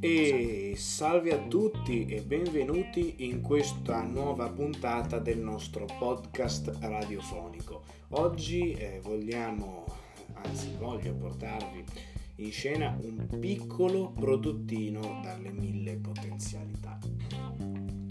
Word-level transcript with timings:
E 0.00 0.74
salve 0.76 1.32
a 1.32 1.46
tutti 1.46 2.06
e 2.06 2.22
benvenuti 2.22 3.14
in 3.18 3.40
questa 3.40 4.02
nuova 4.02 4.48
puntata 4.50 5.20
del 5.20 5.38
nostro 5.38 5.86
podcast 5.98 6.76
radiofonico. 6.80 7.84
Oggi 8.08 8.72
eh, 8.72 8.98
vogliamo, 9.00 9.84
anzi 10.42 10.74
voglio 10.76 11.14
portarvi 11.14 11.84
in 12.36 12.50
scena 12.50 12.98
un 13.00 13.28
piccolo 13.38 14.10
prodottino 14.10 15.20
dalle 15.22 15.52
mille 15.52 15.94
potenzialità. 15.98 16.98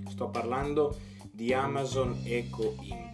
Sto 0.07 0.29
parlando 0.29 0.95
di 1.29 1.53
Amazon 1.53 2.21
Eco 2.23 2.75
Input, 2.83 3.08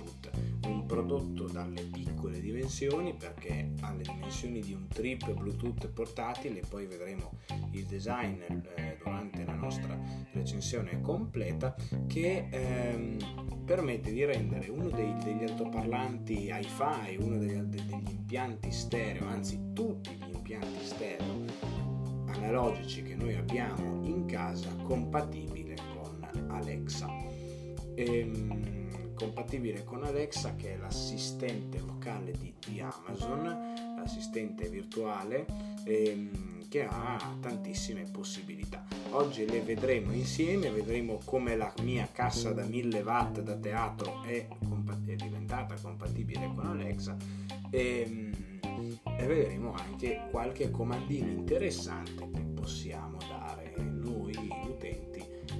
un 0.67 0.85
prodotto 0.85 1.47
dalle 1.47 1.83
piccole 1.83 2.39
dimensioni 2.39 3.13
perché 3.13 3.71
ha 3.81 3.93
le 3.93 4.03
dimensioni 4.03 4.61
di 4.61 4.73
un 4.73 4.87
trip 4.87 5.31
Bluetooth 5.33 5.87
portatile, 5.89 6.61
poi 6.67 6.85
vedremo 6.85 7.31
il 7.71 7.85
design 7.85 8.39
eh, 8.75 8.97
durante 9.03 9.45
la 9.45 9.53
nostra 9.53 9.97
recensione 10.31 11.01
completa 11.01 11.75
che 12.07 12.47
ehm, 12.49 13.63
permette 13.65 14.11
di 14.11 14.23
rendere 14.25 14.69
uno 14.69 14.89
dei, 14.89 15.13
degli 15.23 15.43
altoparlanti 15.43 16.51
hi-fi, 16.51 17.17
uno 17.19 17.37
degli, 17.37 17.59
degli 17.61 18.09
impianti 18.09 18.71
stereo, 18.71 19.27
anzi 19.27 19.71
tutti 19.73 20.11
gli 20.15 20.33
impianti 20.33 20.83
stereo 20.85 21.75
analogici 22.27 23.01
che 23.01 23.15
noi 23.15 23.35
abbiamo 23.35 24.05
in 24.05 24.25
casa 24.25 24.69
compatibile 24.83 25.75
con 25.93 26.27
Alexa. 26.49 27.07
Ehm, 27.95 28.84
compatibile 29.15 29.83
con 29.83 30.03
Alexa 30.03 30.55
che 30.55 30.73
è 30.73 30.77
l'assistente 30.77 31.79
vocale 31.79 32.31
di, 32.33 32.53
di 32.67 32.79
Amazon, 32.79 33.95
l'assistente 33.97 34.69
virtuale 34.69 35.45
ehm, 35.85 36.67
che 36.69 36.85
ha 36.85 37.37
tantissime 37.39 38.03
possibilità. 38.11 38.83
Oggi 39.11 39.45
le 39.45 39.61
vedremo 39.61 40.11
insieme, 40.11 40.69
vedremo 40.69 41.19
come 41.23 41.55
la 41.55 41.73
mia 41.81 42.07
cassa 42.11 42.51
da 42.51 42.63
1000 42.63 43.01
watt 43.01 43.39
da 43.39 43.55
teatro 43.55 44.23
è, 44.23 44.47
compat- 44.67 45.07
è 45.07 45.15
diventata 45.15 45.75
compatibile 45.81 46.51
con 46.53 46.67
Alexa 46.67 47.15
e, 47.69 48.03
ehm, 48.05 48.59
e 49.17 49.25
vedremo 49.25 49.73
anche 49.73 50.27
qualche 50.29 50.69
comandino 50.69 51.29
interessante 51.29 52.29
che 52.31 52.41
possiamo 52.41 53.17
dare 53.19 53.44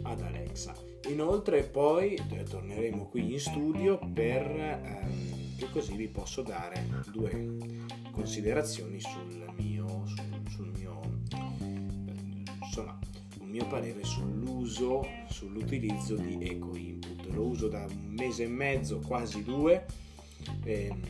ad 0.05 0.21
Alexa. 0.21 0.73
Inoltre 1.09 1.63
poi 1.63 2.15
eh, 2.15 2.43
torneremo 2.43 3.07
qui 3.07 3.33
in 3.33 3.39
studio 3.39 3.99
per 4.13 4.41
ehm, 4.41 5.55
che 5.57 5.69
così 5.71 5.95
vi 5.95 6.07
posso 6.07 6.41
dare 6.41 6.87
due 7.11 7.85
considerazioni 8.11 8.99
sul 8.99 9.53
mio, 9.57 10.05
sul, 10.05 10.41
sul 10.49 10.71
mio 10.77 11.01
insomma 12.61 12.99
un 13.39 13.49
mio 13.49 13.67
parere 13.67 14.03
sull'uso, 14.03 15.05
sull'utilizzo 15.29 16.15
di 16.15 16.47
Eco 16.47 16.75
Input. 16.75 17.25
Lo 17.27 17.45
uso 17.45 17.67
da 17.67 17.85
un 17.85 18.13
mese 18.13 18.43
e 18.43 18.47
mezzo, 18.47 18.99
quasi 18.99 19.43
due, 19.43 19.85
ehm, 20.63 21.01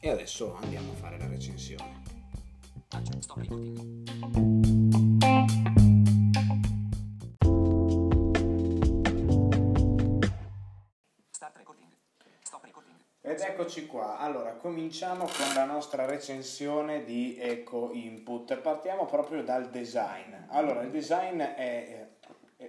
e 0.00 0.08
adesso 0.08 0.54
andiamo 0.54 0.92
a 0.92 0.94
fare 0.94 1.18
la 1.18 1.26
recensione. 1.26 2.02
Stop 2.88 3.36
recording. 3.36 4.53
Eccoci 13.64 13.86
qua, 13.86 14.18
allora 14.18 14.52
cominciamo 14.56 15.24
con 15.24 15.54
la 15.54 15.64
nostra 15.64 16.04
recensione 16.04 17.02
di 17.02 17.38
Eco 17.40 17.92
Input, 17.94 18.58
partiamo 18.58 19.06
proprio 19.06 19.42
dal 19.42 19.70
design. 19.70 20.34
Allora 20.48 20.82
il 20.82 20.90
design 20.90 21.40
è, 21.40 22.08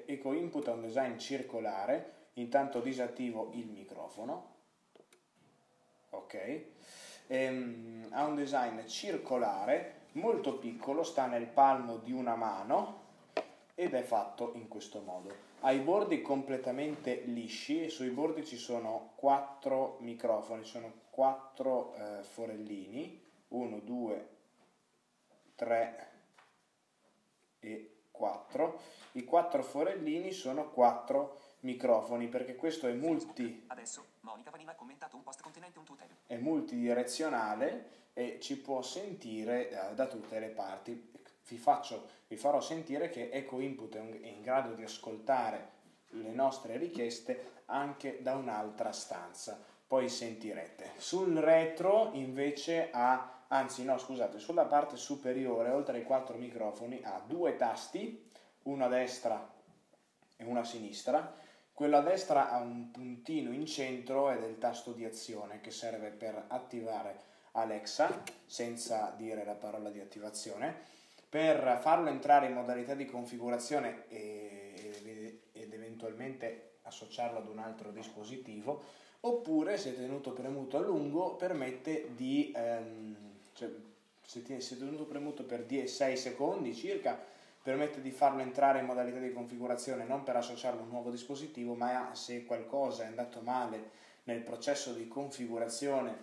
Eco 0.05 0.31
Input 0.31 0.69
è 0.69 0.71
un 0.71 0.83
design 0.83 1.17
circolare, 1.17 2.29
intanto 2.35 2.79
disattivo 2.79 3.49
il 3.55 3.67
microfono, 3.67 4.53
ok, 6.11 6.61
ehm, 7.27 8.07
ha 8.11 8.23
un 8.23 8.35
design 8.35 8.85
circolare, 8.85 10.03
molto 10.13 10.57
piccolo, 10.57 11.03
sta 11.03 11.25
nel 11.25 11.47
palmo 11.47 11.97
di 11.97 12.13
una 12.13 12.35
mano 12.35 13.01
ed 13.75 13.93
è 13.93 14.01
fatto 14.01 14.53
in 14.55 14.69
questo 14.69 15.01
modo 15.01 15.44
ha 15.65 15.71
i 15.71 15.79
bordi 15.79 16.21
completamente 16.21 17.21
lisci 17.25 17.83
e 17.83 17.89
sui 17.89 18.09
bordi 18.09 18.45
ci 18.45 18.55
sono 18.55 19.13
quattro 19.15 19.97
microfoni, 20.01 20.63
sono 20.63 20.93
quattro 21.09 21.95
eh, 21.95 22.21
forellini, 22.21 23.19
1, 23.47 23.79
2, 23.79 24.29
3 25.55 26.11
e 27.61 27.95
4. 28.11 28.79
I 29.13 29.23
quattro 29.23 29.63
forellini 29.63 30.31
sono 30.31 30.69
quattro 30.69 31.39
microfoni 31.61 32.27
perché 32.27 32.55
questo 32.55 32.85
è 32.85 32.93
multi 32.93 33.63
Adesso. 33.65 34.05
È 36.27 36.37
multidirezionale 36.37 38.03
e 38.13 38.37
ci 38.39 38.59
può 38.59 38.83
sentire 38.83 39.69
eh, 39.69 39.95
da 39.95 40.05
tutte 40.05 40.39
le 40.39 40.49
parti 40.49 41.13
vi, 41.47 41.57
faccio, 41.57 42.07
vi 42.27 42.37
farò 42.37 42.59
sentire 42.59 43.09
che 43.09 43.29
Eco 43.31 43.59
Input 43.59 43.95
è 43.95 44.27
in 44.27 44.41
grado 44.41 44.73
di 44.73 44.83
ascoltare 44.83 45.73
le 46.09 46.31
nostre 46.31 46.77
richieste 46.77 47.63
anche 47.65 48.21
da 48.21 48.35
un'altra 48.35 48.91
stanza. 48.91 49.59
Poi 49.87 50.09
sentirete. 50.09 50.91
Sul 50.97 51.35
retro 51.35 52.09
invece 52.13 52.89
ha, 52.91 53.43
anzi 53.47 53.83
no 53.83 53.97
scusate, 53.97 54.39
sulla 54.39 54.65
parte 54.65 54.97
superiore 54.97 55.69
oltre 55.69 55.97
ai 55.97 56.03
quattro 56.03 56.37
microfoni 56.37 57.01
ha 57.03 57.21
due 57.25 57.55
tasti, 57.55 58.29
uno 58.63 58.85
a 58.85 58.87
destra 58.87 59.53
e 60.35 60.43
uno 60.43 60.59
a 60.59 60.63
sinistra. 60.63 61.43
Quello 61.71 61.97
a 61.97 62.01
destra 62.01 62.49
ha 62.51 62.59
un 62.59 62.89
puntino 62.89 63.51
in 63.51 63.65
centro 63.65 64.31
ed 64.31 64.41
è 64.41 64.47
il 64.47 64.57
tasto 64.57 64.93
di 64.93 65.05
azione 65.05 65.59
che 65.61 65.71
serve 65.71 66.09
per 66.09 66.45
attivare 66.47 67.33
Alexa 67.51 68.23
senza 68.45 69.13
dire 69.15 69.43
la 69.43 69.55
parola 69.55 69.89
di 69.89 69.99
attivazione 69.99 70.94
per 71.35 71.79
farlo 71.81 72.07
entrare 72.07 72.45
in 72.45 72.53
modalità 72.53 72.93
di 72.93 73.05
configurazione 73.05 74.05
ed 74.07 75.43
eventualmente 75.51 76.75
associarlo 76.83 77.39
ad 77.39 77.49
un 77.49 77.59
altro 77.59 77.91
dispositivo, 77.91 78.81
oppure 79.19 79.77
se 79.77 79.93
tenuto 79.97 80.31
premuto 80.31 80.77
a 80.77 80.79
lungo 80.79 81.35
permette 81.35 82.11
di, 82.15 82.53
ehm, 82.55 83.17
cioè, 83.51 83.69
se 84.23 84.77
tenuto 84.77 85.03
premuto 85.03 85.43
per 85.43 85.65
6 85.67 86.15
secondi 86.15 86.73
circa, 86.73 87.21
permette 87.61 87.99
di 87.99 88.11
farlo 88.11 88.41
entrare 88.41 88.79
in 88.79 88.85
modalità 88.85 89.19
di 89.19 89.33
configurazione 89.33 90.05
non 90.05 90.23
per 90.23 90.37
associarlo 90.37 90.79
a 90.79 90.83
un 90.83 90.89
nuovo 90.89 91.11
dispositivo, 91.11 91.73
ma 91.73 92.11
se 92.13 92.45
qualcosa 92.45 93.03
è 93.03 93.07
andato 93.07 93.41
male 93.41 93.89
nel 94.23 94.39
processo 94.39 94.93
di 94.93 95.09
configurazione 95.09 96.15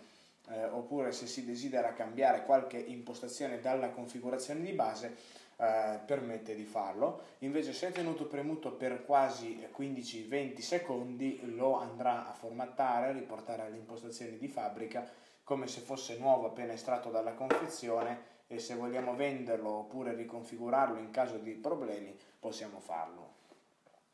eh, 0.49 0.65
oppure 0.65 1.13
se 1.13 1.27
si 1.27 1.45
desidera 1.45 1.93
cambiare 1.93 2.45
qualche 2.45 2.79
impostazione 2.79 3.61
dalla 3.61 3.91
configurazione 3.91 4.61
di 4.63 4.73
base 4.73 5.17
eh, 5.57 6.01
permette 6.05 6.55
di 6.55 6.65
farlo. 6.65 7.23
Invece 7.41 7.73
se 7.73 7.89
è 7.89 7.93
tenuto 7.93 8.27
premuto 8.27 8.73
per 8.73 9.05
quasi 9.05 9.65
15-20 9.77 10.59
secondi 10.61 11.41
lo 11.55 11.79
andrà 11.79 12.29
a 12.29 12.33
formattare 12.33 13.13
riportare 13.13 13.63
alle 13.63 13.77
impostazioni 13.77 14.39
di 14.39 14.49
fabbrica 14.49 15.09
come 15.45 15.67
se 15.67 15.81
fosse 15.81 16.17
nuovo 16.19 16.47
appena 16.47 16.73
estratto 16.73 17.11
dalla 17.11 17.35
confezione 17.35 18.31
e 18.47 18.59
se 18.59 18.75
vogliamo 18.75 19.15
venderlo 19.15 19.71
oppure 19.71 20.15
riconfigurarlo 20.15 20.99
in 20.99 21.11
caso 21.11 21.39
di 21.39 21.53
problemi 21.53 22.17
possiamo 22.39 22.81
farlo. 22.81 23.41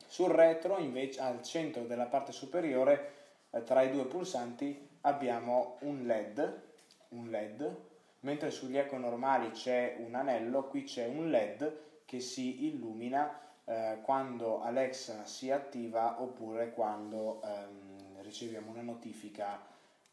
Sul 0.05 0.29
retro 0.29 0.77
invece 0.77 1.19
al 1.21 1.43
centro 1.43 1.83
della 1.83 2.05
parte 2.05 2.31
superiore 2.31 3.13
eh, 3.51 3.63
tra 3.63 3.81
i 3.81 3.91
due 3.91 4.05
pulsanti 4.05 4.88
abbiamo 5.01 5.77
un 5.81 6.05
LED, 6.05 6.61
un 7.09 7.29
LED, 7.29 7.75
mentre 8.21 8.51
sugli 8.51 8.77
eco 8.77 8.97
normali 8.97 9.51
c'è 9.51 9.95
un 9.99 10.15
anello, 10.15 10.67
qui 10.67 10.83
c'è 10.83 11.05
un 11.05 11.29
LED 11.29 11.77
che 12.05 12.19
si 12.19 12.65
illumina 12.65 13.39
eh, 13.65 13.99
quando 14.01 14.61
Alexa 14.61 15.25
si 15.25 15.51
attiva 15.51 16.21
oppure 16.21 16.71
quando 16.71 17.39
ehm, 17.43 18.21
riceviamo 18.21 18.71
una 18.71 18.81
notifica 18.81 19.61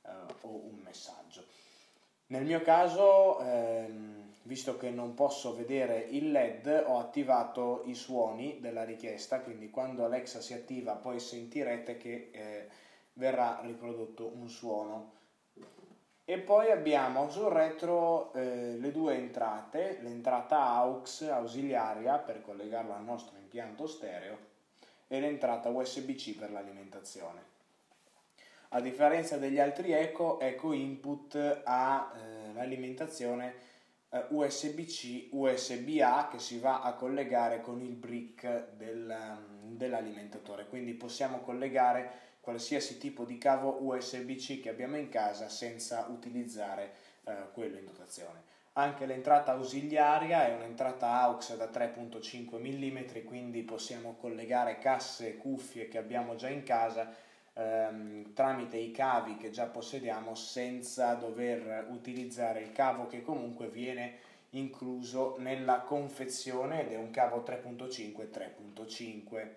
eh, 0.03 0.11
o 0.43 0.49
un 0.49 0.77
messaggio. 0.85 1.45
Nel 2.29 2.45
mio 2.45 2.61
caso, 2.61 3.39
ehm, 3.39 4.29
visto 4.43 4.77
che 4.77 4.91
non 4.91 5.15
posso 5.15 5.55
vedere 5.55 5.99
il 6.11 6.33
LED, 6.33 6.85
ho 6.87 6.99
attivato 6.99 7.83
i 7.85 7.95
suoni 7.95 8.59
della 8.61 8.85
richiesta, 8.85 9.41
quindi 9.41 9.71
quando 9.71 10.05
Alexa 10.05 10.41
si 10.41 10.53
attiva 10.53 10.97
poi 10.97 11.21
sentirete 11.21 11.97
che 11.97 12.29
eh, 12.33 12.67
verrà 13.17 13.61
riprodotto 13.63 14.31
un 14.35 14.49
suono. 14.49 15.15
E 16.25 16.39
poi 16.39 16.71
abbiamo 16.71 17.31
sul 17.31 17.51
retro 17.51 18.33
eh, 18.33 18.77
le 18.79 18.91
due 18.91 19.15
entrate, 19.15 19.99
l'entrata 20.01 20.61
AUX 20.61 21.23
ausiliaria 21.23 22.19
per 22.19 22.43
collegarla 22.43 22.97
al 22.97 23.05
nostro 23.05 23.37
impianto 23.39 23.87
stereo 23.87 24.39
e 25.07 25.21
l'entrata 25.21 25.69
USB-C 25.69 26.37
per 26.37 26.51
l'alimentazione. 26.51 27.55
A 28.71 28.81
differenza 28.81 29.37
degli 29.37 29.61
altri 29.61 29.93
Eco, 29.93 30.41
Eco 30.41 30.73
Input 30.73 31.63
ha 31.65 32.13
eh, 32.13 32.53
l'alimentazione 32.53 33.55
eh, 34.11 34.25
USB-C, 34.31 35.29
USB-A 35.31 36.29
che 36.31 36.41
si 36.41 36.59
va 36.59 36.83
a 36.83 36.95
collegare 36.95 37.61
con 37.61 37.81
il 37.81 37.95
brick 37.95 38.73
del, 38.73 39.15
um, 39.17 39.77
dell'alimentatore. 39.77 40.67
Quindi 40.67 40.95
possiamo 40.95 41.39
collegare 41.39 42.26
qualsiasi 42.47 42.97
tipo 42.99 43.25
di 43.25 43.39
cavo 43.39 43.79
USB-C 43.81 44.61
che 44.61 44.69
abbiamo 44.69 44.97
in 44.97 45.09
casa 45.09 45.49
senza 45.49 46.07
utilizzare 46.11 46.93
eh, 47.25 47.35
quello 47.53 47.77
in 47.77 47.87
dotazione. 47.87 48.41
Anche 48.75 49.05
l'entrata 49.05 49.51
ausiliaria 49.51 50.47
è 50.47 50.55
un'entrata 50.55 51.23
AUX 51.23 51.57
da 51.57 51.65
3.5 51.65 52.61
mm, 52.61 53.27
quindi 53.27 53.63
possiamo 53.63 54.15
collegare 54.15 54.79
casse 54.79 55.27
e 55.31 55.37
cuffie 55.39 55.89
che 55.89 55.99
abbiamo 55.99 56.37
già 56.37 56.49
in 56.49 56.63
casa 56.63 57.13
ehm, 57.53 58.33
tramite 58.33 58.77
i 58.77 58.93
cavi 58.93 59.37
che 59.39 59.51
già 59.51 59.65
possediamo 59.65 60.37
senza 60.37 61.15
dover 61.15 61.89
utilizzare 61.91 62.61
il 62.61 62.71
cavo 62.71 63.09
che 63.09 63.23
comunque 63.23 63.67
viene 63.67 64.19
incluso 64.51 65.35
nella 65.39 65.81
confezione 65.81 66.83
ed 66.83 66.93
è 66.93 66.97
un 66.97 67.11
cavo 67.11 67.43
3.5 67.45 68.29
3.5 68.31 69.49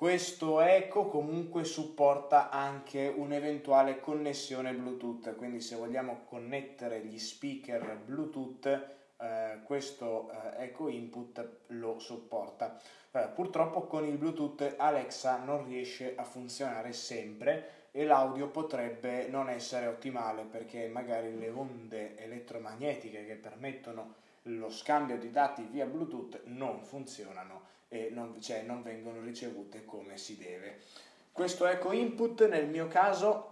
questo 0.00 0.62
eco 0.62 1.08
comunque 1.08 1.62
supporta 1.64 2.48
anche 2.48 3.12
un'eventuale 3.14 4.00
connessione 4.00 4.72
Bluetooth, 4.72 5.36
quindi 5.36 5.60
se 5.60 5.76
vogliamo 5.76 6.22
connettere 6.24 7.04
gli 7.04 7.18
speaker 7.18 7.98
Bluetooth 8.02 8.64
eh, 9.20 9.58
questo 9.62 10.30
eh, 10.30 10.64
eco 10.64 10.88
input 10.88 11.46
lo 11.66 11.98
supporta. 11.98 12.80
Eh, 13.10 13.28
purtroppo 13.34 13.82
con 13.82 14.06
il 14.06 14.16
Bluetooth 14.16 14.76
Alexa 14.78 15.36
non 15.44 15.66
riesce 15.66 16.14
a 16.16 16.24
funzionare 16.24 16.94
sempre 16.94 17.88
e 17.90 18.06
l'audio 18.06 18.48
potrebbe 18.48 19.28
non 19.28 19.50
essere 19.50 19.86
ottimale 19.86 20.44
perché 20.44 20.88
magari 20.88 21.38
le 21.38 21.50
onde 21.50 22.16
elettromagnetiche 22.16 23.26
che 23.26 23.34
permettono 23.34 24.14
lo 24.44 24.70
scambio 24.70 25.18
di 25.18 25.30
dati 25.30 25.62
via 25.62 25.86
Bluetooth 25.86 26.42
non 26.44 26.82
funzionano 26.82 27.68
e 27.88 28.10
non, 28.12 28.40
cioè, 28.40 28.62
non 28.62 28.82
vengono 28.82 29.20
ricevute 29.20 29.84
come 29.84 30.16
si 30.16 30.36
deve. 30.36 30.78
Questo 31.32 31.66
eco 31.66 31.92
input 31.92 32.48
nel 32.48 32.68
mio 32.68 32.88
caso 32.88 33.50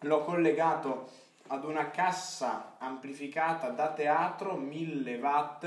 l'ho 0.00 0.22
collegato 0.22 1.10
ad 1.48 1.64
una 1.64 1.90
cassa 1.90 2.76
amplificata 2.78 3.70
da 3.70 3.92
teatro 3.92 4.56
1000 4.56 5.16
watt 5.16 5.64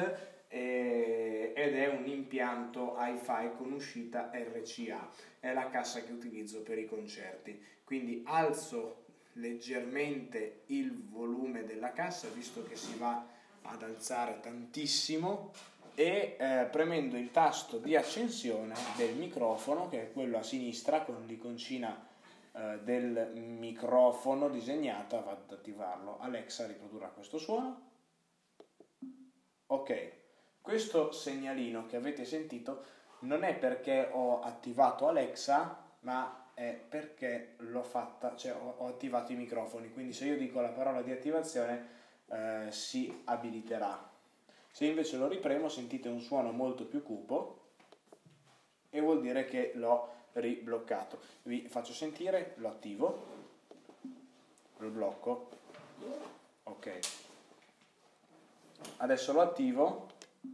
eh, 0.48 1.52
ed 1.56 1.76
è 1.76 1.88
un 1.88 2.08
impianto 2.08 2.96
hi-fi 2.98 3.52
con 3.58 3.72
uscita 3.72 4.32
RCA. 4.34 5.10
È 5.40 5.52
la 5.52 5.70
cassa 5.70 6.02
che 6.04 6.12
utilizzo 6.12 6.62
per 6.62 6.78
i 6.78 6.86
concerti. 6.86 7.62
Quindi 7.84 8.24
alzo 8.26 9.02
leggermente 9.34 10.62
il 10.68 11.08
volume 11.10 11.66
della 11.66 11.92
cassa 11.92 12.28
visto 12.30 12.64
che 12.64 12.76
si 12.76 12.96
va 12.98 13.26
ad 13.64 13.84
alzare 13.84 14.40
tantissimo 14.40 15.52
e 15.96 16.36
eh, 16.40 16.68
premendo 16.72 17.18
il 17.18 17.32
tasto 17.32 17.78
di 17.78 17.96
accensione 17.96 18.74
del 18.96 19.16
microfono 19.16 19.90
che 19.90 20.02
è 20.02 20.12
quello 20.12 20.38
a 20.38 20.44
sinistra 20.44 21.02
con 21.04 21.24
l'iconcina 21.26 22.08
eh, 22.52 22.80
del 22.84 23.32
microfono 23.36 24.50
disegnata 24.50 25.20
vado 25.20 25.44
ad 25.48 25.52
attivarlo. 25.52 26.20
Alexa 26.20 26.66
riprodurrà 26.66 27.08
questo 27.10 27.38
suono. 27.38 27.90
Ok. 29.68 30.22
Questo 30.62 31.12
segnalino 31.12 31.86
che 31.88 31.98
avete 31.98 32.26
sentito 32.26 32.86
non 33.20 33.44
è 33.44 33.56
perché 33.56 34.10
ho 34.12 34.42
attivato 34.42 35.08
Alexa 35.08 35.92
ma 36.02 36.52
è 36.54 36.80
perché 36.88 37.56
l'ho 37.58 37.84
fatta 37.84 38.36
cioè 38.36 38.54
ho, 38.54 38.76
ho 38.78 38.88
attivato 38.88 39.32
i 39.32 39.36
microfoni. 39.36 39.92
Quindi 39.92 40.14
se 40.14 40.26
io 40.26 40.38
dico 40.38 40.62
la 40.62 40.70
parola 40.70 41.02
di 41.02 41.12
attivazione 41.12 42.02
eh, 42.28 42.68
si 42.72 43.22
abiliterà 43.26 44.12
se 44.74 44.86
invece 44.86 45.18
lo 45.18 45.28
ripremo 45.28 45.70
sentite 45.70 46.10
un 46.10 46.20
suono 46.20 46.52
molto 46.52 46.86
più 46.86 47.04
cupo 47.04 47.60
e 48.90 49.00
vuol 49.02 49.22
dire 49.22 49.46
che 49.46 49.74
l'ho 49.76 50.12
ribloccato. 50.34 51.20
Vi 51.44 51.68
faccio 51.68 51.94
sentire, 51.94 52.56
lo 52.58 52.70
attivo, 52.70 53.24
lo 54.78 54.90
blocco, 54.90 55.50
ok. 56.64 57.00
Adesso 58.98 59.32
lo 59.32 59.42
attivo 59.42 60.08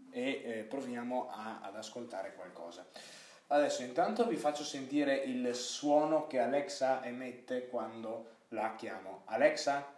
e 0.10 0.42
eh, 0.44 0.64
proviamo 0.64 1.30
a, 1.30 1.62
ad 1.62 1.78
ascoltare 1.78 2.34
qualcosa. 2.36 2.86
Adesso 3.48 3.84
intanto 3.84 4.28
vi 4.28 4.36
faccio 4.36 4.66
sentire 4.66 5.16
il 5.16 5.56
suono 5.56 6.28
che 6.28 6.40
Alexa 6.40 7.06
emette 7.06 7.70
quando 7.70 8.40
la 8.50 8.76
chiamo. 8.76 9.22
Alexa? 9.28 9.96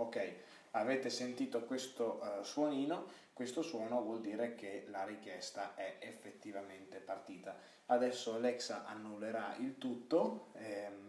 Ok 0.00 0.48
avete 0.72 1.10
sentito 1.10 1.64
questo 1.64 2.20
uh, 2.22 2.42
suonino, 2.42 3.06
questo 3.32 3.62
suono 3.62 4.02
vuol 4.02 4.20
dire 4.20 4.54
che 4.54 4.84
la 4.88 5.04
richiesta 5.04 5.74
è 5.74 5.96
effettivamente 6.00 6.98
partita. 6.98 7.56
Adesso 7.86 8.34
Alexa 8.34 8.84
annullerà 8.86 9.56
il 9.58 9.78
tutto. 9.78 10.50
Ehm, 10.54 11.08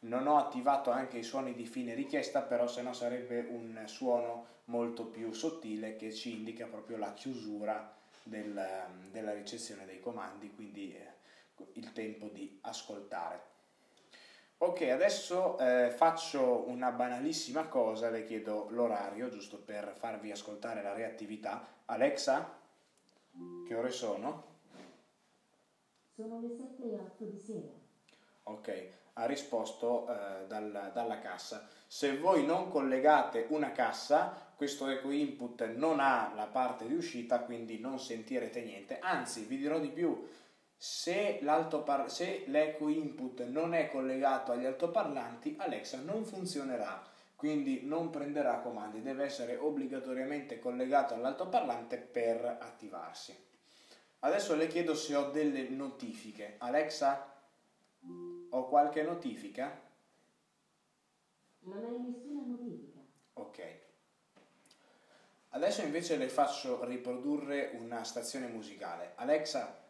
non 0.00 0.26
ho 0.26 0.38
attivato 0.38 0.90
anche 0.90 1.18
i 1.18 1.22
suoni 1.22 1.54
di 1.54 1.66
fine 1.66 1.94
richiesta, 1.94 2.42
però 2.42 2.66
se 2.66 2.82
no 2.82 2.92
sarebbe 2.92 3.46
un 3.48 3.82
suono 3.86 4.46
molto 4.64 5.06
più 5.06 5.32
sottile 5.32 5.96
che 5.96 6.12
ci 6.12 6.32
indica 6.32 6.66
proprio 6.66 6.96
la 6.96 7.12
chiusura 7.12 7.94
del, 8.22 8.86
della 9.10 9.32
ricezione 9.32 9.86
dei 9.86 10.00
comandi, 10.00 10.52
quindi 10.54 10.94
eh, 10.94 11.12
il 11.74 11.92
tempo 11.92 12.28
di 12.28 12.58
ascoltare. 12.62 13.49
Ok, 14.62 14.82
adesso 14.82 15.56
eh, 15.58 15.90
faccio 15.90 16.68
una 16.68 16.90
banalissima 16.90 17.68
cosa, 17.68 18.10
le 18.10 18.24
chiedo 18.24 18.66
l'orario 18.68 19.30
giusto 19.30 19.56
per 19.56 19.94
farvi 19.96 20.30
ascoltare 20.30 20.82
la 20.82 20.92
reattività. 20.92 21.66
Alexa, 21.86 22.58
che 23.66 23.74
ore 23.74 23.90
sono? 23.90 24.44
Sono 26.14 26.42
le 26.42 26.50
7 26.50 26.82
e 26.82 26.94
8 26.94 27.24
di 27.24 27.38
sera. 27.38 27.72
Ok, 28.42 28.88
ha 29.14 29.24
risposto 29.24 30.06
eh, 30.06 30.46
dal, 30.46 30.90
dalla 30.92 31.20
cassa. 31.20 31.66
Se 31.86 32.18
voi 32.18 32.44
non 32.44 32.68
collegate 32.68 33.46
una 33.48 33.72
cassa, 33.72 34.52
questo 34.56 34.88
eco 34.88 35.10
input 35.10 35.72
non 35.74 36.00
ha 36.00 36.34
la 36.34 36.48
parte 36.48 36.86
di 36.86 36.92
uscita, 36.92 37.40
quindi 37.40 37.78
non 37.78 37.98
sentirete 37.98 38.60
niente. 38.60 38.98
Anzi, 38.98 39.44
vi 39.44 39.56
dirò 39.56 39.78
di 39.78 39.88
più, 39.88 40.28
se, 40.82 41.40
se 42.06 42.44
l'eco 42.46 42.88
input 42.88 43.44
non 43.44 43.74
è 43.74 43.90
collegato 43.90 44.52
agli 44.52 44.64
altoparlanti, 44.64 45.56
Alexa 45.58 46.00
non 46.00 46.24
funzionerà, 46.24 47.06
quindi 47.36 47.82
non 47.84 48.08
prenderà 48.08 48.60
comandi, 48.60 49.02
deve 49.02 49.24
essere 49.24 49.58
obbligatoriamente 49.58 50.58
collegato 50.58 51.12
all'altoparlante 51.12 51.98
per 51.98 52.56
attivarsi. 52.58 53.36
Adesso 54.20 54.54
le 54.54 54.68
chiedo 54.68 54.94
se 54.94 55.14
ho 55.14 55.28
delle 55.30 55.68
notifiche. 55.68 56.54
Alexa, 56.56 57.30
ho 58.48 58.66
qualche 58.66 59.02
notifica? 59.02 59.78
Non 61.58 61.84
hai 61.84 62.10
nessuna 62.10 62.40
notifica. 62.46 63.00
Ok. 63.34 63.78
Adesso 65.50 65.82
invece 65.82 66.16
le 66.16 66.30
faccio 66.30 66.82
riprodurre 66.84 67.72
una 67.74 68.02
stazione 68.02 68.46
musicale. 68.46 69.12
Alexa, 69.16 69.88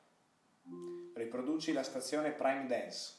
Riproduci 1.20 1.74
la 1.74 1.82
stazione 1.82 2.30
Prime 2.30 2.66
Dance. 2.66 3.14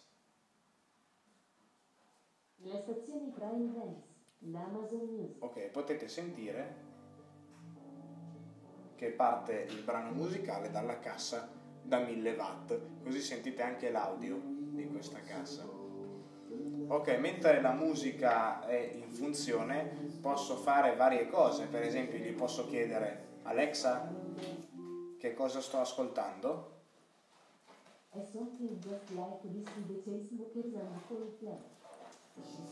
La 2.64 2.80
stazione 2.80 3.30
Prime 3.30 3.72
Dance, 3.72 4.08
l'Amazon 4.40 5.06
Music. 5.06 5.44
Ok, 5.44 5.68
potete 5.68 6.08
sentire 6.08 6.76
che 8.96 9.12
parte 9.12 9.68
il 9.70 9.84
brano 9.84 10.14
musicale 10.14 10.72
dalla 10.72 10.98
cassa 10.98 11.48
da 11.84 12.00
1000 12.00 12.32
watt, 12.32 12.80
così 13.04 13.20
sentite 13.20 13.62
anche 13.62 13.92
l'audio 13.92 14.42
di 14.44 14.88
questa 14.88 15.22
cassa. 15.22 15.64
Ok, 15.68 17.08
mentre 17.20 17.62
la 17.62 17.74
musica 17.74 18.66
è 18.66 18.94
in 18.96 19.12
funzione 19.12 20.18
posso 20.20 20.56
fare 20.56 20.96
varie 20.96 21.28
cose, 21.30 21.68
per 21.68 21.84
esempio 21.84 22.18
gli 22.18 22.34
posso 22.34 22.66
chiedere 22.66 23.42
Alexa 23.44 24.12
che 25.20 25.34
cosa 25.36 25.62
sto 25.62 25.78
ascoltando 25.78 26.71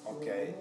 Ok, 0.03 0.53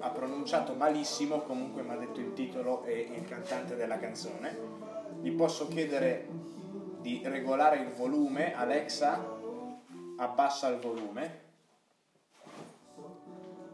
ha 0.00 0.10
pronunciato 0.10 0.72
malissimo, 0.72 1.40
comunque 1.40 1.82
mi 1.82 1.90
ha 1.90 1.96
detto 1.96 2.18
il 2.20 2.32
titolo 2.32 2.82
e 2.84 2.98
il 2.98 3.26
cantante 3.26 3.76
della 3.76 3.98
canzone. 3.98 4.56
Gli 5.20 5.32
posso 5.32 5.68
chiedere 5.68 6.28
di 7.00 7.20
regolare 7.24 7.80
il 7.80 7.90
volume, 7.90 8.54
Alexa, 8.54 9.22
abbassa 10.16 10.68
il 10.68 10.78
volume. 10.78 11.48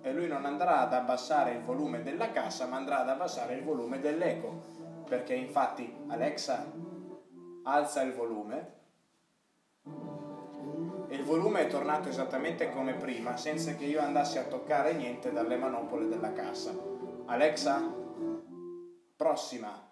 E 0.02 0.12
lui 0.12 0.26
non 0.26 0.45
andrà 0.45 0.80
ad 0.80 0.92
abbassare 0.92 1.52
il 1.52 1.62
volume 1.62 2.02
della 2.02 2.33
cassa, 2.33 2.66
ma 2.66 2.78
andrà 2.78 3.02
ad 3.02 3.11
abbassare 3.11 3.54
il 3.54 3.62
volume 3.62 4.00
dell'eco. 4.00 5.04
Perché 5.06 5.35
infatti 5.35 5.95
Alexa 6.09 6.68
alza 7.62 8.02
il 8.02 8.12
volume 8.12 8.75
e 11.08 11.14
il 11.14 11.22
volume 11.22 11.62
è 11.62 11.66
tornato 11.68 12.08
esattamente 12.08 12.70
come 12.70 12.94
prima, 12.94 13.36
senza 13.36 13.75
che 13.75 13.84
io 13.84 14.00
andassi 14.00 14.38
a 14.38 14.44
toccare 14.44 14.94
niente 14.94 15.32
dalle 15.32 15.56
manopole 15.56 16.08
della 16.08 16.32
cassa. 16.32 16.75
Alexa, 17.26 17.80
prossima. 19.16 19.90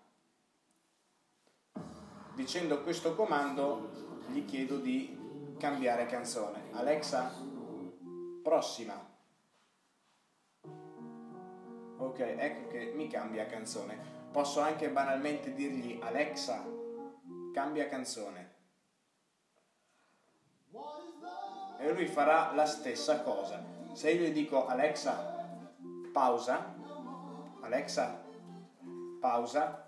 Dicendo 2.34 2.82
questo 2.82 3.14
comando 3.14 3.90
gli 4.28 4.44
chiedo 4.44 4.78
di 4.78 5.16
cambiare 5.58 6.06
canzone. 6.06 6.70
Alexa, 6.72 7.32
prossima. 8.42 9.12
Ok, 11.96 12.18
ecco 12.18 12.68
che 12.68 12.92
mi 12.94 13.06
cambia 13.08 13.46
canzone. 13.46 14.12
Posso 14.32 14.60
anche 14.60 14.90
banalmente 14.90 15.54
dirgli 15.54 15.98
Alexa, 16.02 16.64
cambia 17.52 17.88
canzone. 17.88 18.43
E 21.84 21.92
lui 21.92 22.06
farà 22.06 22.50
la 22.54 22.64
stessa 22.64 23.20
cosa. 23.20 23.62
Se 23.92 24.10
io 24.10 24.22
gli 24.22 24.32
dico 24.32 24.66
Alexa, 24.66 25.46
pausa, 26.14 26.74
Alexa, 27.60 28.24
pausa, 29.20 29.86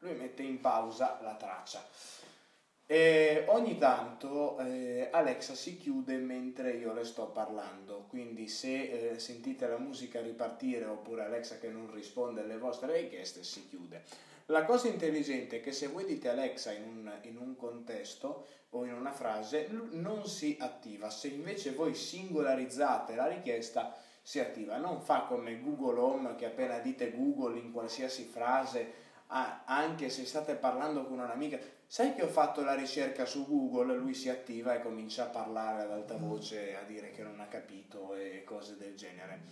lui 0.00 0.14
mette 0.16 0.42
in 0.42 0.60
pausa 0.60 1.18
la 1.22 1.32
traccia. 1.32 1.82
E 2.84 3.44
ogni 3.48 3.78
tanto 3.78 4.58
eh, 4.58 5.08
Alexa 5.10 5.54
si 5.54 5.78
chiude 5.78 6.18
mentre 6.18 6.72
io 6.72 6.92
le 6.92 7.04
sto 7.04 7.28
parlando, 7.28 8.04
quindi 8.06 8.48
se 8.48 9.12
eh, 9.12 9.18
sentite 9.18 9.66
la 9.66 9.78
musica 9.78 10.20
ripartire 10.20 10.84
oppure 10.84 11.24
Alexa 11.24 11.56
che 11.56 11.70
non 11.70 11.90
risponde 11.90 12.42
alle 12.42 12.58
vostre 12.58 13.00
richieste 13.00 13.42
si 13.42 13.66
chiude. 13.66 14.04
La 14.50 14.64
cosa 14.64 14.88
intelligente 14.88 15.58
è 15.58 15.60
che 15.60 15.70
se 15.70 15.86
voi 15.86 16.04
dite 16.04 16.28
Alexa 16.28 16.72
in 16.72 16.82
un, 16.82 17.18
in 17.22 17.36
un 17.36 17.54
contesto 17.54 18.46
o 18.70 18.84
in 18.84 18.92
una 18.92 19.12
frase 19.12 19.68
non 19.92 20.26
si 20.26 20.56
attiva, 20.58 21.08
se 21.08 21.28
invece 21.28 21.70
voi 21.70 21.94
singolarizzate 21.94 23.14
la 23.14 23.28
richiesta 23.28 23.96
si 24.20 24.40
attiva, 24.40 24.76
non 24.76 25.02
fa 25.02 25.22
come 25.22 25.60
Google 25.60 26.00
Home 26.00 26.34
che 26.34 26.46
appena 26.46 26.80
dite 26.80 27.12
Google 27.12 27.60
in 27.60 27.70
qualsiasi 27.70 28.24
frase 28.24 29.08
anche 29.28 30.08
se 30.08 30.24
state 30.24 30.56
parlando 30.56 31.04
con 31.04 31.20
un'amica, 31.20 31.60
sai 31.86 32.16
che 32.16 32.24
ho 32.24 32.28
fatto 32.28 32.64
la 32.64 32.74
ricerca 32.74 33.26
su 33.26 33.46
Google, 33.46 33.94
lui 33.94 34.14
si 34.14 34.28
attiva 34.30 34.74
e 34.74 34.82
comincia 34.82 35.26
a 35.26 35.28
parlare 35.28 35.82
ad 35.82 35.92
alta 35.92 36.16
voce, 36.16 36.74
a 36.74 36.82
dire 36.82 37.12
che 37.12 37.22
non 37.22 37.38
ha 37.38 37.46
capito 37.46 38.16
e 38.16 38.42
cose 38.44 38.76
del 38.76 38.96
genere. 38.96 39.42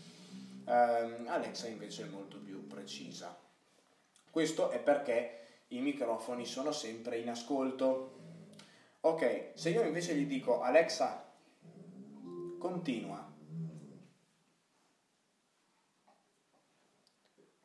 Um, 0.64 1.28
Alexa 1.28 1.68
invece 1.68 2.02
è 2.02 2.06
molto 2.06 2.40
più 2.40 2.66
precisa. 2.66 3.46
Questo 4.30 4.70
è 4.70 4.78
perché 4.78 5.38
i 5.68 5.80
microfoni 5.80 6.46
sono 6.46 6.72
sempre 6.72 7.18
in 7.18 7.28
ascolto. 7.28 8.16
Ok, 9.00 9.50
se 9.54 9.70
io 9.70 9.82
invece 9.82 10.14
gli 10.14 10.26
dico 10.26 10.60
Alexa, 10.60 11.24
continua. 12.58 13.26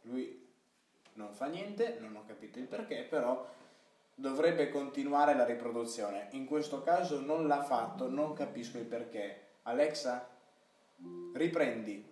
Lui 0.02 0.48
non 1.14 1.34
fa 1.34 1.48
niente, 1.48 1.98
non 2.00 2.16
ho 2.16 2.24
capito 2.26 2.60
il 2.60 2.68
perché, 2.68 3.04
però 3.04 3.50
dovrebbe 4.16 4.70
continuare 4.70 5.36
la 5.36 5.46
riproduzione. 5.46 6.28
In 6.32 6.46
questo 6.46 6.82
caso 6.82 7.20
non 7.20 7.48
l'ha 7.48 7.64
fatto, 7.64 8.10
non 8.10 8.34
capisco 8.34 8.78
il 8.78 8.86
perché. 8.86 9.42
Alexa, 9.64 10.30
riprendi. 11.34 12.12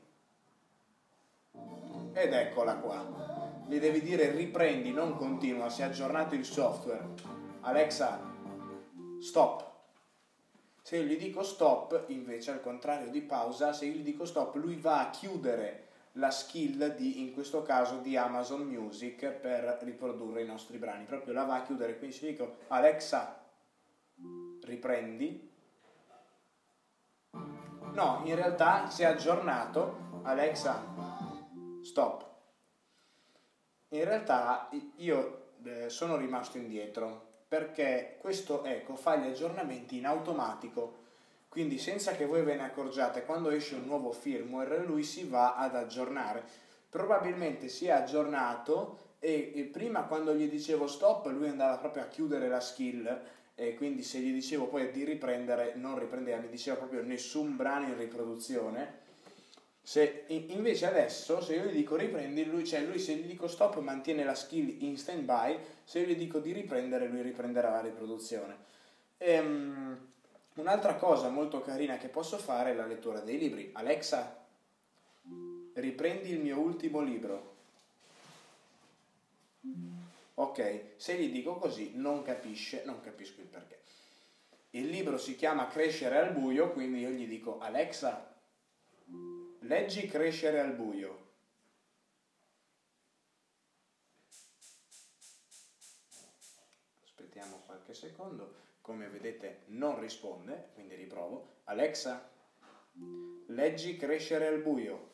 Ed 2.14 2.34
eccola 2.34 2.76
qua. 2.78 3.51
Gli 3.68 3.80
devi 3.80 4.02
dire 4.02 4.32
riprendi, 4.32 4.92
non 4.92 5.16
continua, 5.16 5.70
si 5.70 5.82
è 5.82 5.86
aggiornato 5.86 6.36
il 6.36 6.46
software. 6.46 7.14
Alexa, 7.62 8.20
stop. 9.20 9.70
Se 10.82 10.98
io 10.98 11.04
gli 11.04 11.18
dico 11.18 11.44
stop, 11.44 12.06
invece 12.08 12.52
al 12.52 12.62
contrario 12.62 13.10
di 13.10 13.22
pausa, 13.22 13.72
se 13.72 13.86
io 13.86 13.94
gli 13.94 14.04
dico 14.04 14.26
stop, 14.26 14.56
lui 14.56 14.76
va 14.76 15.00
a 15.00 15.10
chiudere 15.10 15.88
la 16.14 16.32
skill 16.32 16.96
di, 16.96 17.22
in 17.22 17.34
questo 17.34 17.62
caso, 17.62 17.98
di 17.98 18.18
Amazon 18.18 18.64
Music 18.64 19.30
per 19.30 19.78
riprodurre 19.84 20.42
i 20.42 20.46
nostri 20.46 20.78
brani. 20.78 21.06
Proprio 21.06 21.34
la 21.34 21.44
va 21.44 21.56
a 21.56 21.62
chiudere, 21.64 21.98
quindi 21.98 22.16
se 22.16 22.28
dico 22.28 22.58
Alexa, 22.68 23.42
riprendi. 24.64 25.50
No, 27.94 28.22
in 28.26 28.36
realtà 28.36 28.90
si 28.90 29.04
è 29.04 29.06
aggiornato. 29.06 30.20
Alexa, 30.24 30.84
stop. 31.82 32.31
In 33.94 34.04
realtà 34.04 34.70
io 34.98 35.48
eh, 35.64 35.90
sono 35.90 36.18
rimasto 36.18 36.58
indietro 36.58 37.30
perché 37.48 38.18
questo 38.20 38.64
Eco 38.64 38.96
fa 38.96 39.18
gli 39.18 39.28
aggiornamenti 39.28 39.98
in 39.98 40.06
automatico 40.06 41.02
quindi 41.52 41.78
senza 41.78 42.14
che 42.14 42.26
voi 42.26 42.44
ve 42.44 42.56
ne 42.56 42.64
accorgiate, 42.64 43.26
quando 43.26 43.50
esce 43.50 43.76
un 43.76 43.84
nuovo 43.84 44.14
firmware 44.14 44.86
lui 44.86 45.04
si 45.04 45.28
va 45.28 45.58
ad 45.58 45.76
aggiornare. 45.76 46.42
Probabilmente 46.90 47.68
si 47.68 47.88
è 47.88 47.92
aggiornato 47.92 49.16
e 49.20 49.70
prima 49.70 50.04
quando 50.04 50.34
gli 50.34 50.50
dicevo 50.50 50.88
stop 50.88 51.26
lui 51.26 51.50
andava 51.50 51.76
proprio 51.76 52.04
a 52.04 52.08
chiudere 52.08 52.48
la 52.48 52.62
skill 52.62 53.22
e 53.54 53.76
quindi 53.76 54.02
se 54.02 54.20
gli 54.20 54.32
dicevo 54.32 54.68
poi 54.68 54.92
di 54.92 55.04
riprendere 55.04 55.74
non 55.76 56.00
riprendeva, 56.00 56.38
mi 56.40 56.48
diceva 56.48 56.78
proprio 56.78 57.04
nessun 57.04 57.58
brano 57.58 57.88
in 57.88 57.98
riproduzione. 57.98 59.00
Se 59.84 60.26
invece 60.28 60.86
adesso 60.86 61.42
se 61.42 61.56
io 61.56 61.66
gli 61.66 61.76
dico 61.76 61.96
riprendi, 61.96 62.46
lui, 62.46 62.66
cioè 62.66 62.82
lui 62.82 63.00
se 63.00 63.16
gli 63.16 63.26
dico 63.26 63.48
stop 63.48 63.80
mantiene 63.80 64.24
la 64.24 64.36
skill 64.36 64.84
in 64.84 64.98
stand 64.98 65.24
by, 65.24 65.58
se 65.84 66.00
io 66.00 66.08
gli 66.08 66.16
dico 66.16 66.40
di 66.40 66.52
riprendere 66.52 67.08
lui 67.08 67.22
riprenderà 67.22 67.72
la 67.72 67.82
riproduzione. 67.82 68.58
Ehm, 69.18 70.10
Un'altra 70.54 70.96
cosa 70.96 71.30
molto 71.30 71.62
carina 71.62 71.98
che 71.98 72.10
posso 72.10 72.38
fare 72.38 72.72
è 72.72 72.74
la 72.74 72.86
lettura 72.86 73.22
dei 73.22 73.38
libri. 73.38 73.70
Alexa, 73.74 74.46
riprendi 75.74 76.30
il 76.30 76.40
mio 76.40 76.60
ultimo 76.60 77.00
libro. 77.00 77.56
Ok, 80.36 80.82
se 80.98 81.16
gli 81.16 81.32
dico 81.32 81.56
così 81.56 81.94
non 81.96 82.22
capisce, 82.24 82.84
non 82.86 83.00
capisco 83.00 83.40
il 83.40 83.48
perché. 83.48 83.80
Il 84.72 84.90
libro 84.90 85.18
si 85.18 85.38
chiama 85.38 85.68
Crescere 85.68 86.18
al 86.18 86.34
buio, 86.34 86.72
quindi 86.72 87.00
io 87.00 87.10
gli 87.10 87.28
dico 87.28 87.60
Alexa, 87.60 88.31
leggi 89.62 90.08
Crescere 90.08 90.60
al 90.60 90.74
buio. 90.74 91.30
Aspettiamo 97.04 97.62
qualche 97.66 97.94
secondo 97.94 98.62
come 98.82 99.08
vedete 99.08 99.64
non 99.68 100.00
risponde, 100.00 100.70
quindi 100.74 100.96
riprovo. 100.96 101.60
Alexa, 101.66 102.30
leggi 103.48 103.96
crescere 103.96 104.48
al 104.48 104.62
buio. 104.62 105.10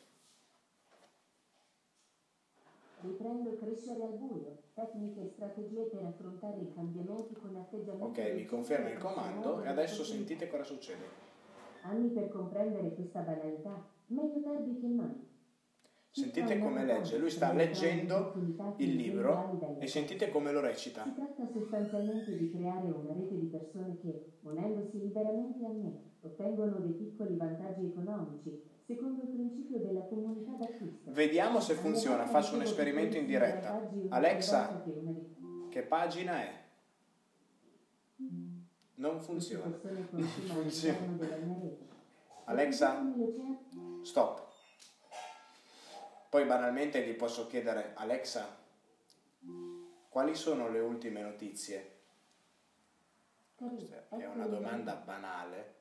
Riprendo 3.02 3.56
crescere 3.58 4.02
al 4.02 4.18
buio, 4.18 4.64
tecniche 4.74 5.22
e 5.22 5.28
strategie 5.28 5.84
per 5.84 6.04
affrontare 6.04 6.62
i 6.62 6.74
cambiamenti 6.74 7.34
con 7.36 7.56
atteggiamento. 7.56 8.06
Ok, 8.06 8.34
mi 8.34 8.46
conferma 8.46 8.90
il 8.90 8.98
comando 8.98 9.62
e 9.62 9.68
adesso 9.68 10.04
sentite 10.04 10.48
cosa 10.48 10.64
succede. 10.64 11.28
Anni 11.84 12.10
per 12.10 12.30
comprendere 12.30 12.94
questa 12.94 13.22
banalità, 13.22 13.90
meglio 14.08 14.42
tardi 14.42 14.80
che 14.80 14.88
mai. 14.88 15.26
Sentite 16.10 16.58
come 16.58 16.84
legge, 16.84 17.18
lui 17.20 17.30
sta 17.30 17.54
leggendo 17.54 18.34
il 18.78 18.96
libro 18.96 19.78
e 19.80 19.86
sentite 19.88 20.30
come 20.30 20.52
lo 20.52 20.62
recita. 20.62 21.04
Si 21.04 21.14
tratta 21.14 21.46
sostanzialmente 21.46 22.36
di 22.36 22.50
creare 22.50 22.90
una 22.90 23.14
rete 23.14 23.38
di 23.38 23.46
persone 23.46 23.98
che, 24.00 24.34
unendosi 24.42 25.00
liberamente 25.00 25.64
a 25.64 25.70
me, 25.70 25.94
ottengono 26.22 26.80
dei 26.80 26.94
piccoli 26.94 27.36
vantaggi 27.36 27.86
economici, 27.86 28.60
secondo 28.88 29.22
il 29.22 29.30
principio 29.30 29.78
della 29.78 30.02
comunità 30.08 30.54
d'acquisto. 30.54 31.12
Vediamo 31.12 31.60
se 31.60 31.76
funziona, 31.76 32.26
faccio 32.26 32.56
un 32.56 32.62
esperimento 32.62 33.18
in 33.18 33.28
diretta. 33.28 33.88
Alexa, 34.10 34.84
che 35.70 35.82
pagina 35.84 36.42
è? 36.42 36.66
Non 39.00 39.22
funziona. 39.22 39.80
Non 40.12 40.28
funziona. 40.28 41.18
Alexa, 42.46 43.04
stop. 44.02 44.48
Poi 46.30 46.46
banalmente 46.46 47.06
gli 47.06 47.14
posso 47.14 47.46
chiedere, 47.48 47.94
Alexa, 47.96 48.58
quali 50.10 50.36
sono 50.36 50.70
le 50.70 50.80
ultime 50.80 51.22
notizie? 51.22 51.96
Questa 53.56 54.08
è 54.10 54.26
una 54.26 54.48
domanda 54.48 54.96
banale. 54.96 55.76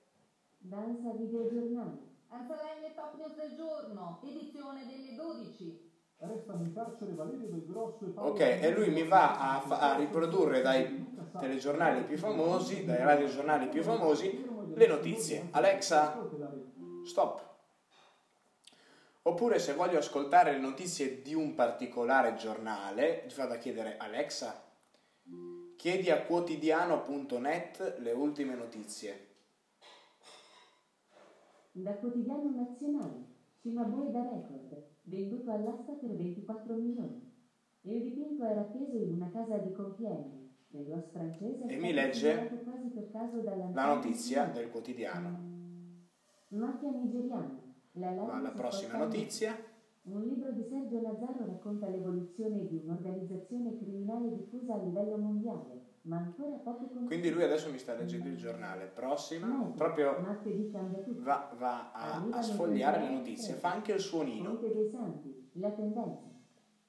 Danza 0.59 1.13
videogiornale. 1.13 2.15
Anzalemme 2.29 2.95
Top 2.95 3.17
News 3.17 3.35
del 3.35 3.55
giorno, 3.55 4.21
edizione 4.25 4.87
delle 4.87 5.15
12. 5.15 5.86
Restano 6.19 6.65
in 6.65 6.73
carcere 6.73 7.13
Valerio 7.13 7.49
del 7.49 7.65
Grosso 7.67 8.07
e 8.07 8.09
Paolo 8.09 8.31
Ok, 8.31 8.41
e 8.41 8.71
lui 8.71 8.91
mi 8.91 9.07
va 9.07 9.39
a, 9.39 9.63
a 9.63 9.97
riprodurre 9.97 10.63
dai 10.63 11.15
telegiornali 11.39 12.05
più 12.05 12.17
famosi, 12.17 12.85
dai 12.85 13.03
radiogiornali 13.05 13.69
più 13.69 13.83
famosi, 13.83 14.45
le 14.75 14.87
notizie. 14.87 15.49
Alexa, 15.51 16.19
stop. 17.05 17.45
Oppure 19.23 19.59
se 19.59 19.75
voglio 19.75 19.99
ascoltare 19.99 20.53
le 20.53 20.59
notizie 20.59 21.21
di 21.21 21.35
un 21.35 21.55
particolare 21.55 22.35
giornale, 22.35 23.25
gli 23.27 23.35
vado 23.35 23.55
a 23.55 23.59
chiedere 23.59 23.97
Alexa, 23.99 24.65
Chiedi 25.77 26.11
a 26.11 26.23
quotidiano.net 26.23 27.99
le 27.99 28.13
ultime 28.13 28.55
notizie. 28.55 29.27
Da 31.73 31.95
quotidiano 31.95 32.51
nazionale, 32.55 33.25
Cimabue 33.61 34.11
da 34.11 34.23
record, 34.23 34.96
venduto 35.07 35.51
all'asta 35.51 35.93
per 35.93 36.15
24 36.15 36.75
milioni. 36.75 37.35
Il 37.83 38.03
dipinto 38.03 38.45
era 38.45 38.61
appeso 38.61 38.97
in 38.97 39.13
una 39.13 39.31
casa 39.31 39.59
di 39.59 39.73
Compiègne, 39.73 40.55
E 41.69 41.77
mi 41.79 41.93
legge 41.93 42.51
La 43.73 43.95
notizia 43.95 44.47
del 44.47 44.71
quotidiano. 44.71 45.55
Mafia 46.49 46.91
nigeriana. 46.91 47.63
La 47.93 48.09
alla 48.09 48.51
si 48.51 48.55
prossima 48.55 48.99
notizia. 48.99 49.57
Un 50.03 50.23
libro 50.23 50.53
di 50.53 50.63
Sergio 50.69 51.01
Nazzaro 51.01 51.47
racconta 51.47 51.89
l'evoluzione 51.89 52.67
di 52.67 52.77
un'organizzazione 52.85 53.77
criminale 53.77 54.37
diffusa 54.37 54.75
a 54.75 54.83
livello 54.83 55.17
mondiale, 55.17 55.86
ma 56.07 56.19
ancora 56.19 56.57
poco 56.57 56.87
conosciuta. 56.87 57.07
Quindi 57.07 57.31
lui 57.31 57.43
adesso 57.43 57.71
mi 57.71 57.79
sta 57.79 57.95
leggendo 57.95 58.29
il 58.29 58.37
giornale. 58.37 58.87
Prossima, 58.87 59.47
Meta, 59.47 59.71
proprio 59.77 60.17
va, 61.19 61.53
va 61.57 61.93
a, 61.93 62.27
a 62.31 62.43
sfogliare 62.43 63.01
le 63.01 63.11
notizie. 63.11 63.55
Fa 63.55 63.73
anche 63.73 63.93
il 63.93 64.01
suonino. 64.01 64.51
Monte 64.51 64.73
dei 64.73 64.89
Santi, 64.89 65.51
la 65.55 65.71
tendenza. 65.71 66.35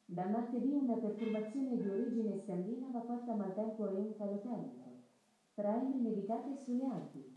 Da 0.06 0.26
martedì 0.26 0.72
una 0.72 0.96
perturbazione 0.96 1.76
di 1.76 1.90
origine 1.90 2.38
scandinava 2.38 3.00
porta 3.00 3.34
maltempo 3.34 3.86
e 3.88 4.00
un 4.00 4.16
calo 4.18 4.40
termico. 4.40 4.86
Traine 5.54 5.96
nevicate 6.00 6.56
sulle 6.56 6.86
Alpi. 6.86 7.36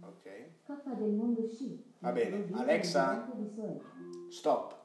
Ok. 0.00 0.62
Coppa 0.64 0.92
del 0.94 1.12
mondo 1.12 1.46
sci. 1.48 1.94
Va 2.00 2.12
bene, 2.12 2.48
Alexa? 2.52 3.32
Stop. 4.28 4.83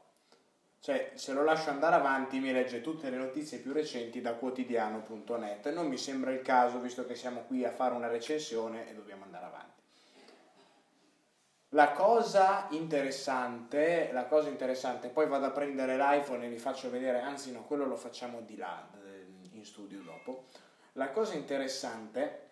Cioè, 0.81 1.11
se 1.15 1.33
lo 1.33 1.43
lascio 1.43 1.69
andare 1.69 1.95
avanti 1.95 2.39
mi 2.39 2.53
legge 2.53 2.79
tutte 2.81 3.09
le 3.09 3.17
notizie 3.17 3.57
più 3.57 3.73
recenti 3.73 4.21
da 4.21 4.33
quotidiano.net. 4.33 5.71
Non 5.73 5.87
mi 5.87 5.97
sembra 5.97 6.31
il 6.31 6.41
caso, 6.41 6.79
visto 6.79 7.05
che 7.05 7.15
siamo 7.15 7.41
qui 7.41 7.65
a 7.65 7.71
fare 7.71 7.93
una 7.93 8.07
recensione 8.07 8.89
e 8.89 8.93
dobbiamo 8.93 9.25
andare 9.25 9.45
avanti. 9.45 9.81
La 11.73 11.91
cosa 11.91 12.67
interessante, 12.71 14.09
la 14.11 14.25
cosa 14.25 14.49
interessante, 14.49 15.09
poi 15.09 15.27
vado 15.27 15.45
a 15.45 15.51
prendere 15.51 15.97
l'iPhone 15.97 16.45
e 16.45 16.49
vi 16.49 16.57
faccio 16.57 16.89
vedere, 16.89 17.19
anzi 17.19 17.51
no, 17.51 17.63
quello 17.65 17.85
lo 17.85 17.95
facciamo 17.95 18.41
di 18.41 18.55
là, 18.55 18.87
eh, 19.05 19.27
in 19.51 19.65
studio 19.65 20.01
dopo. 20.01 20.45
La 20.93 21.11
cosa 21.11 21.35
interessante 21.35 22.47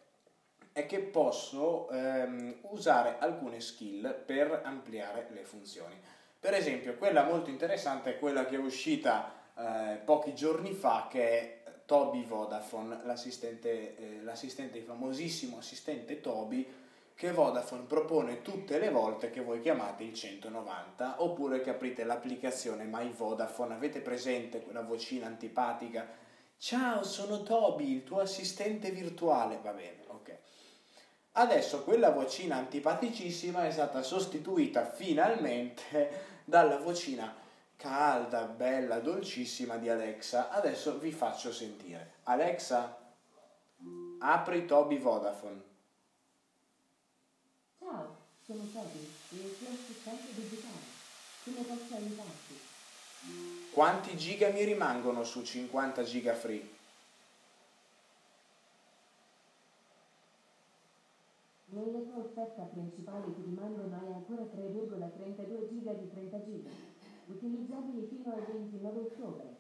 è 0.72 0.86
che 0.86 1.00
posso 1.00 1.89
ehm, 1.89 2.57
usare 2.69 3.15
alcune 3.17 3.60
skill 3.60 4.24
per 4.24 4.62
ampliare 4.63 5.27
le 5.31 5.43
funzioni. 5.43 6.00
Per 6.39 6.53
esempio, 6.53 6.96
quella 6.98 7.24
molto 7.24 7.50
interessante 7.50 8.12
è 8.12 8.20
quella 8.20 8.46
che 8.46 8.56
è 8.56 8.60
uscita 8.60 9.34
eh, 9.58 9.98
pochi 10.03 10.36
giorni 10.36 10.72
fa, 10.72 11.08
che 11.10 11.29
è 11.29 11.58
Toby 11.86 12.25
Vodafone, 12.25 13.00
l'assistente, 13.06 13.96
eh, 13.98 14.22
l'assistente, 14.22 14.77
il 14.77 14.84
famosissimo 14.84 15.58
assistente 15.58 16.22
Toby 16.22 16.86
che 17.15 17.32
Vodafone 17.32 17.86
propone 17.88 18.44
tutte 18.44 18.77
le 18.77 18.91
volte 18.91 19.32
che 19.32 19.41
voi 19.41 19.60
chiamate 19.60 20.03
il 20.03 20.13
190 20.13 21.24
oppure 21.24 21.62
che 21.62 21.72
aprite 21.72 22.03
l'applicazione 22.03 22.84
My 22.84 23.12
Vodafone. 23.12 23.74
Avete 23.74 24.01
presente 24.01 24.62
quella 24.62 24.82
vocina 24.82 25.25
antipatica? 25.25 26.08
Ciao, 26.60 27.03
sono 27.03 27.41
Toby, 27.41 27.91
il 27.91 28.03
tuo 28.03 28.20
assistente 28.20 28.91
virtuale. 28.91 29.60
Va 29.63 29.72
bene. 29.72 30.06
Adesso 31.39 31.84
quella 31.84 32.10
vocina 32.10 32.56
antipaticissima 32.56 33.67
è 33.67 33.72
stata 33.72 34.01
sostituita 34.01 34.89
finalmente 34.89 36.39
dalla 36.44 36.77
vocina 36.77 37.32
calda, 37.75 38.46
bella, 38.46 38.98
dolcissima 39.00 39.77
di 39.77 39.88
Alexa. 39.88 40.50
Adesso 40.50 40.98
vi 40.98 41.12
faccio 41.12 41.53
sentire. 41.53 42.13
Alexa, 42.24 42.98
apri 44.17 44.65
Toby 44.65 44.98
Vodafone. 44.98 45.62
Ciao, 47.77 48.15
sono 48.44 48.63
Toby, 48.74 49.08
il 49.29 49.58
tuo 49.60 49.67
assistente 49.67 50.34
digitale. 50.34 50.96
Come 51.44 51.62
posso 51.62 51.94
aiutarti? 51.94 52.60
Quanti 53.70 54.18
giga 54.18 54.50
mi 54.50 54.64
rimangono 54.64 55.24
su 55.24 55.44
50 55.44 56.01
giga 56.01 56.33
free? 56.33 56.76
Nella 61.77 62.00
tua 62.00 62.24
offerta 62.24 62.63
principale 62.63 63.31
ti 63.35 63.42
rimangono 63.46 63.96
hai 64.01 64.11
ancora 64.11 64.42
3,32 64.42 65.68
giga 65.70 65.94
di 65.94 66.09
30 66.09 66.44
giga, 66.44 66.70
utilizzabili 67.27 68.07
fino 68.07 68.33
al 68.33 68.44
29 68.51 69.00
ottobre. 69.00 69.55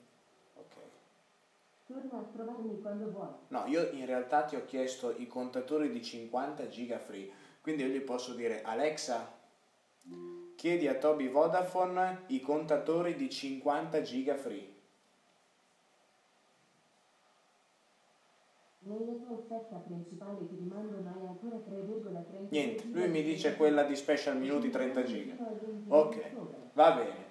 Ok. 0.55 0.75
Torna 1.85 2.19
a 2.19 2.23
trovarmi 2.33 2.81
quando 2.81 3.11
vuoi. 3.11 3.27
No, 3.49 3.65
io 3.67 3.91
in 3.91 4.07
realtà 4.07 4.45
ti 4.45 4.55
ho 4.55 4.65
chiesto 4.65 5.13
i 5.15 5.27
contatori 5.27 5.91
di 5.91 6.03
50 6.03 6.67
giga 6.69 6.97
free, 6.97 7.29
quindi 7.61 7.83
io 7.83 7.89
gli 7.89 8.01
posso 8.01 8.33
dire 8.33 8.63
Alexa, 8.63 9.31
chiedi 10.55 10.87
a 10.87 10.95
Toby 10.95 11.29
Vodafone 11.29 12.23
i 12.27 12.41
contatori 12.41 13.15
di 13.15 13.29
50 13.29 14.01
giga 14.01 14.35
free. 14.35 14.76
Nella 18.87 19.11
tua 19.19 19.35
offerta 19.35 19.75
principale 19.75 20.47
ti 20.47 20.55
rimangono 20.55 21.11
hai 21.13 21.27
ancora 21.27 21.57
3,32 21.57 22.47
Niente, 22.47 22.85
lui 22.93 23.09
mi 23.09 23.21
di 23.21 23.31
dice 23.31 23.49
30 23.49 23.57
quella 23.57 23.83
di 23.83 23.95
special 23.97 24.37
minuti 24.37 24.69
30 24.69 25.03
giga. 25.03 25.33
Fino 25.33 25.47
al 25.47 25.59
29 25.59 25.99
Ok, 25.99 26.31
va 26.71 26.91
bene, 26.93 27.25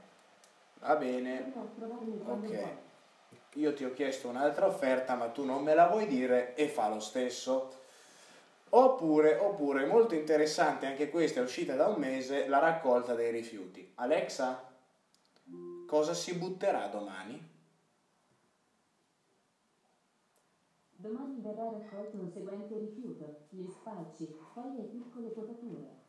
va 0.81 0.97
bene, 0.97 1.53
ok. 2.27 2.69
Io 3.55 3.73
ti 3.73 3.85
ho 3.85 3.92
chiesto 3.95 4.29
un'altra 4.29 4.66
offerta, 4.66 5.14
ma 5.14 5.29
tu 5.29 5.45
non 5.47 5.62
me 5.62 5.73
la 5.73 5.87
vuoi 5.87 6.07
dire 6.07 6.55
e 6.57 6.69
fa 6.69 6.90
lo 6.90 7.01
stesso. 7.01 7.73
Oppure, 8.69 9.37
oppure, 9.37 9.87
molto 9.87 10.14
interessante, 10.14 10.85
anche 10.85 11.09
questa 11.09 11.40
è 11.40 11.42
uscita 11.42 11.75
da 11.75 11.87
un 11.87 11.99
mese, 11.99 12.49
la 12.49 12.59
raccolta 12.59 13.14
dei 13.14 13.31
rifiuti. 13.31 13.92
Alexa, 13.95 14.62
cosa 15.87 16.12
si 16.12 16.35
butterà 16.35 16.87
domani? 16.88 17.56
Domani 21.07 21.40
verrà 21.40 21.71
raccolto 21.71 22.16
un 22.16 22.29
seguente 22.29 22.77
rifiuto, 22.77 23.47
gli 23.51 23.64
spalci, 23.69 24.27
foglie 24.53 24.81
e 24.81 24.87
piccole 24.87 25.29
potature. 25.29 26.05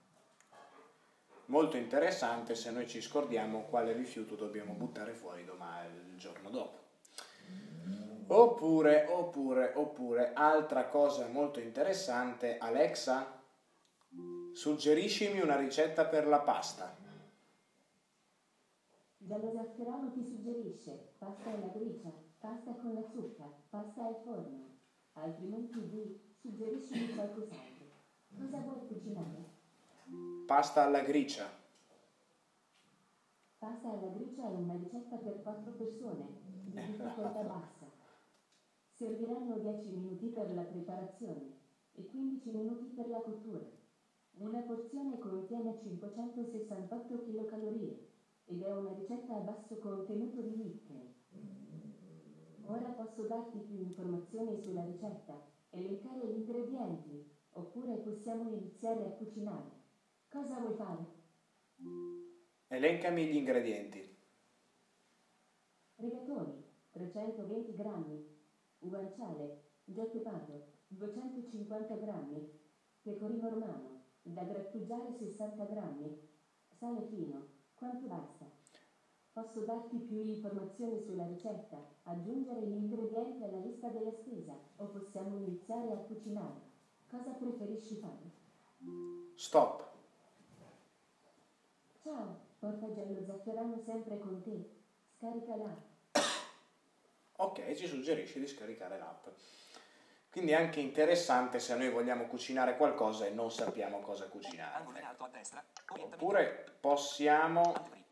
Molto 1.45 1.77
interessante 1.77 2.55
se 2.55 2.71
noi 2.71 2.87
ci 2.87 2.99
scordiamo 2.99 3.65
quale 3.65 3.93
rifiuto 3.93 4.33
dobbiamo 4.33 4.73
buttare 4.73 5.13
fuori 5.13 5.45
domani, 5.45 5.95
il 6.09 6.17
giorno 6.17 6.49
dopo. 6.49 6.77
Oppure, 8.25 9.05
oppure, 9.07 9.73
oppure, 9.75 10.33
altra 10.33 10.87
cosa 10.87 11.27
molto 11.27 11.59
interessante, 11.59 12.57
Alexa, 12.57 13.39
suggeriscimi 14.51 15.39
una 15.39 15.57
ricetta 15.57 16.05
per 16.05 16.25
la 16.25 16.39
pasta. 16.39 16.97
Giallo 19.19 19.51
zafferano 19.51 20.11
ti 20.11 20.23
suggerisce 20.23 21.13
pasta 21.19 21.51
alla 21.51 21.67
gricia, 21.67 22.11
pasta 22.39 22.71
con 22.71 22.95
la 22.95 23.07
zucca, 23.11 23.43
pasta 23.69 24.03
al 24.03 24.15
forno. 24.23 24.76
Altrimenti 25.19 25.79
vi 25.79 26.19
suggerisci 26.39 27.13
qualcos'altro. 27.15 27.85
Cosa 28.37 28.59
vuoi 28.59 28.87
cucinare? 28.87 29.45
Pasta 30.45 30.83
alla 30.83 31.01
gricia. 31.01 31.49
Pasta 33.57 33.89
alla 33.89 34.09
gricia 34.09 34.43
è 34.43 34.53
una 34.53 34.75
ricetta 34.75 35.17
per 35.17 35.41
quattro 35.41 35.71
persone, 35.71 36.27
di 36.65 36.71
difficoltà 36.71 37.41
bassa. 37.41 37.89
Serviranno 38.91 39.57
10 39.57 39.89
minuti 39.89 40.27
per 40.27 40.53
la 40.53 40.61
preparazione 40.61 41.57
e 41.93 42.05
15 42.05 42.51
minuti 42.51 42.85
per 42.93 43.09
la 43.09 43.19
cottura. 43.19 43.65
Una 44.37 44.61
porzione 44.61 45.17
contiene 45.17 45.79
568 45.81 47.23
kcal 47.23 47.97
ed 48.45 48.61
è 48.61 48.71
una 48.71 48.93
ricetta 48.93 49.35
a 49.35 49.39
basso 49.39 49.77
contenuto 49.79 50.41
di 50.41 50.55
nickel. 50.55 51.06
Ora 52.69 52.89
posso 52.89 53.23
darti 53.23 53.59
più 53.59 53.77
informazioni 53.77 54.61
sulla 54.61 54.83
ricetta, 54.83 55.41
elencare 55.69 56.27
gli 56.27 56.35
ingredienti, 56.35 57.25
oppure 57.51 57.95
possiamo 57.95 58.49
iniziare 58.49 59.05
a 59.05 59.11
cucinare. 59.11 59.71
Cosa 60.29 60.59
vuoi 60.59 60.75
fare? 60.75 61.05
Elencami 62.67 63.27
gli 63.27 63.35
ingredienti. 63.35 64.17
Rigatoni, 65.95 66.61
320 66.91 67.73
grammi. 67.73 68.21
Guanciale, 68.79 69.61
già 69.85 70.03
pepato, 70.03 70.67
250 70.87 71.95
grammi. 71.95 72.51
Pecorino 73.01 73.47
romano, 73.47 74.01
da 74.21 74.43
grattugiare 74.43 75.13
60 75.13 75.63
grammi. 75.63 76.19
Sale 76.77 77.01
fino, 77.03 77.47
quanto 77.75 78.07
basta? 78.07 78.56
Posso 79.37 79.59
darti 79.59 79.97
più 79.97 80.25
informazioni 80.25 80.99
sulla 81.05 81.27
ricetta, 81.27 81.77
aggiungere 82.05 82.59
gli 82.61 82.73
ingredienti 82.73 83.43
alla 83.43 83.59
lista 83.59 83.87
della 83.89 84.11
spesa 84.11 84.57
o 84.77 84.85
possiamo 84.85 85.37
iniziare 85.37 85.91
a 85.91 85.97
cucinare. 85.97 86.55
Cosa 87.07 87.29
preferisci 87.33 87.97
fare? 87.97 88.31
Stop. 89.35 89.91
Ciao, 92.01 92.39
porta 92.57 92.91
giallo 92.91 93.23
zafferano 93.27 93.79
sempre 93.85 94.17
con 94.17 94.41
te. 94.41 94.71
Scarica 95.17 95.55
l'app. 95.55 96.15
Ok, 97.35 97.75
ci 97.75 97.85
suggerisce 97.85 98.39
di 98.39 98.47
scaricare 98.47 98.97
l'app. 98.97 99.27
Quindi 100.31 100.53
è 100.53 100.55
anche 100.55 100.79
interessante 100.79 101.59
se 101.59 101.75
noi 101.75 101.91
vogliamo 101.91 102.25
cucinare 102.25 102.75
qualcosa 102.75 103.27
e 103.27 103.29
non 103.29 103.51
sappiamo 103.51 103.99
cosa 103.99 104.27
cucinare. 104.29 104.83
Oppure 105.89 106.65
possiamo... 106.79 108.05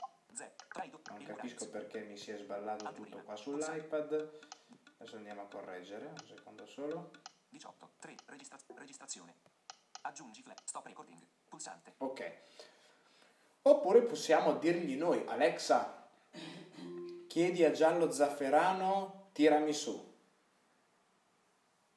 Non 0.77 1.23
capisco 1.23 1.69
perché 1.69 2.01
mi 2.01 2.17
si 2.17 2.31
è 2.31 2.37
sballato 2.37 2.91
tutto 2.91 3.21
qua 3.23 3.35
sull'iPad. 3.37 4.39
Adesso 4.97 5.15
andiamo 5.15 5.43
a 5.43 5.45
correggere, 5.47 6.07
un 6.07 6.17
secondo 6.27 6.65
solo. 6.65 7.11
18. 7.49 7.91
3. 7.99 8.15
Registra- 8.25 8.57
registrazione. 8.75 9.35
Aggiungi 10.01 10.41
flag. 10.41 10.57
Stop 10.65 10.85
recording. 10.87 11.17
Pulsante. 11.47 11.93
Ok. 11.99 12.33
Oppure 13.61 14.01
possiamo 14.01 14.55
dirgli 14.57 14.97
noi, 14.97 15.25
Alexa, 15.27 16.09
chiedi 17.27 17.63
a 17.63 17.71
Giallo 17.71 18.11
Zafferano, 18.11 19.29
tirami 19.31 19.71
su. 19.71 20.13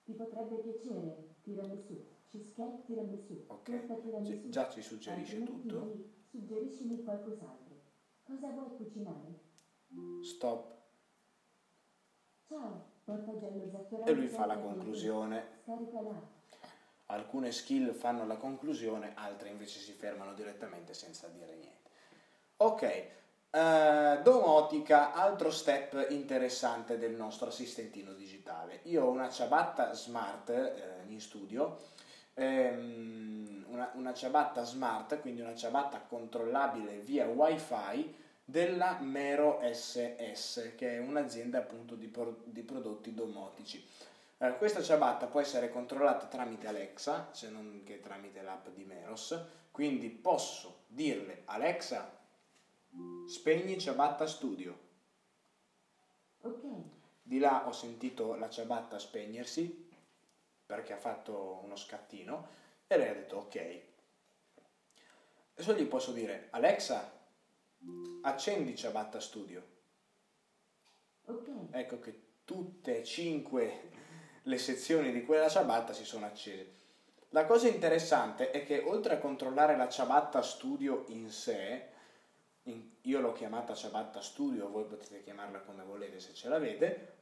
Ti 0.04 0.12
potrebbe 0.14 0.56
piacere 0.58 1.34
tiramisù, 1.42 2.06
cheesecake 2.30 2.82
tiramisù, 2.86 3.44
Ok. 3.48 3.70
torta 3.70 3.94
tiramisù. 3.96 4.32
Gi- 4.42 4.48
già 4.50 4.70
ci 4.70 4.80
suggerisce 4.80 5.36
Altrimenti 5.36 5.68
tutto. 5.68 5.96
Suggeriscimi 6.30 7.02
qualcos'altro. 7.02 7.67
Cosa 8.28 8.48
vuoi 8.48 8.76
cucinare? 8.76 9.40
Stop. 10.22 10.74
Ciao, 12.46 12.84
porta 13.04 13.38
giallo 13.38 13.70
zafferano. 13.70 14.04
E 14.04 14.12
lui 14.12 14.26
fa 14.26 14.44
la 14.44 14.58
conclusione. 14.58 15.46
Scarica 15.62 16.02
l'app. 16.02 16.24
Alcune 17.06 17.52
skill 17.52 17.94
fanno 17.94 18.26
la 18.26 18.36
conclusione, 18.36 19.12
altre 19.14 19.48
invece 19.48 19.78
si 19.78 19.92
fermano 19.92 20.34
direttamente 20.34 20.92
senza 20.92 21.26
dire 21.28 21.54
niente. 21.54 21.90
Ok, 22.58 22.82
eh, 23.50 24.20
domotica, 24.22 25.14
altro 25.14 25.50
step 25.50 26.08
interessante 26.10 26.98
del 26.98 27.14
nostro 27.14 27.48
assistentino 27.48 28.12
digitale. 28.12 28.80
Io 28.82 29.06
ho 29.06 29.10
una 29.10 29.30
ciabatta 29.30 29.94
smart 29.94 30.50
eh, 30.50 31.04
in 31.06 31.18
studio, 31.18 31.78
ehm, 32.38 33.66
una, 33.68 33.90
una 33.94 34.14
ciabatta 34.14 34.64
smart, 34.64 35.20
quindi 35.20 35.40
una 35.40 35.55
ciabatta 35.55 36.01
controllabile 36.01 37.01
via 37.01 37.27
wifi 37.27 38.14
della 38.44 38.98
Mero 39.01 39.61
SS, 39.62 40.72
che 40.77 40.96
è 40.96 40.98
un'azienda 40.98 41.59
appunto 41.59 41.94
di, 41.94 42.07
pro- 42.07 42.40
di 42.44 42.62
prodotti 42.62 43.12
domotici. 43.12 43.87
Eh, 44.38 44.57
questa 44.57 44.83
ciabatta 44.83 45.27
può 45.27 45.40
essere 45.40 45.70
controllata 45.70 46.27
tramite 46.27 46.66
Alexa, 46.66 47.29
se 47.33 47.51
non 47.51 47.83
che 47.85 48.01
tramite 48.01 48.40
l'app 48.40 48.68
di 48.68 48.85
Meros, 48.85 49.38
quindi 49.70 50.09
posso 50.09 50.85
dirle 50.87 51.42
Alexa, 51.46 52.16
spegni 53.27 53.79
ciabatta 53.79 54.27
studio. 54.27 54.87
Ok, 56.42 56.62
Di 57.22 57.38
là 57.38 57.66
ho 57.66 57.72
sentito 57.72 58.35
la 58.37 58.48
ciabatta 58.48 58.98
spegnersi 58.98 59.88
perché 60.68 60.92
ha 60.92 60.98
fatto 60.98 61.61
uno 61.62 61.76
scattino 61.76 62.46
e 62.87 62.98
lei 62.98 63.09
ha 63.09 63.14
detto 63.14 63.37
ok. 63.38 63.81
Adesso 65.54 65.72
gli 65.72 65.87
posso 65.87 66.12
dire 66.12 66.48
Alexa, 66.50 67.11
accendi 68.20 68.76
ciabatta 68.76 69.18
studio. 69.18 69.66
ok. 71.24 71.48
Ecco 71.70 71.98
che 72.00 72.20
tutte 72.44 72.98
e 72.98 73.04
cinque 73.04 73.90
le 74.42 74.59
sezioni 74.59 75.11
di 75.11 75.24
quella 75.24 75.48
ciabatta 75.48 75.94
si 75.94 76.04
sono 76.04 76.26
accese. 76.26 76.76
La 77.31 77.46
cosa 77.46 77.66
interessante 77.66 78.50
è 78.50 78.62
che 78.66 78.81
oltre 78.81 79.14
a 79.14 79.18
controllare 79.18 79.74
la 79.74 79.88
ciabatta 79.88 80.42
studio 80.42 81.04
in 81.09 81.31
sé, 81.31 81.88
in- 82.64 82.90
io 83.02 83.20
l'ho 83.20 83.33
chiamata 83.33 83.74
ciabatta 83.74 84.20
studio, 84.20 84.68
voi 84.68 84.85
potete 84.85 85.22
chiamarla 85.22 85.61
come 85.61 85.83
volete 85.83 86.20
se 86.20 86.35
ce 86.35 86.48
l'avete, 86.50 87.16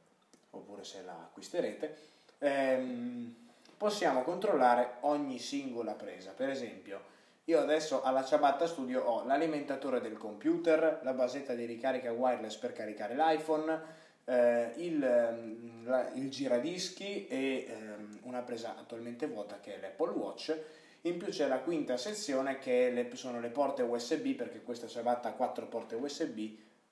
oppure 0.49 0.83
se 0.83 1.01
la 1.01 1.13
acquisterete, 1.13 2.15
ehm, 2.39 3.35
possiamo 3.77 4.23
controllare 4.23 4.95
ogni 5.01 5.39
singola 5.39 5.93
presa. 5.93 6.31
Per 6.31 6.49
esempio, 6.49 7.01
io 7.45 7.59
adesso 7.59 8.01
alla 8.01 8.23
ciabatta 8.25 8.67
studio 8.67 9.03
ho 9.03 9.25
l'alimentatore 9.25 10.01
del 10.01 10.17
computer, 10.17 10.99
la 11.03 11.13
basetta 11.13 11.53
di 11.53 11.65
ricarica 11.65 12.11
wireless 12.11 12.57
per 12.57 12.73
caricare 12.73 13.15
l'iPhone, 13.15 13.95
eh, 14.25 14.73
il, 14.77 15.01
ehm, 15.01 15.85
la- 15.87 16.09
il 16.13 16.29
giradischi 16.29 17.27
e 17.27 17.65
ehm, 17.69 18.19
una 18.23 18.41
presa 18.41 18.75
attualmente 18.77 19.27
vuota 19.27 19.59
che 19.61 19.75
è 19.75 19.79
l'Apple 19.79 20.11
Watch. 20.11 20.59
In 21.01 21.17
più 21.17 21.27
c'è 21.27 21.47
la 21.47 21.59
quinta 21.59 21.95
sezione 21.95 22.59
che 22.59 22.89
le- 22.89 23.15
sono 23.15 23.39
le 23.39 23.49
porte 23.49 23.81
USB 23.83 24.33
perché 24.35 24.61
questa 24.61 24.87
ciabatta 24.87 25.29
ha 25.29 25.33
quattro 25.33 25.67
porte 25.67 25.95
USB 25.95 26.39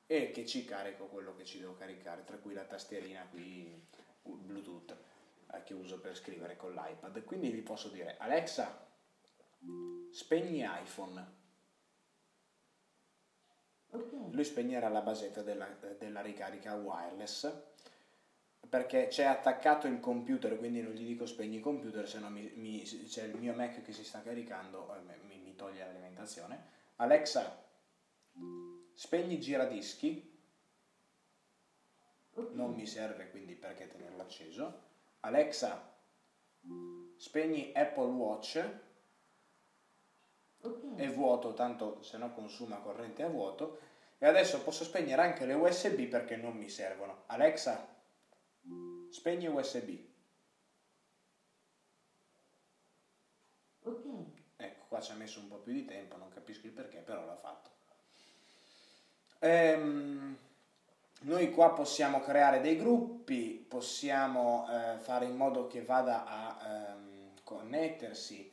e 0.07 0.31
che 0.31 0.45
ci 0.45 0.63
carico 0.63 1.07
quello 1.07 1.35
che 1.35 1.43
ci 1.43 1.59
devo 1.59 1.73
caricare, 1.73 2.23
tra 2.23 2.37
cui 2.37 2.53
la 2.53 2.61
tastierina 2.63 3.27
qui 3.29 3.83
Bluetooth 4.21 4.95
che 5.63 5.73
uso 5.73 5.99
per 5.99 6.15
scrivere 6.15 6.55
con 6.55 6.73
l'iPad. 6.73 7.23
Quindi 7.23 7.49
vi 7.49 7.61
posso 7.61 7.89
dire 7.89 8.17
Alexa, 8.17 8.87
spegni 10.11 10.61
iPhone. 10.63 11.33
Lui 14.31 14.43
spegnerà 14.43 14.89
la 14.89 15.01
basetta 15.01 15.41
della, 15.41 15.67
della 15.97 16.21
ricarica 16.21 16.75
wireless 16.75 17.51
perché 18.67 19.07
c'è 19.07 19.23
attaccato 19.25 19.87
il 19.87 19.99
computer, 19.99 20.57
quindi 20.57 20.81
non 20.81 20.91
gli 20.91 21.05
dico 21.05 21.25
spegni 21.25 21.57
il 21.57 21.61
computer, 21.61 22.07
se 22.07 22.19
no 22.19 22.29
mi, 22.29 22.51
mi- 22.55 22.81
c'è 22.81 23.23
il 23.23 23.37
mio 23.37 23.53
Mac 23.53 23.81
che 23.81 23.93
si 23.93 24.03
sta 24.03 24.21
caricando 24.21 24.93
e 24.95 24.99
mi, 25.27 25.37
mi 25.37 25.55
toglie 25.55 25.85
l'alimentazione. 25.85 26.63
Alexa, 26.97 27.63
spegni 28.93 29.39
giradischi, 29.39 30.33
non 32.51 32.73
mi 32.73 32.85
serve 32.85 33.29
quindi 33.29 33.55
perché 33.55 33.87
tenerlo 33.87 34.21
acceso. 34.21 34.83
Alexa, 35.25 35.91
spegni 37.17 37.71
Apple 37.73 38.11
Watch, 38.11 38.63
Ok, 40.61 40.95
è 40.95 41.09
vuoto, 41.11 41.53
tanto 41.53 42.01
se 42.01 42.17
no 42.17 42.33
consuma 42.33 42.77
corrente 42.77 43.23
a 43.23 43.27
vuoto. 43.27 43.79
E 44.17 44.25
adesso 44.25 44.61
posso 44.63 44.83
spegnere 44.83 45.21
anche 45.21 45.45
le 45.45 45.53
USB 45.53 46.07
perché 46.07 46.35
non 46.35 46.55
mi 46.55 46.69
servono. 46.69 47.23
Alexa, 47.27 47.87
spegni 49.09 49.47
USB. 49.47 49.89
ok. 53.83 54.05
Ecco, 54.57 54.85
qua 54.87 55.01
ci 55.01 55.11
ha 55.11 55.15
messo 55.15 55.39
un 55.39 55.47
po' 55.47 55.57
più 55.57 55.73
di 55.73 55.85
tempo, 55.85 56.17
non 56.17 56.29
capisco 56.29 56.67
il 56.67 56.73
perché, 56.73 56.99
però 56.99 57.25
l'ha 57.25 57.35
fatto. 57.35 57.69
Ehm, 59.39 60.37
noi 61.25 61.51
qua 61.51 61.71
possiamo 61.71 62.19
creare 62.19 62.61
dei 62.61 62.77
gruppi, 62.77 63.65
possiamo 63.67 64.67
eh, 64.69 64.99
fare 64.99 65.25
in 65.25 65.35
modo 65.35 65.65
che 65.67 65.81
vada 65.81 66.25
a 66.25 66.57
ehm, 66.67 67.29
connettersi 67.43 68.51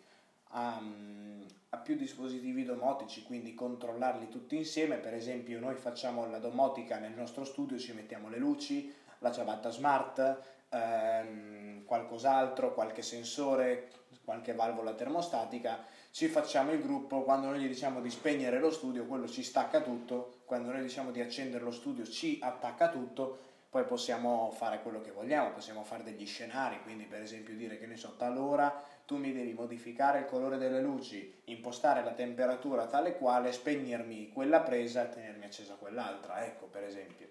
a, 0.54 0.78
mm, 0.80 1.42
a 1.70 1.76
più 1.78 1.96
dispositivi 1.96 2.64
domotici, 2.64 3.24
quindi 3.24 3.54
controllarli 3.54 4.28
tutti 4.28 4.56
insieme. 4.56 4.96
Per 4.96 5.12
esempio, 5.12 5.60
noi 5.60 5.74
facciamo 5.74 6.26
la 6.28 6.38
domotica 6.38 6.98
nel 6.98 7.12
nostro 7.12 7.44
studio, 7.44 7.78
ci 7.78 7.92
mettiamo 7.92 8.30
le 8.30 8.38
luci, 8.38 8.92
la 9.18 9.30
ciabatta 9.30 9.70
smart, 9.70 10.40
ehm, 10.70 11.84
qualcos'altro, 11.84 12.72
qualche 12.72 13.02
sensore, 13.02 13.90
qualche 14.24 14.54
valvola 14.54 14.94
termostatica. 14.94 15.84
Ci 16.10 16.28
facciamo 16.28 16.72
il 16.72 16.80
gruppo, 16.80 17.22
quando 17.22 17.48
noi 17.48 17.60
gli 17.60 17.68
diciamo 17.68 18.00
di 18.00 18.10
spegnere 18.10 18.58
lo 18.58 18.70
studio, 18.70 19.06
quello 19.06 19.28
ci 19.28 19.42
stacca 19.42 19.80
tutto, 19.80 20.41
quando 20.52 20.70
noi 20.70 20.82
diciamo 20.82 21.12
di 21.12 21.22
accendere 21.22 21.64
lo 21.64 21.70
studio 21.70 22.04
ci 22.04 22.38
attacca 22.42 22.90
tutto, 22.90 23.38
poi 23.70 23.84
possiamo 23.84 24.50
fare 24.50 24.82
quello 24.82 25.00
che 25.00 25.10
vogliamo, 25.10 25.52
possiamo 25.52 25.82
fare 25.82 26.02
degli 26.02 26.26
scenari, 26.26 26.82
quindi 26.82 27.04
per 27.04 27.22
esempio 27.22 27.54
dire 27.54 27.78
che 27.78 27.86
ne 27.86 27.96
so, 27.96 28.16
talora 28.18 28.84
tu 29.06 29.16
mi 29.16 29.32
devi 29.32 29.54
modificare 29.54 30.18
il 30.18 30.26
colore 30.26 30.58
delle 30.58 30.82
luci, 30.82 31.40
impostare 31.44 32.04
la 32.04 32.12
temperatura 32.12 32.84
tale 32.84 33.16
quale, 33.16 33.50
spegnermi 33.50 34.30
quella 34.30 34.60
presa 34.60 35.06
e 35.06 35.14
tenermi 35.14 35.46
accesa 35.46 35.76
quell'altra, 35.76 36.44
ecco 36.44 36.66
per 36.66 36.84
esempio. 36.84 37.28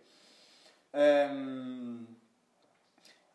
Ehm, 0.90 2.18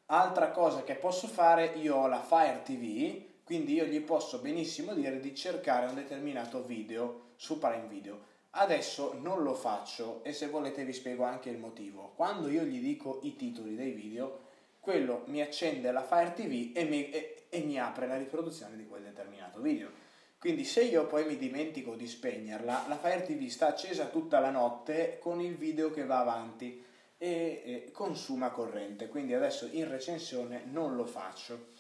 altra 0.07 0.51
cosa 0.51 0.83
che 0.83 0.97
posso 0.97 1.29
fare, 1.29 1.75
io 1.77 1.95
ho 1.95 2.09
la 2.09 2.23
Fire 2.23 2.63
TV, 2.65 3.45
quindi 3.45 3.75
io 3.75 3.85
gli 3.85 4.01
posso 4.01 4.41
benissimo 4.41 4.95
dire 4.95 5.21
di 5.21 5.33
cercare 5.33 5.87
un 5.87 5.95
determinato 5.95 6.65
video 6.65 7.35
su 7.37 7.61
Prime 7.61 7.87
Video. 7.87 8.35
Adesso 8.59 9.19
non 9.21 9.43
lo 9.43 9.53
faccio 9.53 10.25
e 10.25 10.33
se 10.33 10.49
volete 10.49 10.83
vi 10.85 10.95
spiego 10.95 11.25
anche 11.25 11.51
il 11.51 11.59
motivo. 11.59 12.13
Quando 12.17 12.49
io 12.49 12.63
gli 12.63 12.81
dico 12.81 13.21
i 13.23 13.37
titoli 13.37 13.77
dei 13.77 13.91
video, 13.91 14.45
quello 14.81 15.25
mi 15.27 15.43
accende 15.43 15.93
la 15.93 16.03
Fire 16.03 16.33
TV 16.33 16.71
e 16.75 16.85
mi, 16.85 17.11
e- 17.11 17.45
e 17.51 17.61
mi 17.61 17.79
apre 17.79 18.07
la 18.07 18.17
riproduzione 18.17 18.77
di 18.77 18.87
quel 18.87 19.03
determinato 19.03 19.61
video. 19.61 19.91
Quindi 20.39 20.65
se 20.65 20.85
io 20.85 21.07
poi 21.07 21.27
mi 21.27 21.37
dimentico 21.37 21.97
di 21.97 22.07
spegnerla, 22.07 22.87
la 22.89 22.97
Fire 22.97 23.25
TV 23.25 23.47
sta 23.49 23.67
accesa 23.67 24.07
tutta 24.07 24.39
la 24.39 24.51
notte 24.51 25.19
con 25.21 25.41
il 25.41 25.57
video 25.57 25.91
che 25.91 26.07
va 26.07 26.21
avanti 26.21 26.83
e, 27.19 27.63
e 27.65 27.91
consuma 27.93 28.51
corrente. 28.51 29.09
Quindi 29.09 29.35
adesso 29.35 29.69
in 29.71 29.87
recensione 29.89 30.63
non 30.65 30.97
lo 30.97 31.05
faccio. 31.05 31.73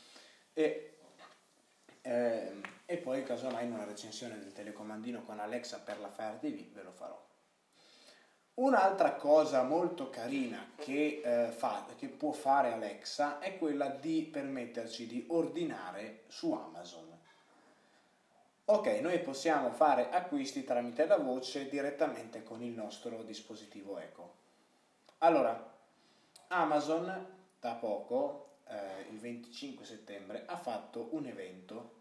E, 0.52 0.95
ehm, 2.06 2.62
e 2.86 2.96
poi 2.98 3.24
casomai 3.24 3.66
una 3.68 3.84
recensione 3.84 4.38
del 4.38 4.52
telecomandino 4.52 5.24
con 5.24 5.40
Alexa 5.40 5.80
per 5.80 5.98
la 5.98 6.10
Fire 6.10 6.38
TV 6.38 6.72
ve 6.72 6.82
lo 6.82 6.92
farò. 6.92 7.24
Un'altra 8.54 9.16
cosa 9.16 9.64
molto 9.64 10.08
carina 10.08 10.70
che, 10.76 11.20
eh, 11.22 11.50
fa, 11.50 11.84
che 11.96 12.08
può 12.08 12.32
fare 12.32 12.72
Alexa 12.72 13.38
è 13.38 13.58
quella 13.58 13.88
di 13.88 14.22
permetterci 14.22 15.06
di 15.06 15.26
ordinare 15.28 16.22
su 16.28 16.52
Amazon. 16.52 17.14
Ok, 18.68 18.86
noi 19.00 19.18
possiamo 19.20 19.70
fare 19.70 20.10
acquisti 20.10 20.64
tramite 20.64 21.06
la 21.06 21.18
voce 21.18 21.68
direttamente 21.68 22.42
con 22.42 22.62
il 22.62 22.72
nostro 22.72 23.22
dispositivo 23.24 23.98
Echo. 23.98 24.34
Allora, 25.18 25.74
Amazon 26.48 27.26
da 27.60 27.74
poco, 27.74 28.45
eh, 28.68 29.06
il 29.10 29.18
25 29.18 29.84
settembre, 29.84 30.44
ha 30.46 30.56
fatto 30.56 31.08
un 31.12 31.26
evento, 31.26 31.94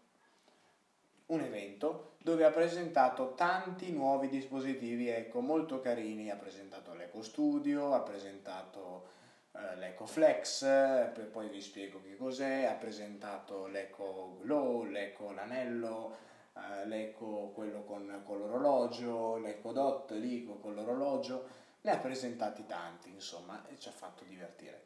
un 1.26 1.40
evento 1.40 2.14
dove 2.18 2.44
ha 2.44 2.50
presentato 2.50 3.34
tanti 3.34 3.92
nuovi 3.92 4.28
dispositivi 4.28 5.08
Echo 5.08 5.40
molto 5.40 5.80
carini. 5.80 6.30
Ha 6.30 6.36
presentato 6.36 6.94
l'Eco 6.94 7.22
Studio, 7.22 7.92
ha 7.94 8.00
presentato 8.00 9.08
eh, 9.52 9.76
l'Eco 9.76 10.06
Flex, 10.06 10.62
eh, 10.62 11.28
poi 11.30 11.48
vi 11.48 11.60
spiego 11.60 12.00
che 12.02 12.16
cos'è, 12.16 12.64
ha 12.64 12.74
presentato 12.74 13.66
l'Eco 13.66 14.38
Glow, 14.42 14.84
l'Eco 14.84 15.32
l'anello, 15.32 16.16
eh, 16.54 16.86
l'Eco 16.86 17.52
quello 17.54 17.82
con, 17.84 18.22
con 18.24 18.38
l'orologio, 18.38 19.36
l'Eco 19.36 19.72
Dot 19.72 20.10
lì 20.12 20.44
con 20.44 20.74
l'orologio. 20.74 21.64
Ne 21.82 21.92
ha 21.92 21.98
presentati 21.98 22.66
tanti, 22.66 23.10
insomma, 23.10 23.64
e 23.68 23.78
ci 23.78 23.88
ha 23.88 23.92
fatto 23.92 24.24
divertire. 24.24 24.85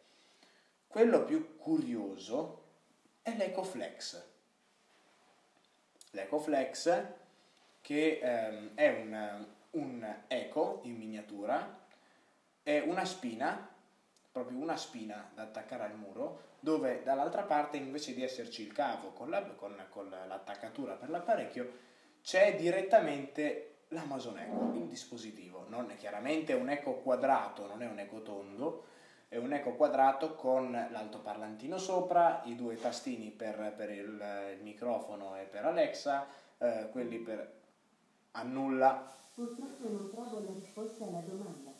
Quello 0.90 1.22
più 1.22 1.56
curioso 1.56 2.64
è 3.22 3.36
l'EcoFlex. 3.36 4.24
L'EcoFlex 6.10 7.04
che 7.80 8.18
ehm, 8.20 8.74
è 8.74 8.88
un, 8.88 9.46
un 9.70 10.16
eco 10.26 10.80
in 10.82 10.96
miniatura, 10.96 11.86
è 12.64 12.80
una 12.80 13.04
spina, 13.04 13.72
proprio 14.32 14.58
una 14.58 14.76
spina 14.76 15.30
da 15.32 15.42
attaccare 15.42 15.84
al 15.84 15.96
muro, 15.96 16.56
dove 16.58 17.04
dall'altra 17.04 17.42
parte 17.42 17.76
invece 17.76 18.12
di 18.12 18.24
esserci 18.24 18.62
il 18.62 18.72
cavo 18.72 19.12
con, 19.12 19.30
la, 19.30 19.44
con, 19.44 19.86
con 19.90 20.10
l'attaccatura 20.10 20.94
per 20.94 21.08
l'apparecchio, 21.08 21.72
c'è 22.20 22.56
direttamente 22.56 23.84
l'Amazon 23.90 24.38
Echo, 24.38 24.72
il 24.74 24.88
dispositivo. 24.88 25.66
Non 25.68 25.88
è 25.88 25.94
chiaramente 25.94 26.52
un 26.52 26.68
eco 26.68 26.94
quadrato, 26.94 27.68
non 27.68 27.80
è 27.80 27.86
un 27.86 28.00
eco 28.00 28.22
tondo, 28.22 28.86
è 29.30 29.36
un 29.36 29.52
eco 29.52 29.74
quadrato 29.74 30.34
con 30.34 30.72
l'altoparlantino 30.72 31.78
sopra, 31.78 32.42
i 32.46 32.56
due 32.56 32.74
tastini 32.74 33.30
per, 33.30 33.74
per 33.76 33.88
il, 33.88 33.98
il, 34.56 34.58
microfono 34.62 35.36
e 35.36 35.44
per 35.44 35.66
Alexa, 35.66 36.26
eh, 36.58 36.88
quelli 36.90 37.18
per 37.18 37.52
annulla. 38.32 39.08
Purtroppo 39.32 39.88
non 39.88 40.10
trovo 40.10 40.40
la 40.40 40.52
risposta 40.52 41.04
alla 41.04 41.22
domanda. 41.24 41.70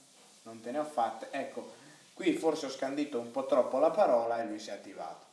Non 0.44 0.60
te 0.60 0.70
ne 0.70 0.78
ho 0.78 0.84
fatte. 0.84 1.26
Ecco, 1.32 1.72
qui 2.14 2.34
forse 2.34 2.66
ho 2.66 2.70
scandito 2.70 3.18
un 3.18 3.32
po' 3.32 3.46
troppo 3.46 3.78
la 3.78 3.90
parola 3.90 4.40
e 4.40 4.46
lui 4.46 4.60
si 4.60 4.70
è 4.70 4.74
attivato. 4.74 5.26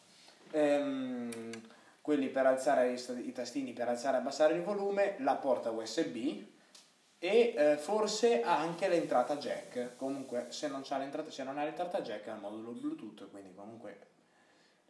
Ehm, 0.49 1.51
quelli 2.01 2.29
per 2.29 2.47
alzare 2.47 2.93
i, 2.93 3.27
i 3.27 3.31
tastini 3.31 3.73
per 3.73 3.89
alzare 3.89 4.17
e 4.17 4.21
abbassare 4.21 4.55
il 4.55 4.63
volume, 4.63 5.17
la 5.19 5.35
porta 5.35 5.69
USB, 5.69 6.43
e 7.19 7.53
eh, 7.57 7.77
forse 7.77 8.43
ha 8.43 8.57
anche 8.59 8.87
l'entrata 8.87 9.37
jack 9.37 9.95
comunque 9.95 10.47
se 10.49 10.67
non, 10.67 10.85
se 10.85 11.43
non 11.43 11.57
ha 11.57 11.63
l'entrata 11.63 12.01
jack 12.01 12.27
ha 12.27 12.33
il 12.33 12.39
modulo 12.39 12.71
bluetooth 12.71 13.29
quindi 13.31 13.55
comunque 13.55 14.05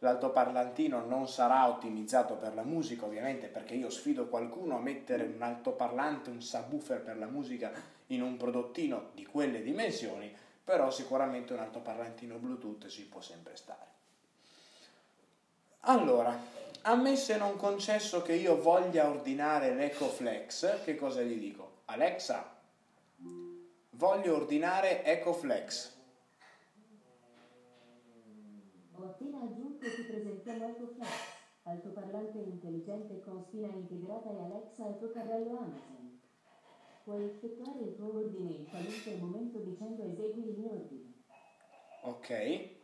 l'altoparlantino 0.00 1.06
non 1.06 1.26
sarà 1.26 1.68
ottimizzato 1.68 2.34
per 2.34 2.54
la 2.54 2.62
musica 2.62 3.06
ovviamente 3.06 3.46
perché 3.46 3.74
io 3.74 3.88
sfido 3.88 4.26
qualcuno 4.26 4.76
a 4.76 4.80
mettere 4.80 5.24
un 5.24 5.40
altoparlante 5.40 6.28
un 6.28 6.42
subwoofer 6.42 7.00
per 7.00 7.16
la 7.16 7.26
musica 7.26 7.72
in 8.08 8.22
un 8.22 8.36
prodottino 8.36 9.08
di 9.14 9.24
quelle 9.24 9.62
dimensioni 9.62 10.30
però 10.62 10.90
sicuramente 10.90 11.54
un 11.54 11.60
altoparlantino 11.60 12.36
bluetooth 12.36 12.88
ci 12.88 13.06
può 13.06 13.22
sempre 13.22 13.56
stare 13.56 13.86
allora 15.80 16.38
ammesso 16.82 17.32
e 17.32 17.38
non 17.38 17.56
concesso 17.56 18.20
che 18.20 18.34
io 18.34 18.60
voglia 18.60 19.08
ordinare 19.08 19.72
l'EcoFlex 19.72 20.84
che 20.84 20.94
cosa 20.94 21.22
gli 21.22 21.38
dico? 21.38 21.77
Alexa, 21.90 22.60
voglio 23.92 24.36
ordinare 24.36 25.02
EcoFlex. 25.04 25.96
Ho 28.92 29.04
appena 29.04 29.40
aggiunto 29.40 29.86
che 29.86 30.02
presentiamo 30.02 30.68
EcoFlex, 30.68 31.08
altoparlante 31.62 32.38
intelligente 32.40 33.20
con 33.20 33.42
spina 33.42 33.68
integrata 33.68 34.30
e 34.30 34.38
Alexa 34.38 34.84
al 34.84 34.98
tuo 34.98 35.10
carrello 35.12 35.56
Amazon. 35.56 36.20
Puoi 37.04 37.24
effettuare 37.24 37.80
il 37.80 37.96
tuo 37.96 38.18
ordine 38.18 38.50
in 38.50 38.68
qualunque 38.68 39.14
momento 39.14 39.58
dicendo 39.60 40.02
esegui 40.02 40.46
il 40.46 40.58
mio 40.58 40.70
ordine. 40.70 41.12
Ok. 42.02 42.77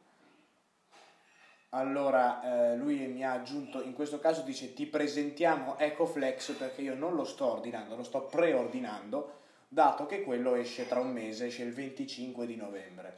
Allora 1.74 2.70
eh, 2.72 2.76
lui 2.76 3.04
mi 3.08 3.24
ha 3.24 3.32
aggiunto, 3.32 3.82
in 3.82 3.94
questo 3.94 4.20
caso 4.20 4.42
dice 4.42 4.72
ti 4.74 4.86
presentiamo 4.86 5.76
EcoFlex 5.76 6.52
perché 6.52 6.82
io 6.82 6.94
non 6.94 7.16
lo 7.16 7.24
sto 7.24 7.50
ordinando, 7.50 7.96
lo 7.96 8.04
sto 8.04 8.26
preordinando, 8.26 9.40
dato 9.66 10.06
che 10.06 10.22
quello 10.22 10.54
esce 10.54 10.86
tra 10.86 11.00
un 11.00 11.10
mese, 11.10 11.46
esce 11.46 11.64
il 11.64 11.74
25 11.74 12.46
di 12.46 12.54
novembre. 12.54 13.16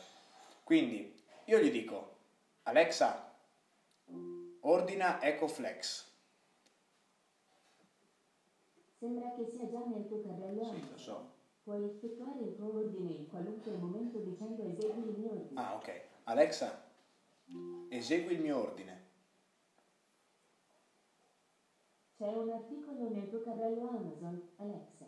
Quindi 0.65 1.15
io 1.45 1.59
gli 1.59 1.71
dico, 1.71 2.15
Alexa, 2.63 3.31
ordina 4.61 5.21
EcoFlex. 5.21 6.15
Sembra 8.99 9.35
che 9.37 9.51
sia 9.51 9.69
già 9.69 9.85
nel 9.85 10.07
tuo 10.09 10.23
carrello. 10.23 10.65
Sì, 10.65 10.91
lo 10.93 10.97
so. 10.97 11.31
Puoi 11.63 11.85
effettuare 11.85 12.41
il 12.41 12.57
tuo 12.57 12.75
ordine 12.75 13.11
in 13.11 13.29
qualunque 13.29 13.73
momento 13.73 14.19
dicendo 14.21 14.63
esegui 14.63 15.11
il 15.11 15.19
mio 15.19 15.31
ordine. 15.31 15.61
Ah, 15.61 15.75
ok. 15.75 16.01
Alexa, 16.25 16.86
Esegui 17.89 18.35
il 18.35 18.41
mio 18.41 18.59
ordine. 18.59 19.05
C'è 22.17 22.27
un 22.35 22.51
articolo 22.51 23.11
nel 23.11 23.29
tuo 23.29 23.43
carrello 23.43 23.89
Amazon, 23.89 24.43
Alexa. 24.57 25.07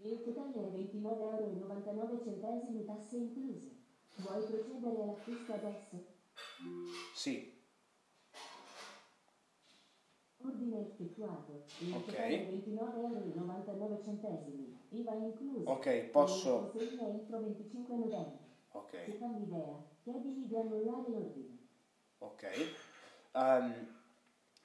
Il 0.00 0.22
totale 0.22 0.54
è 0.54 0.70
29,99 0.70 1.98
euro, 1.98 2.84
tasse 2.84 3.16
incluse. 3.16 3.76
Vuoi 4.16 4.44
procedere 4.44 5.02
all'acquisto 5.02 5.52
adesso? 5.52 6.04
Sì. 7.14 7.56
Ordine 10.38 10.80
effettuato. 10.80 11.64
Il 11.80 11.92
Ok. 11.94 12.04
totale 12.04 12.48
è 12.48 12.52
29,99 12.52 14.46
euro, 14.46 14.78
IVA 14.90 15.14
incluso. 15.14 15.70
Ok, 15.70 16.00
posso... 16.10 16.70
Consegna 16.70 17.08
entro 17.08 17.38
25 17.40 17.96
novembre. 17.96 18.46
Ok. 18.72 19.04
Se 19.04 19.18
cambi 19.18 19.42
idea, 19.44 19.84
chiedigli 20.02 20.46
di 20.46 20.56
annullare 20.56 21.08
l'ordine. 21.10 21.57
Ok. 22.18 22.76
Um, 23.32 23.96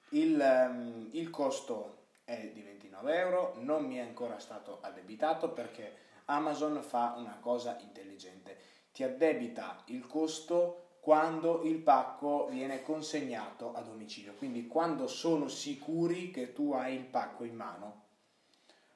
il, 0.10 0.40
um, 0.40 1.10
il 1.12 1.30
costo 1.30 2.06
è 2.24 2.50
di 2.54 2.62
29 2.62 3.16
euro, 3.16 3.54
non 3.60 3.86
mi 3.86 3.98
è 3.98 4.02
ancora 4.02 4.40
stato 4.40 4.80
addebitato 4.82 5.52
perché 5.52 5.96
Amazon 6.26 6.82
fa 6.82 7.16
una 7.18 7.38
cosa 7.40 7.78
intelligente, 7.82 8.58
ti 8.92 9.04
addebita 9.04 9.84
il 9.88 10.08
costo 10.08 10.98
quando 11.00 11.64
il 11.64 11.80
pacco 11.80 12.48
viene 12.48 12.82
consegnato 12.82 13.74
a 13.74 13.82
domicilio, 13.82 14.36
quindi 14.36 14.68
quando 14.68 15.08
sono 15.08 15.50
sicuri 15.50 16.32
che 16.32 16.54
tu 16.54 16.72
hai 16.72 16.96
il 16.96 17.04
pacco 17.04 17.44
in 17.44 17.56
mano 17.56 18.02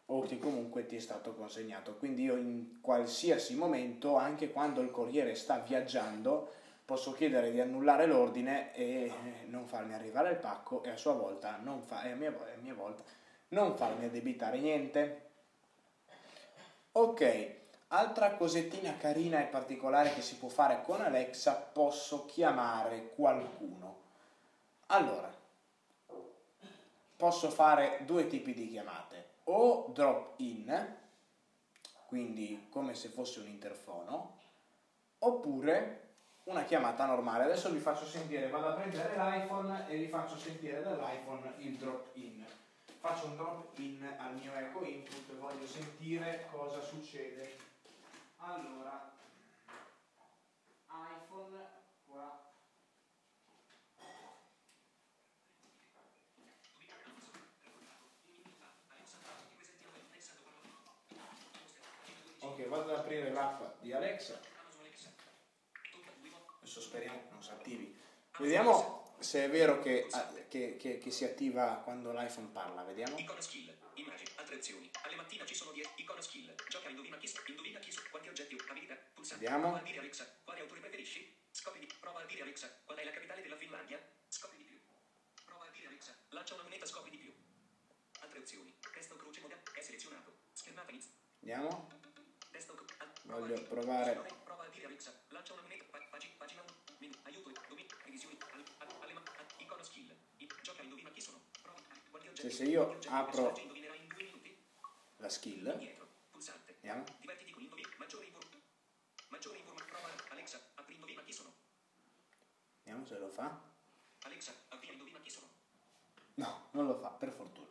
o 0.05 0.21
che 0.21 0.39
comunque 0.39 0.85
ti 0.85 0.95
è 0.95 0.99
stato 0.99 1.33
consegnato. 1.33 1.95
Quindi 1.95 2.23
io 2.23 2.37
in 2.37 2.79
qualsiasi 2.79 3.55
momento, 3.55 4.15
anche 4.15 4.51
quando 4.51 4.79
il 4.81 4.91
corriere 4.91 5.35
sta 5.35 5.57
viaggiando, 5.57 6.51
posso 6.87 7.11
chiedere 7.11 7.51
di 7.51 7.59
annullare 7.59 8.05
l'ordine 8.05 8.73
e 8.73 9.11
non 9.47 9.67
farmi 9.67 9.93
arrivare 9.93 10.29
il 10.29 10.37
pacco 10.37 10.83
e 10.83 10.91
a 10.91 10.95
sua 10.95 11.11
volta 11.11 11.57
non 11.57 11.81
fa, 11.81 12.03
e 12.03 12.11
a 12.11 12.15
mia, 12.15 12.29
a 12.29 12.61
mia 12.61 12.73
volta 12.73 13.03
non 13.49 13.75
farmi 13.75 14.05
addebitare 14.05 14.57
niente. 14.59 15.31
Ok, 16.93 17.55
altra 17.87 18.35
cosettina 18.35 18.95
carina 18.95 19.41
e 19.41 19.47
particolare 19.47 20.13
che 20.13 20.21
si 20.21 20.37
può 20.37 20.47
fare 20.47 20.81
con 20.81 21.01
Alexa, 21.01 21.55
posso 21.55 22.23
chiamare 22.25 23.09
qualcuno. 23.09 24.03
Allora, 24.85 25.29
posso 27.17 27.49
fare 27.49 27.99
due 28.05 28.27
tipi 28.27 28.53
di 28.53 28.69
chiamate, 28.69 29.31
o 29.43 29.91
drop 29.93 30.39
in, 30.39 30.95
quindi 32.05 32.67
come 32.69 32.95
se 32.95 33.09
fosse 33.09 33.41
un 33.41 33.47
interfono, 33.47 34.37
oppure 35.19 36.06
una 36.47 36.63
chiamata 36.63 37.05
normale. 37.05 37.43
Adesso 37.43 37.71
vi 37.71 37.79
faccio 37.79 38.05
sentire, 38.05 38.49
vado 38.49 38.69
a 38.69 38.73
prendere 38.73 39.15
l'iPhone 39.15 39.87
e 39.87 39.97
vi 39.97 40.07
faccio 40.07 40.37
sentire 40.37 40.81
dall'iPhone 40.81 41.53
il 41.57 41.77
drop 41.77 42.09
in. 42.15 42.45
Faccio 42.99 43.27
un 43.27 43.35
drop 43.35 43.77
in 43.79 44.15
al 44.17 44.33
mio 44.35 44.53
eco 44.55 44.83
input 44.83 45.29
e 45.29 45.33
voglio 45.35 45.67
sentire 45.67 46.47
cosa 46.51 46.81
succede. 46.81 47.57
Allora, 48.37 49.13
iPhone 50.87 51.65
qua. 52.05 52.45
Ok, 62.39 62.67
vado 62.67 62.93
ad 62.93 62.99
aprire 62.99 63.31
l'app 63.31 63.61
di 63.81 63.91
Alexa. 63.91 64.39
Tocca 65.91 66.11
due 66.19 66.29
volte. 66.29 66.53
Adesso 66.59 66.81
speriamo 66.97 67.27
non 67.31 67.43
si 67.43 67.51
attivi. 67.51 67.99
Vediamo 68.39 69.15
se 69.19 69.45
è 69.45 69.49
vero 69.49 69.79
che, 69.81 70.07
ah, 70.11 70.33
che- 70.47 70.77
che- 70.77 70.97
che 70.97 71.11
si 71.11 71.23
attiva 71.25 71.81
quando 71.83 72.11
l'iPhone 72.11 72.47
parla. 72.49 72.83
Vediamo. 72.83 73.17
Icona 73.17 73.41
skill. 73.41 73.75
Immagini. 73.95 74.29
Altre 74.35 74.55
azioni. 74.57 74.89
Alle 75.03 75.15
mattine 75.15 75.45
ci 75.45 75.55
sono 75.55 75.71
10. 75.71 75.89
Icona 75.95 76.21
skill. 76.21 76.53
Gioca 76.69 76.89
indovina 76.89 77.17
chi. 77.17 77.31
Indovina 77.47 77.79
chi. 77.79 77.91
Quanti 78.11 78.29
oggetti. 78.29 78.55
Abilità. 78.69 78.95
Pulsante. 79.13 79.43
Vediamo. 79.43 79.63
Prova 79.69 79.79
a 79.79 79.83
dire 79.83 79.99
Alexa. 79.99 80.39
Quale 80.43 80.59
autore 80.61 80.79
preferisci? 80.81 81.35
Scopri 81.51 81.79
di. 81.79 81.87
Prova 81.99 82.21
a 82.21 82.25
dire 82.25 82.41
Alexa. 82.43 82.81
Qual 82.85 82.97
è 82.97 83.03
la 83.03 83.11
capitale 83.11 83.41
della 83.41 83.57
Finlandia? 83.57 83.99
Scopri 84.27 84.57
di 84.57 84.63
più. 84.65 84.79
Prova 85.45 85.65
a 85.65 85.69
dire 85.71 85.87
Alexa. 85.87 86.15
Lancia 86.29 86.53
una 86.53 86.63
moneta. 86.63 86.85
Scopri 86.85 87.09
di 87.09 87.17
più. 87.17 87.33
Altre 88.19 88.39
opzioni. 88.39 88.75
Testa 88.93 89.13
o 89.15 89.17
croce 89.17 89.41
moda. 89.41 89.55
È 89.73 89.81
selezionato. 89.81 90.37
Schermata 90.53 90.91
inizia. 90.91 91.11
Vediamo. 91.39 91.89
Testa 92.51 92.71
o 92.71 92.75
cro- 92.75 92.85
al- 92.99 93.11
Voglio 93.23 93.61
provare. 93.63 94.13
Prova 94.43 94.63
a 94.65 94.69
dire 94.69 94.85
Alexa. 94.85 95.11
Lancia 95.29 95.53
una 95.53 95.63
moneta. 95.63 95.83
Pa- 95.89 96.05
pagi- 96.11 96.33
pagina 96.37 96.61
1. 96.61 96.76
Aiuto. 97.27 97.51
Domi- 97.67 97.85
revisioni. 98.05 98.37
Al- 98.51 98.63
al- 98.99 99.21
icona 99.57 99.83
skill. 99.83 100.15
Gioca 100.61 100.81
indovina 100.81 101.09
chi 101.11 101.21
sono. 101.21 101.41
Quanti 102.09 102.27
oggetti. 102.29 102.51
se 102.51 102.63
io 102.63 102.97
apro-? 103.07 103.53
La 105.17 105.29
skill. 105.29 105.67
Indietro. 105.73 106.07
Pulsante. 106.31 106.73
Vediamo. 106.79 107.03
Divertiti 107.19 107.51
con 107.51 107.63
indovina. 107.63 107.89
Maggiore 107.97 108.25
informazione. 108.25 108.63
Maggiore 109.27 109.57
informazione. 109.57 109.91
Prova. 109.99 110.23
Alexa. 110.29 110.61
Apri 110.75 110.93
indovina 110.93 111.21
chi 111.23 111.33
sono. 111.33 111.53
Vediamo 112.83 113.05
se 113.05 113.17
lo 113.17 113.27
fa. 113.29 113.59
Alexa. 114.21 114.53
Avvia 114.69 114.91
indovina 114.93 115.19
chi 115.19 115.29
sono. 115.29 115.49
No, 116.35 116.69
non 116.71 116.85
lo 116.85 116.95
fa, 116.95 117.09
per 117.09 117.31
fortuna. 117.33 117.67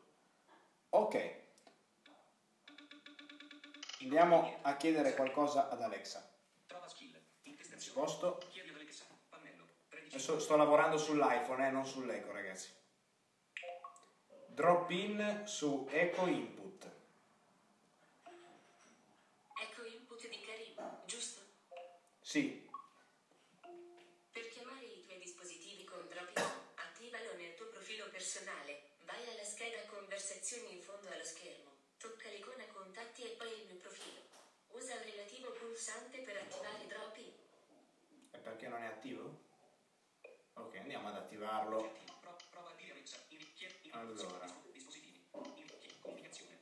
Ok. 0.90 1.45
Andiamo 4.01 4.59
a 4.62 4.77
chiedere 4.77 5.14
qualcosa 5.14 5.69
ad 5.71 5.81
Alexa. 5.81 6.29
Trova 6.66 6.88
skill. 6.88 7.19
Intestazione. 7.42 8.07
Sposto. 8.09 8.38
Chiedi 8.51 8.69
ad 8.71 8.75
Alexa. 8.77 9.05
Pannello. 9.29 9.66
13. 9.88 10.06
Adesso 10.17 10.41
sto 10.41 10.57
lavorando 10.57 10.97
sull'iPhone, 10.97 11.69
eh, 11.69 11.71
non 11.71 11.85
sull'Eco, 11.85 12.33
ragazzi. 12.33 12.71
Drop 14.47 14.89
in 14.89 15.43
su 15.45 15.87
Eco 15.91 16.25
Input. 16.27 16.91
Ecco 19.61 19.85
input 19.85 20.27
di 20.27 20.41
Karim, 20.41 21.05
giusto? 21.05 21.43
Sì, 22.23 22.67
Per 24.33 24.49
chiamare 24.49 24.87
i 24.87 25.03
tuoi 25.05 25.19
dispositivi 25.19 25.85
con 25.85 26.09
Drop-in, 26.09 26.49
attivalo 26.77 27.35
nel 27.37 27.53
tuo 27.55 27.67
profilo 27.67 28.09
personale. 28.09 28.97
Vai 29.05 29.21
alla 29.29 29.45
scheda 29.45 29.85
conversazioni 29.85 30.77
in 30.77 30.81
fondo 30.81 31.11
allo 31.11 31.25
schermo. 31.25 31.73
Tocca 31.99 32.31
l'icona 32.31 32.65
contatti 32.73 33.23
e 33.23 33.37
poi 33.37 33.53
il 33.53 33.67
mio 33.67 33.77
profilo. 33.77 34.23
Usa 34.71 34.95
il 34.95 35.13
relativo 35.13 35.53
pulsante 35.53 36.21
per 36.21 36.39
attivare 36.39 36.87
Drop-in. 36.87 37.33
e 38.31 38.39
perché 38.39 38.67
non 38.69 38.83
è 38.83 38.87
attivo? 38.87 39.46
Andiamo 41.07 41.09
ad 41.09 41.16
attivarlo. 41.16 41.92
Allora. 43.92 44.47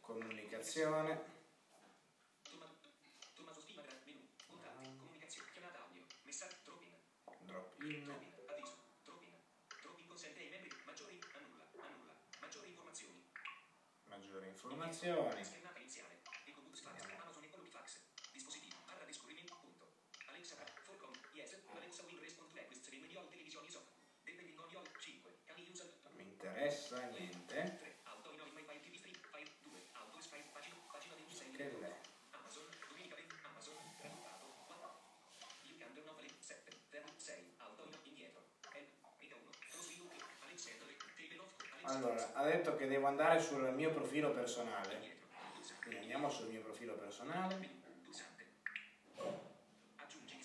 Comunicazione. 0.00 1.32
Drop 7.40 7.82
in. 7.84 8.10
Avviso. 8.46 8.76
Drop 9.02 9.22
in. 9.22 9.32
Drop 9.80 9.98
in 9.98 10.06
consente 10.06 10.40
ai 10.40 10.48
membri 10.50 10.70
maggiori. 10.84 11.18
Annulla. 11.32 11.66
Annulla. 11.80 12.14
Maggiori 12.40 12.68
informazioni. 12.68 13.24
Maggiori 14.04 14.48
informazioni. 14.48 15.44
Schermata 15.44 15.78
iniziale. 15.78 16.20
EcoBoost 16.44 16.82
Fax. 16.82 17.02
Amazon 17.18 17.44
Eco 17.44 17.64
Fax. 17.70 18.00
Dispositivi. 18.30 18.74
Barra 18.84 19.04
di 19.04 19.12
scorrimento. 19.12 19.56
Punto. 19.56 19.88
Alexa. 20.26 20.56
Forcom. 20.82 21.12
Yes. 21.32 21.56
Alexa 21.72 22.02
will 22.04 22.20
respond 22.20 22.50
to 22.50 22.56
requests 22.56 22.88
in 22.88 23.00
menu 23.00 23.18
televisioni 23.30 23.68
is 23.68 23.76
off. 23.76 23.94
Depending 24.24 24.58
on 24.58 24.70
your 24.70 24.82
5. 24.82 25.20
Can 25.46 25.58
you 25.58 25.70
use 25.70 25.84
Non 26.02 26.14
mi 26.16 26.22
interessa 26.22 26.22
niente. 26.22 26.24
3. 26.24 26.24
Auto 26.24 26.24
in 26.24 26.26
my 26.26 26.32
file 26.32 26.32
TV 26.32 26.32
stream. 26.32 26.32
File 26.32 26.32
2. 26.32 26.33
Auto 26.33 26.33
is 26.33 26.33
file. 26.33 26.33
Pagina. 26.33 26.33
Pagina 30.92 31.16
26. 31.16 31.50
Che 31.56 31.64
l'è? 31.80 31.96
Amazon. 32.32 32.68
Domenica 32.88 33.14
20. 33.16 33.34
Amazon. 33.48 33.74
Trattato. 33.98 34.44
4. 34.66 34.92
You 35.64 35.78
can 35.78 35.94
turn 35.94 36.08
off 36.08 36.20
link 36.20 36.34
7. 36.38 36.70
Fermo 36.90 37.12
6. 37.16 37.54
Auto 37.56 37.84
in 37.84 37.96
indietro. 38.04 38.44
Help. 38.72 38.88
Meta 39.20 39.36
1. 39.36 39.50
Close 39.70 39.88
window. 39.96 40.28
Alexa. 40.44 40.70
Table 41.16 41.38
off. 41.40 41.52
Alexa. 41.72 41.96
Allora, 41.96 42.32
ha 42.34 42.44
detto 42.44 42.76
che 42.76 42.86
devo 42.88 43.06
andare 43.06 43.40
sul 43.40 43.72
mio 43.72 43.90
profilo 43.90 44.30
personale. 44.32 45.22
Quindi 45.80 46.00
andiamo 46.00 46.28
sul 46.28 46.48
mio 46.48 46.60
profilo 46.60 46.94
personale. 46.94 47.56
Pulsante. 48.04 48.46
Aggiungi 49.96 50.36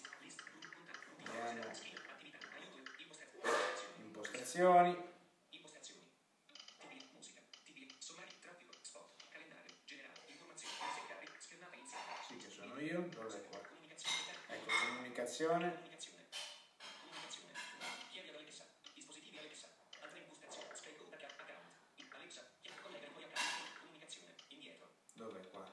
io. 13.00 13.10
Dove 13.10 13.36
è 13.38 13.42
qua? 13.50 13.60
Ecco. 14.48 14.72
Comunicazione. 14.88 15.88
Chiedi 18.10 18.30
ad 18.30 18.36
Alexa. 18.36 18.66
Dispositivi 18.94 19.38
Alexa. 19.38 19.68
Altre 20.02 20.20
impostazioni. 20.20 20.68
Skype 20.74 21.10
da 21.10 21.28
account. 21.28 22.14
Alexa. 22.16 22.52
Chiedi 22.62 22.80
collega 22.82 23.06
i 23.06 23.12
tuoi 23.12 23.24
account. 23.24 23.80
Comunicazione. 23.80 24.36
Indietro. 24.48 24.90
Dove 25.14 25.40
è 25.42 25.50
qua? 25.50 25.72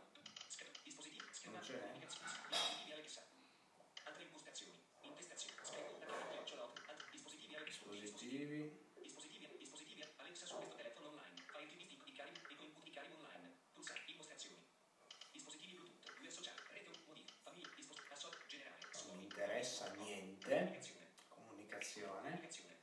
Skype. 0.48 0.78
Dispositivi. 0.82 1.24
Schermata. 1.32 1.64
c'è? 1.66 1.78
Comunicazione. 1.80 2.30
Dispositivi 2.48 2.92
Alexa. 2.92 3.22
Altre 4.04 4.22
impostazioni. 4.22 4.84
Intestazione. 5.02 5.56
Skype 5.62 5.98
da 5.98 6.06
account. 6.06 6.32
Chiocciola. 6.32 6.72
Alt- 6.86 7.10
Dispositivi 7.10 7.54
Alexa. 7.56 7.80
Dispositivi. 7.90 8.84
Dispositivi. 9.02 9.56
Dispositivi. 9.58 10.04
Alexa 10.16 10.46
su 10.46 10.54
questo 10.56 10.76
telefono 10.76 11.08
online. 11.08 11.42
File 11.50 11.66
TV 11.66 11.80
stick 11.86 12.04
di 12.04 12.12
Karim. 12.12 12.34
Eco 12.50 12.62
input 12.62 12.84
di 12.84 12.90
Karim 12.90 13.12
online. 13.14 13.56
Pulsare. 13.72 14.02
Impostazioni. 14.06 14.62
Dispositivi 15.32 15.74
Bluetooth. 15.76 16.18
Due 16.20 16.30
social. 16.30 16.54
Rete. 16.70 16.90
Modifica. 17.06 17.34
Famiglia. 17.42 17.68
Dispositivi. 17.74 18.12
Assoc. 18.12 18.46
Generale. 18.46 18.80
Non 19.06 19.16
mi 19.18 19.24
interessa 19.24 19.92
niente. 19.92 20.48
Comunicazione. 20.48 21.12
Comunicazione. 21.28 22.08
Comunicazione. 22.10 22.74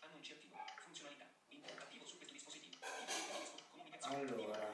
Annunci 0.00 0.32
attivo. 0.32 0.56
Funzionalità. 0.84 1.26
Input 1.48 1.78
attivo 1.78 2.04
su 2.06 2.16
questo 2.16 2.32
dispositivo. 2.34 2.78
Comunicazione. 3.70 4.16
Allora, 4.16 4.72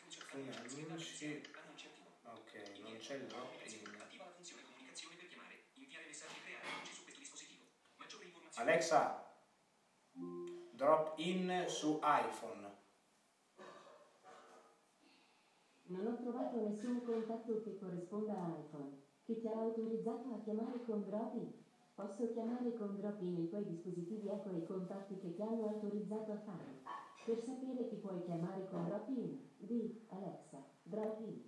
Funzione. 0.00 1.11
Attivo. 1.22 2.10
Ok, 2.24 2.78
non 2.82 2.96
c'è 2.98 3.14
il 3.14 3.26
drop 3.26 3.50
in. 3.66 4.00
Attiva 4.00 4.24
la 4.24 4.30
funzione 4.32 4.62
comunicazione 4.62 5.14
per 5.16 5.28
chiamare, 5.28 5.54
inviare 5.74 6.06
messaggi 6.06 6.34
e 6.34 6.42
creare 6.42 6.66
annunci 6.66 6.92
su 6.92 7.02
questo 7.02 7.20
dispositivo. 7.20 7.64
Maggiori 7.96 8.26
informazioni. 8.26 8.68
Alexa, 8.68 9.02
drop 10.72 11.18
in 11.18 11.64
su 11.68 12.00
iPhone. 12.02 12.80
Non 15.92 16.06
ho 16.06 16.16
trovato 16.16 16.68
nessun 16.68 17.04
contatto 17.04 17.60
che 17.60 17.76
corrisponda 17.76 18.32
a 18.32 18.58
iPhone, 18.58 19.02
che 19.24 19.38
ti 19.38 19.46
ha 19.46 19.52
autorizzato 19.52 20.34
a 20.34 20.40
chiamare 20.42 20.82
con 20.84 21.04
Drop-in. 21.04 21.52
Posso 21.94 22.32
chiamare 22.32 22.72
con 22.72 22.96
Drop-in 22.96 23.36
i 23.36 23.48
tuoi 23.48 23.66
dispositivi 23.66 24.26
e 24.26 24.56
i 24.56 24.64
contatti 24.64 25.18
che 25.18 25.34
ti 25.34 25.42
hanno 25.42 25.68
autorizzato 25.68 26.32
a 26.32 26.38
farlo. 26.38 26.80
Per 27.26 27.38
sapere 27.44 27.88
chi 27.88 27.96
puoi 27.96 28.22
chiamare 28.22 28.66
con 28.70 28.86
Drop-in, 28.86 29.50
di 29.58 30.06
Alexa, 30.08 30.71
Drop-in. 30.92 31.40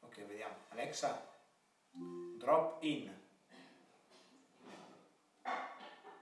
Ok, 0.00 0.26
vediamo. 0.26 0.56
Alexa, 0.70 1.22
drop 2.36 2.82
in. 2.82 3.14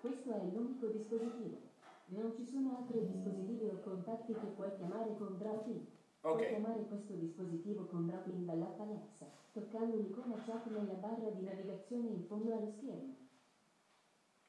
Questo 0.00 0.30
è 0.30 0.38
l'unico 0.44 0.86
dispositivo. 0.88 1.64
Non 2.08 2.34
ci 2.36 2.44
sono 2.46 2.76
altri 2.76 3.00
dispositivi 3.06 3.64
o 3.64 3.80
contatti 3.80 4.34
che 4.34 4.46
puoi 4.54 4.74
chiamare 4.76 5.14
con 5.16 5.38
Drop-in. 5.38 5.86
Puoi 6.20 6.32
Ok, 6.34 6.48
chiamare 6.48 6.82
questo 6.86 7.14
dispositivo 7.14 7.86
con 7.86 8.06
Drop-in 8.08 8.44
dall'app 8.44 8.78
Alexa, 8.80 9.26
toccando 9.52 9.96
l'icona 9.96 10.36
chat 10.44 10.66
nella 10.66 10.92
barra 10.94 11.30
di 11.30 11.42
navigazione 11.44 12.08
in 12.10 12.26
fondo 12.26 12.52
allo 12.56 12.70
schermo. 12.76 13.16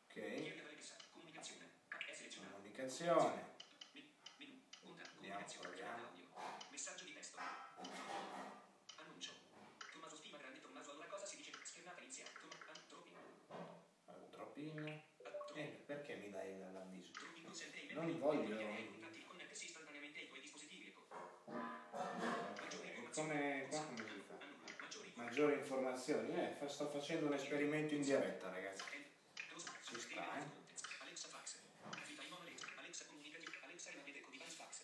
ok. 0.09 0.15
Comunicazione. 1.13 1.65
Comunicazione. 1.93 3.55
Menu. 4.37 4.59
Contatto. 4.81 5.15
Vediamo, 5.15 5.39
Comunicazione. 5.39 5.67
proviamo. 5.67 6.03
Audio. 6.03 6.25
Messaggio 6.71 7.05
di 7.05 7.13
testo. 7.13 7.37
Annuncio. 8.97 9.31
Tommaso 9.93 10.15
Stima 10.15 10.37
Grande 10.37 10.59
Tommaso 10.61 10.91
allora 10.91 11.05
cosa 11.07 11.25
si 11.25 11.37
dice? 11.37 11.51
Schermata 11.63 12.01
iniziale. 12.01 12.31
Tom- 12.41 12.49
ah, 12.69 12.73
Drop 12.89 13.05
in. 13.07 13.13
Eh, 13.17 14.13
Drop 14.37 14.57
in. 14.57 14.69
Ah, 14.69 14.81
drop 15.29 15.55
in. 15.55 15.57
Eh, 15.57 15.83
perché 15.85 16.15
mi 16.15 16.29
dai 16.29 16.57
l'avviso? 16.59 17.11
Drop 17.11 17.37
in 17.37 17.43
consente 17.43 17.77
ai 17.77 17.85
Non 17.85 17.85
membri 17.85 17.85
voglio. 17.85 17.85
di 17.85 17.85
inviare 17.85 17.85
i 17.85 17.85
contatti 17.85 17.85
di 17.85 17.85
connettersi 17.85 17.85
istantaneamente 17.85 17.85
ai 17.85 17.85
tuoi 17.85 17.85
dispositivi. 17.85 17.86
Ecco. 17.86 17.86
Maggiori 17.97 18.11
informazioni. 18.11 18.85
Come, 23.13 23.65
qua 23.69 23.79
come 23.79 24.05
si 24.07 24.21
fa? 24.21 24.37
Maggiori 25.15 25.53
informazioni. 25.53 26.29
Eh, 26.35 26.67
sto 26.67 26.89
facendo 26.89 27.25
un 27.25 27.33
esperimento 27.33 27.95
in 27.95 28.01
diretta, 28.01 28.49
ragazzi. 28.51 28.83
Close. 29.49 29.71
Ci 29.81 29.99
sta, 29.99 30.37
eh. 30.37 30.43
Alexa 31.01 31.27
Fax. 31.27 31.57
Vita 32.05 32.21
in 32.21 32.33
Alexa. 32.33 32.67
Alexa 32.77 33.05
Comunicative. 33.05 33.57
Alexa 33.63 33.89
Related 33.89 34.21
con 34.21 34.31
Device 34.31 34.55
Fax. 34.55 34.83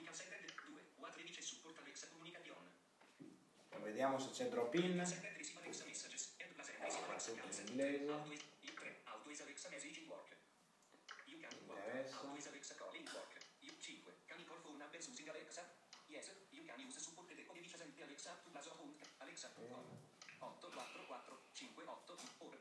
can 0.08 0.16
send 0.16 0.32
it. 0.32 0.48
2. 0.56 0.72
What 0.96 1.12
redice 1.16 1.44
support 1.44 1.76
Alexa 1.84 2.08
communication. 2.08 2.56
Vediamo 3.82 4.18
se 4.18 4.30
c'è 4.30 4.48
drop 4.48 4.74
in. 4.74 4.82
And 4.82 5.00
receive 5.00 5.28
Alexa 5.28 5.54
Tutto 7.30 7.60
in 7.60 7.68
inglese. 7.68 8.08
How 8.08 8.24
do 8.24 8.32
is 8.32 8.40
you 8.60 8.72
3. 8.72 8.88
How 9.04 9.20
do 9.22 9.30
is 9.30 9.40
Alexa 9.40 9.68
message 9.70 9.98
in 9.98 10.08
work? 10.08 10.36
Can 11.88 12.04
do 12.04 12.36
is 12.36 12.44
Alexa 12.44 12.76
call 12.76 12.92
in 12.92 13.00
work? 13.16 13.32
You 13.64 13.72
5. 13.72 14.12
Can 14.28 14.36
you 14.36 14.44
call 14.44 14.60
phone 14.60 14.76
numbers 14.76 15.08
using 15.08 15.24
Alexa? 15.24 15.64
Yes, 16.12 16.28
you 16.52 16.60
can 16.60 16.76
use 16.84 17.00
support 17.00 17.32
the 17.32 17.40
codice 17.48 17.80
sente 17.80 18.04
Alexa 18.04 18.28
to 18.44 18.52
base 18.52 18.68
phone. 18.76 18.92
Alexa 19.24 19.48
call. 19.56 19.64
8 19.64 19.72
4 20.36 20.52
4 20.60 20.68
5 20.68 21.32
8 21.56 21.88
or 21.88 22.52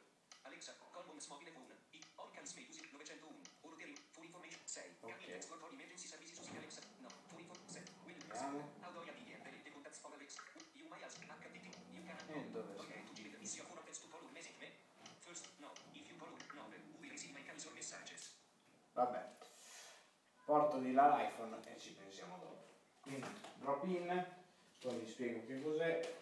Alexa 0.48 0.72
call 0.80 1.04
homes 1.12 1.28
mobile 1.28 1.52
phone. 1.52 1.76
I 1.92 2.00
on 2.24 2.32
can 2.32 2.48
smell 2.48 2.72
music 2.72 2.88
901. 2.96 3.68
Ordering 3.68 4.00
for 4.16 4.24
information 4.24 4.64
6. 4.64 4.96
Can 5.04 5.12
Ok. 5.12 5.20
you 5.20 5.36
text 5.36 5.52
for 5.52 5.60
call 5.60 5.76
emergency 5.76 6.08
services 6.08 6.40
using 6.40 6.56
Alexa? 6.64 6.82
No. 7.04 7.12
For 7.28 7.36
info 7.44 7.56
7. 7.68 7.84
Will 8.08 8.16
Vediamo. 8.32 8.64
How 8.80 8.96
do 8.96 9.04
I 9.04 9.12
begin 9.12 9.44
the 9.44 9.72
contacts 9.76 10.00
for 10.00 10.16
Alexa? 10.16 10.40
You 10.72 10.88
may 10.88 11.04
ask 11.04 11.20
HTTP. 11.20 11.68
You 11.92 12.00
can 12.08 12.16
E 12.32 12.48
dove 12.56 12.80
Okay, 12.80 13.04
to 13.04 13.12
give 13.12 13.28
the 13.36 13.44
for 13.44 13.84
text 13.84 14.00
to 14.04 14.08
follow 14.08 14.32
message 14.32 14.56
me. 14.64 14.72
First, 15.20 15.52
no. 15.60 15.76
If 15.92 16.08
you 16.08 16.16
follow, 16.16 16.40
no. 16.56 16.64
Who 16.72 16.96
will 16.96 17.12
receive 17.12 17.36
my 17.36 17.44
calls 17.44 17.68
or 17.68 17.76
messages? 17.76 18.38
Vabbè. 18.98 19.22
Porto 20.48 20.78
di 20.78 20.94
là 20.94 21.14
l'iPhone 21.14 21.58
e 21.66 21.78
ci 21.78 21.92
pensiamo 21.92 22.38
dopo. 22.38 22.68
Quindi 23.02 23.28
drop 23.56 23.84
in, 23.84 24.26
poi 24.80 24.96
vi 24.96 25.06
spiego 25.06 25.46
che 25.46 25.62
cos'è. 25.62 26.16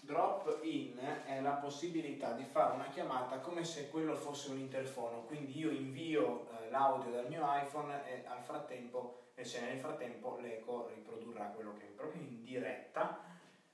Drop 0.00 0.58
in 0.64 0.98
è 1.26 1.40
la 1.40 1.52
possibilità 1.70 2.32
di 2.32 2.42
fare 2.42 2.74
una 2.74 2.88
chiamata 2.88 3.38
come 3.38 3.64
se 3.64 3.88
quello 3.90 4.16
fosse 4.16 4.50
un 4.50 4.58
interfono, 4.58 5.22
quindi 5.22 5.56
io 5.56 5.70
invio 5.70 6.48
eh, 6.50 6.68
l'audio 6.68 7.12
dal 7.12 7.28
mio 7.28 7.42
iPhone 7.46 8.04
e 8.08 8.26
al 8.26 8.42
frattempo, 8.42 9.30
e 9.34 9.44
se 9.44 9.60
nel 9.60 9.78
frattempo 9.78 10.36
l'eco 10.40 10.88
riprodurrà 10.88 11.44
quello 11.44 11.74
che 11.74 11.84
è 11.84 11.90
proprio 11.90 12.22
in 12.22 12.42
diretta. 12.42 13.22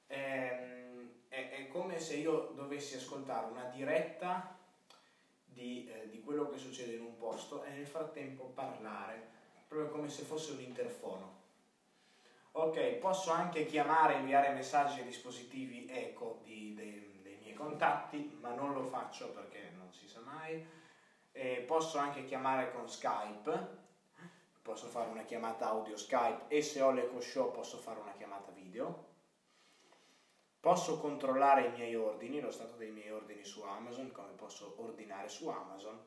Ehm, 0.09 1.09
è, 1.29 1.49
è 1.49 1.69
come 1.69 1.99
se 1.99 2.17
io 2.17 2.51
dovessi 2.55 2.97
ascoltare 2.97 3.47
una 3.47 3.65
diretta 3.65 4.55
di, 5.43 5.87
eh, 5.87 6.11
di 6.11 6.21
quello 6.21 6.51
che 6.51 6.59
succede 6.59 6.97
in 6.97 7.01
un 7.01 7.17
posto 7.17 7.63
e 7.63 7.71
nel 7.71 7.87
frattempo 7.87 8.45
parlare, 8.45 9.27
proprio 9.67 9.89
come 9.89 10.11
se 10.11 10.23
fosse 10.23 10.53
un 10.53 10.61
interfono. 10.61 11.45
Ok, 12.53 12.97
posso 12.97 13.31
anche 13.31 13.65
chiamare 13.65 14.17
e 14.17 14.19
inviare 14.19 14.51
messaggi 14.51 15.01
ai 15.01 15.07
dispositivi 15.07 15.87
eco 15.89 16.41
di- 16.43 16.67
miei 16.77 17.06
contatti, 17.57 18.39
ma 18.41 18.55
non 18.55 18.73
lo 18.73 18.85
faccio 18.85 19.31
perché 19.33 19.73
non 19.77 19.93
si 19.93 20.07
sa 20.07 20.21
mai. 20.21 20.65
E 21.33 21.65
posso 21.67 21.99
anche 21.99 22.25
chiamare 22.25 22.73
con 22.73 22.89
Skype, 22.89 23.85
posso 24.63 24.87
fare 24.87 25.11
una 25.11 25.25
chiamata 25.25 25.69
audio 25.69 25.97
Skype 25.97 26.45
e 26.49 26.63
se 26.63 26.81
ho 26.81 26.91
l'Eco 26.93 27.21
Show 27.21 27.53
posso 27.53 27.79
fare 27.79 28.01
una 28.01 28.13
chiamata 28.13 28.53
video. 28.53 29.15
Posso 30.61 30.99
controllare 30.99 31.67
i 31.67 31.71
miei 31.71 31.95
ordini, 31.95 32.41
lo 32.41 32.51
stato 32.51 32.75
dei 32.75 32.91
miei 32.91 33.11
ordini 33.11 33.45
su 33.45 33.63
Amazon, 33.63 34.11
come 34.11 34.33
posso 34.33 34.75
ordinare 34.79 35.29
su 35.29 35.49
Amazon 35.49 36.01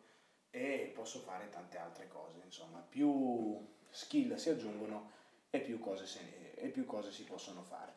e 0.49 0.91
posso 0.93 1.19
fare 1.19 1.49
tante 1.49 1.77
altre 1.77 2.07
cose, 2.07 2.41
insomma, 2.43 2.79
più 2.79 3.65
skill 3.89 4.35
si 4.35 4.49
aggiungono 4.49 5.11
e 5.49 5.61
più 5.61 5.79
cose, 5.79 6.05
se 6.05 6.53
e 6.55 6.67
più 6.69 6.85
cose 6.85 7.11
si 7.11 7.23
possono 7.23 7.61
fare. 7.63 7.95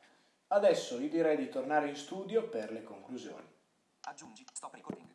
Adesso 0.55 1.01
io 1.01 1.09
direi 1.09 1.39
di 1.39 1.49
tornare 1.49 1.89
in 1.89 1.97
studio 1.97 2.47
per 2.47 2.73
le 2.73 2.83
conclusioni. 2.83 3.49
Aggiungi. 4.03 4.45
Stop 4.53 4.75
recording. 4.75 5.09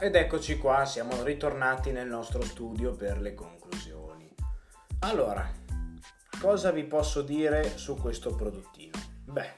Ed 0.00 0.16
eccoci 0.16 0.58
qua, 0.58 0.84
siamo 0.84 1.22
ritornati 1.22 1.92
nel 1.92 2.08
nostro 2.08 2.42
studio 2.42 2.96
per 2.96 3.20
le 3.20 3.34
conclusioni. 3.34 4.34
Allora, 5.00 5.48
cosa 6.40 6.72
vi 6.72 6.82
posso 6.82 7.22
dire 7.22 7.78
su 7.78 7.94
questo 7.94 8.34
prodottino? 8.34 8.98
Beh, 9.26 9.54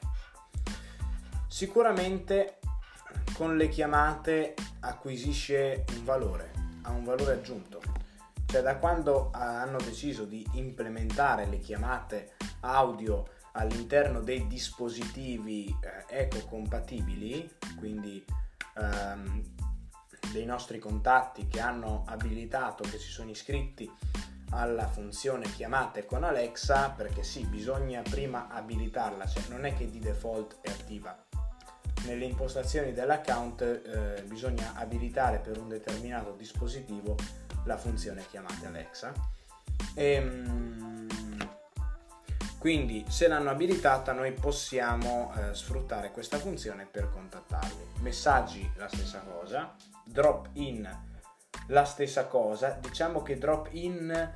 sicuramente 1.49 2.59
con 3.43 3.57
le 3.57 3.69
chiamate 3.69 4.55
acquisisce 4.83 5.85
un 5.97 6.05
valore, 6.05 6.53
ha 6.83 6.93
un 6.93 7.03
valore 7.03 7.33
aggiunto. 7.33 7.83
Cioè 8.47 8.63
da 8.63 8.77
quando 8.77 9.31
hanno 9.33 9.79
deciso 9.79 10.27
di 10.27 10.47
implementare 10.53 11.47
le 11.47 11.59
chiamate 11.59 12.35
audio 12.61 13.27
all'interno 13.55 14.21
dei 14.21 14.47
dispositivi 14.47 15.67
eh, 15.67 16.21
ecocompatibili, 16.21 17.51
quindi 17.79 18.25
ehm, 18.77 19.43
dei 20.31 20.45
nostri 20.45 20.79
contatti 20.79 21.49
che 21.49 21.59
hanno 21.59 22.05
abilitato, 22.07 22.85
che 22.85 22.99
si 23.01 23.11
sono 23.11 23.31
iscritti 23.31 23.91
alla 24.51 24.87
funzione 24.87 25.51
chiamate 25.51 26.07
con 26.07 26.23
Alexa, 26.23 26.91
perché 26.91 27.25
sì, 27.25 27.45
bisogna 27.47 28.03
prima 28.03 28.47
abilitarla, 28.51 29.27
cioè 29.27 29.43
non 29.49 29.65
è 29.65 29.75
che 29.75 29.91
di 29.91 29.99
default 29.99 30.59
è 30.61 30.71
attiva. 30.71 31.31
Nelle 32.05 32.25
impostazioni 32.25 32.93
dell'account 32.93 33.63
eh, 33.63 34.23
bisogna 34.23 34.73
abilitare 34.75 35.39
per 35.39 35.59
un 35.59 35.69
determinato 35.69 36.33
dispositivo 36.33 37.17
la 37.65 37.77
funzione 37.77 38.25
chiamate 38.29 38.67
Alexa. 38.67 39.13
Ehm, 39.95 41.07
quindi 42.59 43.05
se 43.09 43.27
l'hanno 43.27 43.51
abilitata 43.51 44.13
noi 44.13 44.33
possiamo 44.33 45.33
eh, 45.35 45.55
sfruttare 45.55 46.11
questa 46.11 46.39
funzione 46.39 46.87
per 46.87 47.09
contattarli. 47.11 47.87
Messaggi 48.01 48.71
la 48.77 48.89
stessa 48.89 49.21
cosa, 49.21 49.75
drop 50.05 50.49
in 50.55 51.11
la 51.69 51.85
stessa 51.85 52.27
cosa, 52.27 52.79
diciamo 52.81 53.23
che 53.23 53.39
drop 53.39 53.69
in 53.73 54.31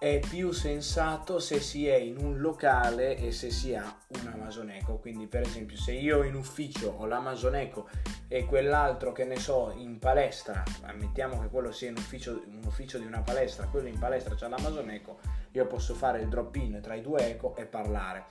è 0.00 0.18
più 0.18 0.50
sensato 0.52 1.38
se 1.40 1.60
si 1.60 1.86
è 1.86 1.94
in 1.94 2.16
un 2.16 2.38
locale 2.38 3.18
e 3.18 3.32
se 3.32 3.50
si 3.50 3.74
ha 3.74 3.84
un 4.18 4.30
Amazon 4.32 4.70
Echo, 4.70 4.96
quindi 4.96 5.26
per 5.26 5.42
esempio 5.42 5.76
se 5.76 5.92
io 5.92 6.22
in 6.22 6.36
ufficio 6.36 6.94
ho 6.96 7.04
l'Amazon 7.04 7.54
Echo 7.56 7.86
e 8.26 8.46
quell'altro 8.46 9.12
che 9.12 9.26
ne 9.26 9.36
so 9.36 9.74
in 9.76 9.98
palestra, 9.98 10.62
ammettiamo 10.84 11.38
che 11.42 11.48
quello 11.48 11.70
sia 11.70 11.90
in 11.90 11.98
ufficio, 11.98 12.42
un 12.46 12.62
ufficio 12.64 12.96
di 12.96 13.04
una 13.04 13.20
palestra, 13.20 13.66
quello 13.66 13.88
in 13.88 13.98
palestra 13.98 14.34
c'ha 14.34 14.48
l'Amazon 14.48 14.88
Echo, 14.88 15.18
io 15.50 15.66
posso 15.66 15.92
fare 15.94 16.22
il 16.22 16.28
drop 16.30 16.56
in 16.56 16.80
tra 16.80 16.94
i 16.94 17.02
due 17.02 17.28
Echo 17.28 17.54
e 17.56 17.66
parlare. 17.66 18.24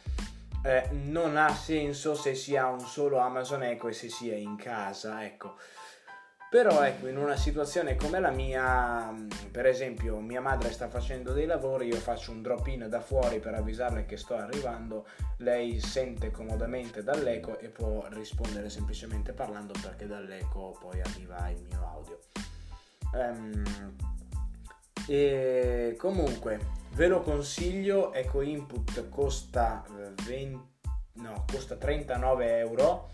Eh, 0.64 0.90
non 0.92 1.38
ha 1.38 1.54
senso 1.54 2.16
se 2.16 2.34
si 2.34 2.58
ha 2.58 2.68
un 2.68 2.80
solo 2.80 3.20
Amazon 3.20 3.62
Echo 3.62 3.90
e 3.90 3.94
se 3.94 4.10
si 4.10 4.32
è 4.32 4.36
in 4.36 4.56
casa, 4.56 5.24
ecco. 5.24 5.54
Però 6.50 6.82
ecco, 6.82 7.06
in 7.06 7.18
una 7.18 7.36
situazione 7.36 7.96
come 7.96 8.20
la 8.20 8.32
mia, 8.32 9.12
mh, 9.12 9.50
per 9.52 9.68
esempio, 9.68 10.20
mia 10.20 10.42
madre 10.42 10.72
sta 10.72 10.88
facendo 10.88 11.32
dei 11.32 11.46
lavori, 11.46 11.86
io 11.86 11.98
faccio 11.98 12.32
un 12.32 12.42
drop 12.42 12.66
in 12.68 12.88
da 12.90 13.02
fuori 13.02 13.40
per 13.40 13.54
avvisarle 13.54 14.08
che 14.08 14.18
sto 14.18 14.36
arrivando, 14.36 15.06
lei 15.38 15.80
sente 15.80 16.32
comodamente 16.32 17.04
dall'eco 17.04 17.60
e 17.60 17.70
può 17.70 18.04
rispondere 18.10 18.68
semplicemente 18.70 19.32
parlando 19.32 19.74
perché 19.80 20.08
dall'eco 20.08 20.76
poi 20.80 21.00
arriva 21.02 21.50
il 21.50 21.64
mio 21.70 21.86
audio. 21.86 22.20
Ehm, 23.14 23.96
e 25.08 25.96
comunque 26.00 26.60
ve 26.94 27.08
lo 27.08 27.22
consiglio, 27.22 28.12
Eco 28.12 28.42
Input 28.42 29.08
costa, 29.10 29.86
eh, 29.86 30.14
20 30.26 30.68
no, 31.20 31.46
costa 31.52 31.76
39 31.76 32.58
euro 32.58 33.10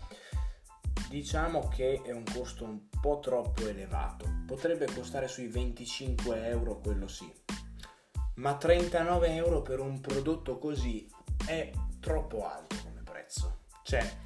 diciamo 1.08 1.68
che 1.68 2.02
è 2.02 2.12
un 2.12 2.24
costo 2.24 2.64
un 2.64 2.88
po' 3.00 3.20
troppo 3.20 3.66
elevato. 3.66 4.42
Potrebbe 4.46 4.86
costare 4.86 5.28
sui 5.28 5.46
25 5.48 6.46
euro, 6.48 6.78
quello 6.78 7.08
sì. 7.08 7.32
Ma 8.36 8.56
39 8.56 9.34
euro 9.34 9.62
per 9.62 9.80
un 9.80 10.00
prodotto 10.00 10.58
così 10.58 11.08
è 11.46 11.70
troppo 12.00 12.46
alto 12.48 12.76
come 12.82 13.02
prezzo. 13.02 13.60
Cioè, 13.82 14.16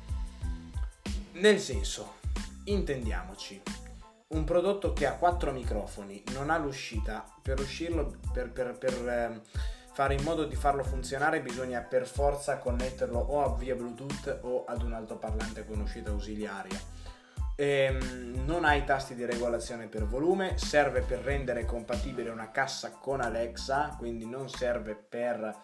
nel 1.32 1.60
senso, 1.60 2.14
intendiamoci, 2.64 3.62
un 4.28 4.44
prodotto 4.44 4.92
che 4.92 5.06
ha 5.06 5.16
quattro 5.16 5.52
microfoni, 5.52 6.22
non 6.32 6.50
ha 6.50 6.58
l'uscita, 6.58 7.24
per 7.42 7.60
uscirlo, 7.60 8.16
per, 8.32 8.52
per- 8.52 8.78
per, 8.78 9.08
ehm, 9.08 9.42
fare 9.92 10.14
in 10.14 10.22
modo 10.22 10.44
di 10.44 10.54
farlo 10.54 10.84
funzionare 10.84 11.40
bisogna 11.40 11.80
per 11.80 12.06
forza 12.06 12.58
connetterlo 12.58 13.18
o 13.18 13.44
a 13.44 13.56
via 13.56 13.74
Bluetooth 13.74 14.38
o 14.42 14.64
ad 14.64 14.82
un 14.82 14.92
altoparlante 14.92 15.66
con 15.66 15.80
uscita 15.80 16.10
ausiliaria. 16.10 16.78
Ehm, 17.56 18.42
non 18.46 18.64
ha 18.64 18.74
i 18.74 18.84
tasti 18.84 19.14
di 19.14 19.24
regolazione 19.24 19.86
per 19.86 20.06
volume, 20.06 20.56
serve 20.56 21.02
per 21.02 21.18
rendere 21.18 21.64
compatibile 21.64 22.30
una 22.30 22.50
cassa 22.50 22.92
con 22.92 23.20
Alexa, 23.20 23.96
quindi 23.98 24.26
non 24.26 24.48
serve 24.48 24.94
per 24.94 25.54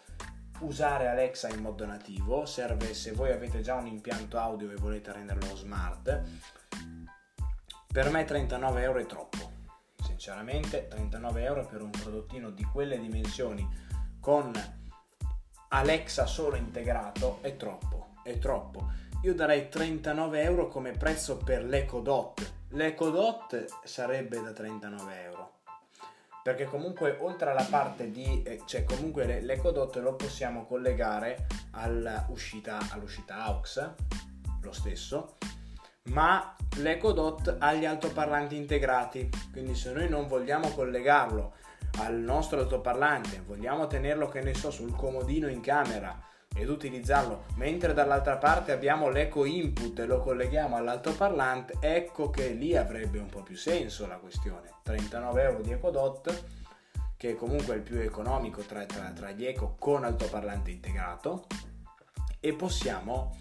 usare 0.61 1.09
Alexa 1.09 1.49
in 1.49 1.61
modo 1.61 1.87
nativo, 1.87 2.45
serve 2.45 2.93
se 2.93 3.12
voi 3.12 3.31
avete 3.31 3.61
già 3.61 3.77
un 3.77 3.87
impianto 3.87 4.39
audio 4.39 4.70
e 4.70 4.77
volete 4.77 5.12
renderlo 5.12 5.57
smart. 5.57 6.22
Per 7.91 8.11
me 8.11 8.24
39 8.24 8.83
euro 8.83 8.99
è 8.99 9.07
troppo, 9.07 9.53
sinceramente 10.03 10.89
39 10.89 11.43
euro 11.45 11.66
per 11.66 11.81
un 11.81 11.91
prodottino 11.91 12.51
di 12.51 12.64
quelle 12.64 12.99
dimensioni 12.99 13.86
con 14.27 14.51
Alexa 15.68 16.27
solo 16.27 16.57
integrato 16.57 17.39
è 17.43 17.57
troppo, 17.57 18.14
è 18.24 18.41
troppo. 18.41 18.91
Io 19.22 19.33
darei 19.35 19.68
39 19.68 20.43
euro 20.43 20.66
come 20.66 20.91
prezzo 20.91 21.37
per 21.37 21.62
l'Eco 21.62 22.01
Dot. 22.01 22.55
L'Eco 22.70 23.11
Dot 23.11 23.66
sarebbe 23.85 24.43
da 24.43 24.51
39 24.51 25.22
euro. 25.22 25.53
Perché 26.43 26.64
comunque 26.64 27.16
oltre 27.20 27.51
alla 27.51 27.68
parte 27.70 28.11
di, 28.11 28.43
eh, 28.43 28.62
cioè 28.66 28.83
comunque 28.83 29.27
l'e- 29.27 29.43
l'Eco 29.43 29.70
Dot 29.70 29.95
lo 29.99 30.16
possiamo 30.16 30.66
collegare 30.66 31.47
all'uscita, 31.70 32.81
all'uscita 32.91 33.45
AUX, 33.45 33.91
lo 34.61 34.72
stesso, 34.72 35.37
ma 36.07 36.57
l'Eco 36.79 37.12
Dot 37.12 37.59
ha 37.61 37.72
gli 37.74 37.85
altoparlanti 37.85 38.57
integrati, 38.57 39.31
quindi 39.53 39.77
se 39.77 39.93
noi 39.93 40.09
non 40.09 40.27
vogliamo 40.27 40.70
collegarlo 40.70 41.53
al 41.99 42.14
nostro 42.14 42.61
altoparlante, 42.61 43.43
vogliamo 43.47 43.87
tenerlo 43.87 44.28
che 44.28 44.41
ne 44.41 44.55
so 44.55 44.70
sul 44.70 44.95
comodino 44.95 45.49
in 45.49 45.61
camera 45.61 46.20
ed 46.55 46.68
utilizzarlo, 46.68 47.45
mentre 47.57 47.93
dall'altra 47.93 48.37
parte 48.39 48.72
abbiamo 48.72 49.09
l'eco 49.09 49.45
input 49.45 49.99
e 49.99 50.07
lo 50.07 50.20
colleghiamo 50.20 50.76
all'altoparlante, 50.76 51.76
ecco 51.80 52.30
che 52.30 52.49
lì 52.49 52.76
avrebbe 52.76 53.18
un 53.18 53.28
po' 53.28 53.43
più 53.43 53.57
senso 53.57 54.07
la 54.07 54.16
questione. 54.16 54.70
39 54.82 55.43
euro 55.43 55.61
di 55.61 55.72
Eco 55.72 55.91
Dot, 55.91 56.45
che 57.16 57.34
comunque 57.34 57.74
è 57.74 57.76
il 57.76 57.82
più 57.82 57.99
economico 57.99 58.62
tra, 58.62 58.84
tra- 58.84 59.11
tra 59.11 59.30
gli 59.32 59.45
eco 59.45 59.76
con 59.78 60.05
altoparlante 60.05 60.70
integrato, 60.70 61.47
e 62.41 62.53
possiamo 62.55 63.37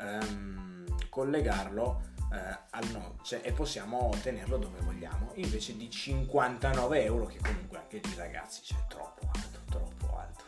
ehm, 0.00 1.08
collegarlo 1.08 2.14
eh, 2.32 2.58
al 2.70 2.90
no, 2.90 3.18
cioè, 3.22 3.40
e 3.42 3.52
possiamo 3.52 4.12
tenerlo 4.22 4.56
dove 4.56 4.80
vogliamo, 4.80 5.32
invece 5.34 5.76
di 5.76 5.90
59 5.90 7.04
euro, 7.04 7.26
che 7.26 7.38
comunque 7.40 7.78
anche 7.78 8.00
lì 8.02 8.14
ragazzi 8.14 8.62
c'è 8.62 8.76
troppo 8.88 9.30
alto, 9.32 9.60
troppo 9.70 10.18
alto. 10.18 10.44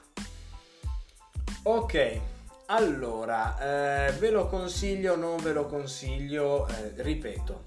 Ok, 1.62 2.20
allora, 2.66 4.06
eh, 4.08 4.12
ve 4.12 4.30
lo 4.30 4.46
consiglio 4.46 5.16
non 5.16 5.36
ve 5.38 5.52
lo 5.52 5.66
consiglio, 5.66 6.66
eh, 6.68 6.92
ripeto, 6.96 7.66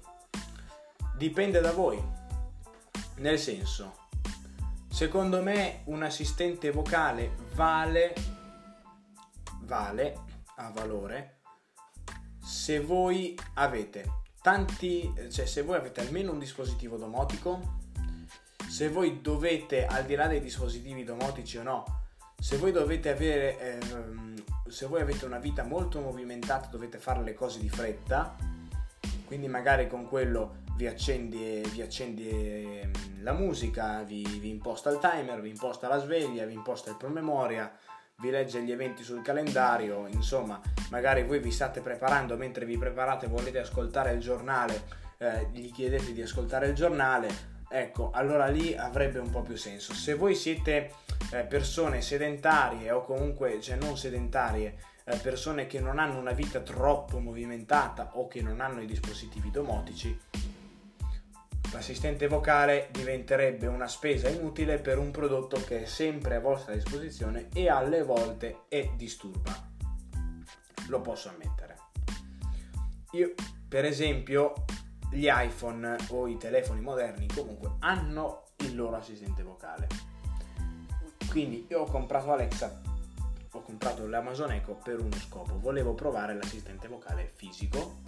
dipende 1.16 1.60
da 1.60 1.72
voi. 1.72 2.02
Nel 3.16 3.38
senso, 3.38 4.08
secondo 4.88 5.42
me 5.42 5.82
un 5.84 6.02
assistente 6.02 6.70
vocale 6.70 7.34
vale, 7.54 8.14
vale, 9.60 10.14
ha 10.56 10.70
valore, 10.70 11.41
se 12.52 12.80
voi 12.80 13.34
avete 13.54 14.04
tanti, 14.42 15.10
cioè 15.30 15.46
se 15.46 15.62
voi 15.62 15.76
avete 15.76 16.02
almeno 16.02 16.32
un 16.32 16.38
dispositivo 16.38 16.98
domotico, 16.98 17.78
se 18.68 18.90
voi 18.90 19.22
dovete, 19.22 19.86
al 19.86 20.04
di 20.04 20.14
là 20.14 20.26
dei 20.26 20.42
dispositivi 20.42 21.02
domotici 21.02 21.56
o 21.56 21.62
no, 21.62 21.84
se 22.38 22.58
voi 22.58 22.70
dovete 22.70 23.08
avere, 23.08 23.58
ehm, 23.58 24.44
se 24.68 24.84
voi 24.84 25.00
avete 25.00 25.24
una 25.24 25.38
vita 25.38 25.64
molto 25.64 26.00
movimentata, 26.00 26.68
dovete 26.68 26.98
fare 26.98 27.22
le 27.22 27.32
cose 27.32 27.58
di 27.58 27.70
fretta, 27.70 28.36
quindi 29.24 29.48
magari 29.48 29.88
con 29.88 30.06
quello 30.06 30.56
vi 30.76 30.86
accendi, 30.86 31.62
vi 31.72 31.80
accendi 31.80 32.28
ehm, 32.28 33.22
la 33.22 33.32
musica, 33.32 34.02
vi, 34.02 34.24
vi 34.24 34.50
imposta 34.50 34.90
il 34.90 34.98
timer, 34.98 35.40
vi 35.40 35.48
imposta 35.48 35.88
la 35.88 35.98
sveglia, 35.98 36.44
vi 36.44 36.52
imposta 36.52 36.90
il 36.90 36.96
promemoria, 36.98 37.74
vi 38.16 38.30
legge 38.30 38.62
gli 38.62 38.70
eventi 38.70 39.02
sul 39.02 39.22
calendario, 39.22 40.06
insomma, 40.06 40.60
magari 40.90 41.24
voi 41.24 41.40
vi 41.40 41.50
state 41.50 41.80
preparando 41.80 42.36
mentre 42.36 42.64
vi 42.64 42.78
preparate, 42.78 43.26
volete 43.26 43.58
ascoltare 43.58 44.12
il 44.12 44.20
giornale, 44.20 44.82
eh, 45.18 45.48
gli 45.52 45.72
chiedete 45.72 46.12
di 46.12 46.22
ascoltare 46.22 46.68
il 46.68 46.74
giornale, 46.74 47.28
ecco, 47.68 48.10
allora 48.12 48.46
lì 48.46 48.76
avrebbe 48.76 49.18
un 49.18 49.30
po' 49.30 49.42
più 49.42 49.56
senso. 49.56 49.92
Se 49.94 50.14
voi 50.14 50.34
siete 50.34 50.92
eh, 51.32 51.42
persone 51.42 52.00
sedentarie 52.00 52.90
o 52.90 53.02
comunque, 53.02 53.60
cioè 53.60 53.76
non 53.76 53.96
sedentarie, 53.96 54.76
eh, 55.04 55.16
persone 55.16 55.66
che 55.66 55.80
non 55.80 55.98
hanno 55.98 56.18
una 56.18 56.32
vita 56.32 56.60
troppo 56.60 57.18
movimentata 57.18 58.12
o 58.14 58.28
che 58.28 58.40
non 58.40 58.60
hanno 58.60 58.82
i 58.82 58.86
dispositivi 58.86 59.50
domotici, 59.50 60.16
l'assistente 61.72 62.28
vocale 62.28 62.88
diventerebbe 62.92 63.66
una 63.66 63.88
spesa 63.88 64.28
inutile 64.28 64.78
per 64.78 64.98
un 64.98 65.10
prodotto 65.10 65.62
che 65.64 65.82
è 65.82 65.86
sempre 65.86 66.36
a 66.36 66.40
vostra 66.40 66.74
disposizione 66.74 67.48
e 67.52 67.68
alle 67.68 68.02
volte 68.02 68.64
è 68.68 68.90
disturba. 68.94 69.70
Lo 70.88 71.00
posso 71.00 71.30
ammettere. 71.30 71.76
Io, 73.12 73.34
per 73.68 73.84
esempio, 73.84 74.52
gli 75.10 75.28
iPhone 75.30 75.96
o 76.08 76.26
i 76.26 76.36
telefoni 76.36 76.80
moderni 76.80 77.26
comunque 77.26 77.76
hanno 77.80 78.44
il 78.58 78.74
loro 78.74 78.96
assistente 78.96 79.42
vocale. 79.42 79.86
Quindi 81.28 81.66
io 81.70 81.80
ho 81.80 81.86
comprato 81.86 82.32
Alexa, 82.32 82.80
ho 83.50 83.62
comprato 83.62 84.06
l'Amazon 84.06 84.52
Echo 84.52 84.74
per 84.74 85.00
uno 85.00 85.16
scopo, 85.16 85.58
volevo 85.58 85.94
provare 85.94 86.34
l'assistente 86.34 86.88
vocale 86.88 87.30
fisico 87.34 88.00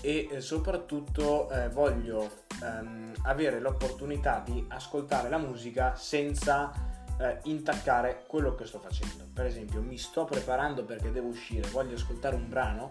e 0.00 0.28
eh, 0.30 0.40
soprattutto 0.40 1.50
eh, 1.50 1.68
voglio 1.68 2.46
ehm, 2.62 3.12
avere 3.22 3.60
l'opportunità 3.60 4.42
di 4.44 4.64
ascoltare 4.68 5.28
la 5.28 5.38
musica 5.38 5.94
senza 5.96 6.72
eh, 7.18 7.38
intaccare 7.44 8.24
quello 8.26 8.54
che 8.54 8.66
sto 8.66 8.78
facendo. 8.78 9.28
Per 9.32 9.46
esempio, 9.46 9.80
mi 9.80 9.98
sto 9.98 10.24
preparando 10.24 10.84
perché 10.84 11.10
devo 11.10 11.28
uscire, 11.28 11.68
voglio 11.70 11.94
ascoltare 11.94 12.36
un 12.36 12.48
brano 12.48 12.90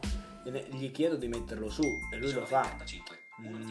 gli 0.50 0.92
chiedo 0.92 1.16
di 1.16 1.28
metterlo 1.28 1.70
su 1.70 1.84
e 2.12 2.18
lui 2.18 2.32
lo 2.32 2.46
fa. 2.46 2.62
45. 2.62 3.16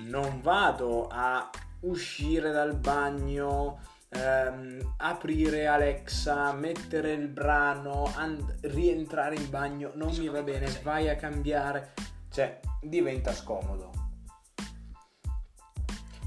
Non 0.09 0.41
vado 0.43 1.09
a 1.09 1.51
uscire 1.81 2.51
dal 2.53 2.77
bagno, 2.77 3.81
ehm, 4.11 4.95
aprire 4.99 5.67
Alexa, 5.67 6.53
mettere 6.53 7.13
il 7.13 7.29
brano, 7.29 8.13
and- 8.17 8.59
rientrare 8.63 9.37
in 9.37 9.49
bagno, 9.51 9.93
non 9.95 10.15
mi 10.17 10.29
va 10.29 10.43
bene, 10.43 10.69
vai 10.83 11.09
a 11.09 11.17
cambiare, 11.17 11.95
cioè 12.31 12.61
diventa 12.81 13.33
scomodo. 13.33 13.96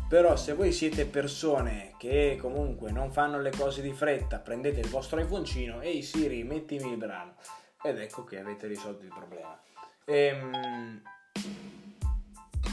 Però 0.10 0.36
se 0.36 0.54
voi 0.54 0.72
siete 0.72 1.06
persone 1.06 1.94
che 2.00 2.36
comunque 2.42 2.90
non 2.92 3.12
fanno 3.12 3.40
le 3.40 3.52
cose 3.52 3.84
di 3.84 3.94
fretta, 3.94 4.40
prendete 4.40 4.80
il 4.80 4.90
vostro 4.90 5.20
iPhoneino, 5.20 5.82
ehi 5.82 6.02
Siri, 6.02 6.44
mettimi 6.44 6.90
il 6.90 6.98
brano. 6.98 7.36
Ed 7.84 8.00
ecco 8.00 8.24
che 8.24 8.40
avete 8.40 8.66
risolto 8.66 9.06
il 9.06 9.14
problema. 9.14 9.62
Ehm, 10.06 11.04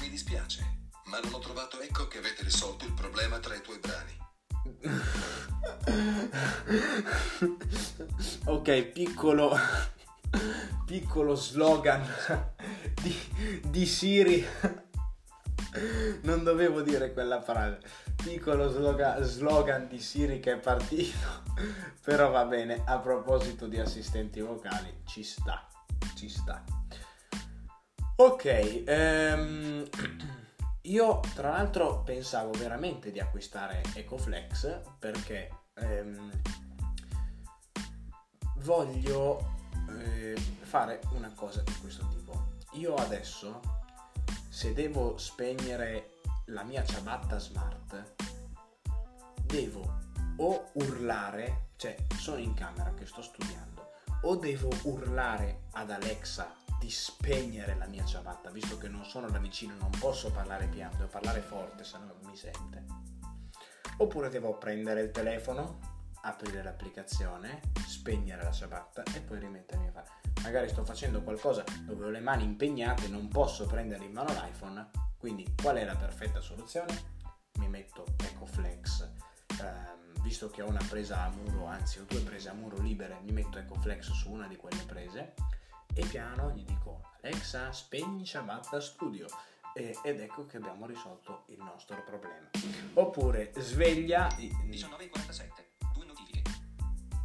Mi 0.01 0.09
dispiace, 0.09 0.89
ma 1.05 1.21
non 1.21 1.35
ho 1.35 1.39
trovato 1.39 1.79
ecco 1.81 2.09
che 2.09 2.17
avete 2.17 2.43
risolto 2.43 2.87
il 2.87 2.95
problema 2.95 3.39
tra 3.39 3.55
i 3.55 3.61
tuoi 3.61 3.81
brani. 3.81 4.17
ok, 8.47 8.83
piccolo, 8.85 9.55
piccolo 10.87 11.35
slogan 11.35 12.03
di, 13.03 13.61
di 13.63 13.85
Siri. 13.85 14.43
Non 16.23 16.43
dovevo 16.43 16.83
dire 16.83 17.13
quella 17.13 17.43
frase. 17.43 17.81
Piccolo 18.17 18.69
slogan, 18.69 19.23
slogan 19.23 19.89
di 19.89 20.01
Siri 20.01 20.41
che 20.41 20.55
è 20.55 20.59
partito. 20.59 21.45
Però 22.03 22.31
va 22.31 22.45
bene, 22.45 22.83
a 22.85 22.99
proposito 22.99 23.67
di 23.67 23.79
assistenti 23.79 24.41
vocali, 24.41 25.03
ci 25.05 25.23
sta, 25.23 25.67
ci 26.17 26.29
sta. 26.29 26.65
Ok, 28.17 28.83
ehm, 28.87 29.85
io 30.83 31.21
tra 31.35 31.51
l'altro 31.51 32.03
pensavo 32.03 32.53
veramente 32.53 33.11
di 33.11 33.21
acquistare 33.21 33.83
EcoFlex 33.95 34.81
perché 34.99 35.51
ehm, 35.75 36.31
voglio 38.59 39.55
eh, 39.89 40.35
fare 40.63 41.01
una 41.11 41.31
cosa 41.35 41.63
di 41.63 41.75
questo 41.81 42.07
tipo. 42.09 42.55
Io 42.73 42.95
adesso, 42.95 43.61
se 44.57 44.73
devo 44.73 45.19
spegnere 45.19 46.13
la 46.47 46.63
mia 46.63 46.83
ciabatta 46.83 47.39
smart, 47.39 48.15
devo 49.43 49.99
o 50.39 50.71
urlare, 50.73 51.73
cioè 51.77 51.95
sono 52.17 52.39
in 52.39 52.55
camera 52.55 52.95
che 52.95 53.05
sto 53.05 53.21
studiando, 53.21 53.91
o 54.23 54.35
devo 54.37 54.71
urlare 54.85 55.65
ad 55.73 55.91
Alexa 55.91 56.55
di 56.81 56.89
spegnere 56.89 57.75
la 57.75 57.85
mia 57.85 58.07
ciabatta, 58.07 58.49
visto 58.49 58.79
che 58.79 58.89
non 58.89 59.05
sono 59.05 59.29
da 59.29 59.39
vicino, 59.39 59.75
non 59.79 59.91
posso 59.91 60.31
parlare 60.31 60.69
piano, 60.69 60.97
devo 60.97 61.11
parlare 61.11 61.41
forte, 61.41 61.85
se 61.85 61.99
no 61.99 62.15
mi 62.25 62.35
sente. 62.35 62.87
Oppure 63.99 64.31
devo 64.31 64.57
prendere 64.57 65.03
il 65.03 65.11
telefono, 65.11 65.81
aprire 66.23 66.63
l'applicazione, 66.63 67.61
spegnere 67.87 68.43
la 68.43 68.53
ciabatta 68.53 69.03
e 69.15 69.21
poi 69.21 69.39
rimettermi 69.39 69.89
a 69.89 69.93
fare. 69.93 70.26
Magari 70.47 70.69
sto 70.69 70.85
facendo 70.85 71.23
qualcosa 71.23 71.65
dove 71.81 72.05
ho 72.05 72.09
le 72.09 72.21
mani 72.21 72.45
impegnate, 72.45 73.09
non 73.09 73.27
posso 73.27 73.67
prendere 73.67 74.05
in 74.05 74.13
mano 74.13 74.33
l'iPhone, 74.33 74.91
quindi 75.19 75.45
qual 75.61 75.75
è 75.75 75.85
la 75.85 75.97
perfetta 75.97 76.41
soluzione? 76.41 77.15
Mi 77.59 77.67
metto 77.67 78.05
EcoFlex, 78.17 79.11
ehm, 79.61 80.23
visto 80.23 80.49
che 80.49 80.63
ho 80.63 80.69
una 80.69 80.85
presa 80.89 81.25
a 81.25 81.31
muro, 81.31 81.67
anzi 81.67 81.99
ho 81.99 82.05
due 82.07 82.21
prese 82.21 82.49
a 82.49 82.53
muro 82.53 82.79
libere, 82.79 83.19
mi 83.25 83.33
metto 83.33 83.59
EcoFlex 83.59 84.13
su 84.13 84.31
una 84.31 84.47
di 84.47 84.55
quelle 84.55 84.85
prese 84.87 85.35
e 85.93 86.07
piano 86.07 86.53
gli 86.53 86.63
dico 86.63 87.01
Alexa 87.23 87.73
spegni 87.73 88.25
ciabatta 88.25 88.81
studio 88.81 89.27
ed 89.75 90.21
ecco 90.21 90.47
che 90.47 90.59
abbiamo 90.59 90.87
risolto 90.87 91.43
il 91.49 91.59
nostro 91.59 92.05
problema. 92.05 92.49
Oppure 92.95 93.51
sveglia, 93.57 94.29
19.47. 94.29 95.91
Due 95.93 96.07
notifiche. 96.07 96.43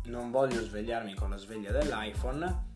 non 0.05 0.31
voglio 0.31 0.63
svegliarmi 0.63 1.13
con 1.13 1.29
la 1.29 1.37
sveglia 1.37 1.71
dell'iPhone, 1.71 2.70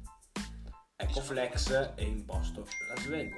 ecco 0.95 1.21
flex 1.21 1.93
e 1.95 2.03
imposto 2.05 2.67
la 2.89 3.01
sveglia. 3.01 3.37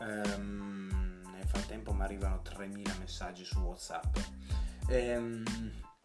Ehm, 0.00 1.22
nel 1.32 1.46
frattempo 1.46 1.92
mi 1.92 2.02
arrivano 2.02 2.42
3000 2.42 2.94
messaggi 2.98 3.44
su 3.44 3.58
WhatsApp. 3.60 4.16
Ehm, 4.88 5.44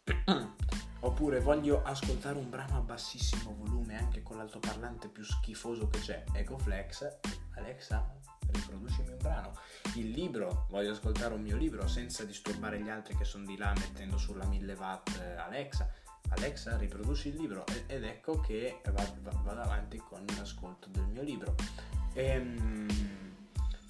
oppure 1.01 1.39
voglio 1.39 1.83
ascoltare 1.83 2.37
un 2.37 2.49
brano 2.49 2.77
a 2.77 2.81
bassissimo 2.81 3.55
volume 3.55 3.97
anche 3.97 4.21
con 4.23 4.37
l'altoparlante 4.37 5.09
più 5.09 5.23
schifoso 5.23 5.89
che 5.89 5.99
c'è. 5.99 6.23
Ecco 6.33 6.57
flex, 6.57 7.19
Alexa, 7.55 8.15
riproducimi 8.51 9.09
un 9.09 9.17
brano. 9.17 9.53
Il 9.95 10.11
libro, 10.11 10.67
voglio 10.69 10.91
ascoltare 10.91 11.33
un 11.33 11.41
mio 11.41 11.57
libro 11.57 11.87
senza 11.87 12.23
disturbare 12.23 12.79
gli 12.79 12.89
altri 12.89 13.15
che 13.15 13.25
sono 13.25 13.45
di 13.45 13.57
là 13.57 13.73
mettendo 13.73 14.17
sulla 14.17 14.45
1000 14.45 14.73
watt 14.73 15.19
eh, 15.19 15.35
Alexa. 15.35 15.91
Alexa, 16.29 16.77
riproduci 16.77 17.29
il 17.29 17.35
libro 17.35 17.65
ed 17.87 18.03
ecco 18.03 18.39
che 18.39 18.81
va- 18.91 19.13
va- 19.21 19.41
vado 19.43 19.61
avanti 19.61 19.97
con 19.97 20.25
l'ascolto 20.37 20.87
del 20.91 21.05
mio 21.05 21.23
libro. 21.23 21.55
Ehm, 22.13 22.87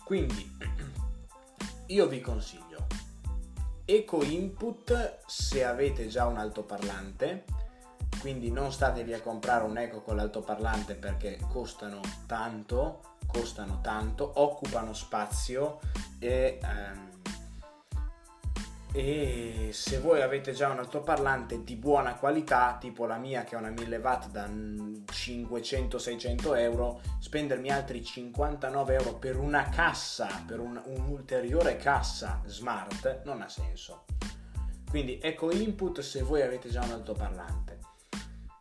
quindi 0.03 0.55
io 1.87 2.07
vi 2.07 2.21
consiglio 2.21 2.87
Eco 3.89 4.21
Input 4.21 5.19
se 5.27 5.63
avete 5.63 6.07
già 6.07 6.25
un 6.25 6.37
altoparlante, 6.37 7.45
quindi 8.19 8.51
non 8.51 8.73
statevi 8.73 9.13
a 9.13 9.21
comprare 9.21 9.63
un 9.63 9.77
Eco 9.77 10.01
con 10.01 10.17
l'altoparlante 10.17 10.95
perché 10.95 11.39
costano 11.49 12.01
tanto, 12.25 13.15
costano 13.25 13.79
tanto, 13.79 14.29
occupano 14.41 14.93
spazio 14.93 15.79
e, 16.19 16.59
ehm, 16.61 17.16
e 18.97 19.69
se 19.73 19.99
voi 19.99 20.23
avete 20.23 20.53
già 20.53 20.69
un 20.69 20.79
altoparlante 20.79 21.63
di 21.63 21.75
buona 21.75 22.15
qualità, 22.15 22.77
tipo 22.79 23.05
la 23.05 23.17
mia 23.17 23.43
che 23.43 23.55
è 23.55 23.59
una 23.59 23.69
1000 23.69 23.97
watt 23.97 24.31
da 24.31 24.47
500-600 24.47 26.57
euro, 26.57 27.01
spendermi 27.19 27.69
altri 27.69 28.03
59 28.03 28.95
euro 28.95 29.13
per 29.13 29.37
una 29.37 29.69
cassa, 29.69 30.43
per 30.47 30.59
un, 30.59 30.81
un'ulteriore 30.83 31.77
cassa 31.77 32.41
smart, 32.47 33.21
non 33.23 33.43
ha 33.43 33.49
senso. 33.49 34.05
Quindi 34.89 35.19
ecco 35.21 35.51
input 35.51 35.99
se 35.99 36.23
voi 36.23 36.41
avete 36.41 36.67
già 36.67 36.81
un 36.81 36.89
altoparlante. 36.89 37.66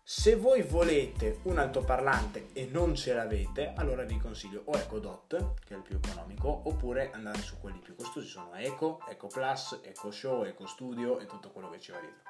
Se 0.09 0.37
voi 0.37 0.63
volete 0.63 1.41
un 1.47 1.59
altoparlante 1.59 2.51
e 2.53 2.69
non 2.71 2.95
ce 2.95 3.13
l'avete, 3.13 3.73
allora 3.75 4.05
vi 4.05 4.17
consiglio 4.19 4.63
o 4.67 4.77
Eco 4.77 5.01
Dot, 5.01 5.55
che 5.65 5.75
è 5.75 5.77
il 5.77 5.83
più 5.83 5.97
economico, 5.97 6.61
oppure 6.69 7.11
andare 7.13 7.41
su 7.41 7.59
quelli 7.59 7.81
più 7.81 7.97
costosi, 7.97 8.29
sono 8.29 8.55
Eco, 8.55 9.01
Eco 9.09 9.27
Plus, 9.27 9.81
Eco 9.83 10.13
Show, 10.13 10.45
Eco 10.45 10.69
Studio 10.69 11.19
e 11.19 11.27
tutto 11.27 11.51
quello 11.51 11.71
che 11.71 11.81
ci 11.81 11.91
va 11.91 11.99
dietro. 11.99 12.23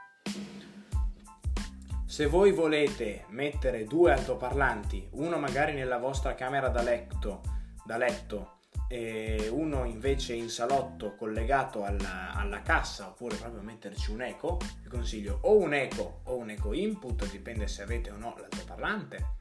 Se 2.06 2.24
voi 2.24 2.52
volete 2.52 3.26
mettere 3.28 3.84
due 3.84 4.10
altoparlanti, 4.10 5.10
uno 5.10 5.36
magari 5.36 5.74
nella 5.74 5.98
vostra 5.98 6.34
camera 6.34 6.70
da 6.70 6.80
letto, 6.80 7.42
da 7.84 7.98
letto 7.98 8.55
e 8.88 9.48
uno 9.50 9.84
invece 9.84 10.34
in 10.34 10.48
salotto 10.48 11.14
collegato 11.16 11.84
alla, 11.84 12.32
alla 12.32 12.62
cassa 12.62 13.08
oppure 13.08 13.36
proprio 13.36 13.62
metterci 13.62 14.10
un 14.10 14.22
eco, 14.22 14.58
vi 14.82 14.88
consiglio 14.88 15.38
o 15.42 15.56
un 15.56 15.74
eco 15.74 16.20
o 16.24 16.36
un 16.36 16.50
eco 16.50 16.72
input, 16.72 17.28
dipende 17.30 17.66
se 17.66 17.82
avete 17.82 18.10
o 18.10 18.16
no 18.16 18.36
l'altoparlante, 18.38 19.34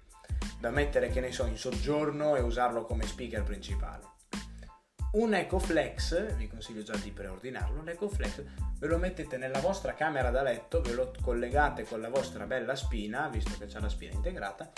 da 0.60 0.72
mettere 0.72 1.10
che 1.10 1.20
ne 1.20 1.32
so 1.32 1.46
in 1.46 1.58
soggiorno 1.58 2.36
e 2.36 2.42
usarlo 2.42 2.86
come 2.86 3.06
speaker 3.06 3.44
principale. 3.44 4.14
Un 5.12 5.34
EcoFlex, 5.34 6.36
vi 6.36 6.48
consiglio 6.48 6.84
già 6.84 6.96
di 6.98 7.12
preordinarlo, 7.12 7.84
l'EcoFlex 7.84 8.44
ve 8.80 8.88
lo 8.88 8.98
mettete 8.98 9.38
nella 9.38 9.62
vostra 9.62 9.94
camera 9.94 10.30
da 10.30 10.42
letto, 10.42 10.82
ve 10.82 10.92
lo 10.92 11.14
collegate 11.22 11.86
con 11.86 12.02
la 12.02 12.10
vostra 12.10 12.46
bella 12.46 12.76
spina, 12.76 13.30
visto 13.30 13.58
che 13.58 13.68
c'è 13.68 13.80
la 13.80 13.88
spina 13.88 14.12
integrata, 14.12 14.74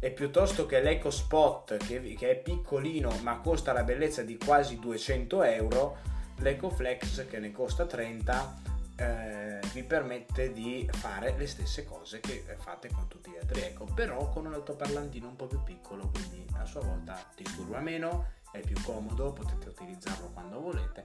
e 0.00 0.10
piuttosto 0.10 0.66
che 0.66 0.80
l'EcoSpot 0.80 1.76
che, 1.76 1.98
vi- 1.98 2.14
che 2.14 2.30
è 2.30 2.36
piccolino 2.36 3.10
ma 3.22 3.38
costa 3.38 3.72
la 3.72 3.82
bellezza 3.82 4.22
di 4.22 4.36
quasi 4.36 4.78
200 4.78 5.42
euro, 5.42 5.96
l'EcoFlex 6.36 7.26
che 7.28 7.38
ne 7.38 7.50
costa 7.50 7.86
30 7.86 8.76
eh, 8.96 9.60
vi 9.72 9.84
permette 9.84 10.52
di 10.52 10.88
fare 10.92 11.34
le 11.36 11.46
stesse 11.46 11.84
cose 11.84 12.20
che 12.20 12.44
fate 12.58 12.90
con 12.90 13.06
tutti 13.06 13.30
gli 13.30 13.36
altri 13.36 13.62
eco, 13.62 13.84
però 13.84 14.28
con 14.28 14.46
un 14.46 14.54
altoparlantino 14.54 15.28
un 15.28 15.36
po' 15.36 15.46
più 15.46 15.62
piccolo, 15.62 16.10
quindi 16.10 16.44
a 16.54 16.64
sua 16.64 16.80
volta 16.80 17.24
disturba 17.36 17.78
meno, 17.78 18.32
è 18.50 18.58
più 18.60 18.80
comodo, 18.82 19.32
potete 19.32 19.68
utilizzarlo 19.68 20.30
quando 20.32 20.60
volete 20.60 21.04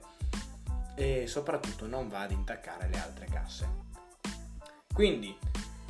e 0.96 1.26
soprattutto 1.26 1.86
non 1.86 2.08
va 2.08 2.20
ad 2.20 2.32
intaccare 2.32 2.88
le 2.88 2.98
altre 2.98 3.26
casse. 3.26 3.68
Quindi, 4.92 5.36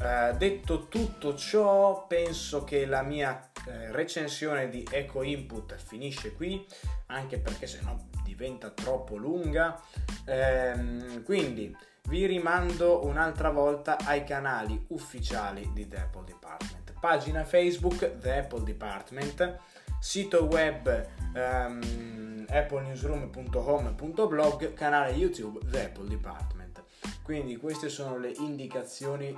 eh, 0.04 0.34
detto 0.36 0.88
tutto 0.88 1.34
ciò, 1.34 2.06
penso 2.06 2.64
che 2.64 2.86
la 2.86 3.02
mia 3.02 3.50
eh, 3.66 3.90
recensione 3.92 4.68
di 4.68 4.86
Eco 4.90 5.22
Input 5.22 5.74
finisce 5.76 6.34
qui, 6.34 6.66
anche 7.06 7.38
perché 7.38 7.66
sennò 7.66 7.96
diventa 8.22 8.68
troppo 8.70 9.16
lunga. 9.16 9.80
Ehm, 10.26 11.22
quindi 11.22 11.74
vi 12.08 12.26
rimando 12.26 13.06
un'altra 13.06 13.48
volta 13.50 13.96
ai 13.98 14.24
canali 14.24 14.84
ufficiali 14.88 15.70
di 15.72 15.86
The 15.88 15.98
Apple 15.98 16.24
Department. 16.24 16.92
Pagina 17.00 17.44
Facebook 17.44 18.18
The 18.18 18.38
Apple 18.38 18.64
Department, 18.64 19.58
sito 20.00 20.44
web 20.44 21.08
ehm, 21.34 22.46
applenewsroom.home.blog, 22.48 24.74
canale 24.74 25.12
YouTube 25.12 25.60
The 25.70 25.84
Apple 25.84 26.08
Department. 26.08 26.82
Quindi 27.22 27.56
queste 27.56 27.88
sono 27.88 28.18
le 28.18 28.32
indicazioni 28.36 29.34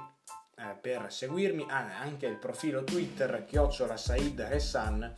eh, 0.57 0.75
per 0.81 1.13
seguirmi, 1.13 1.67
ah, 1.69 1.99
anche 2.01 2.27
il 2.27 2.37
profilo 2.37 2.83
Twitter 2.83 3.45
chiocciola 3.45 3.97
Said 3.97 4.41
Hassan, 4.41 5.15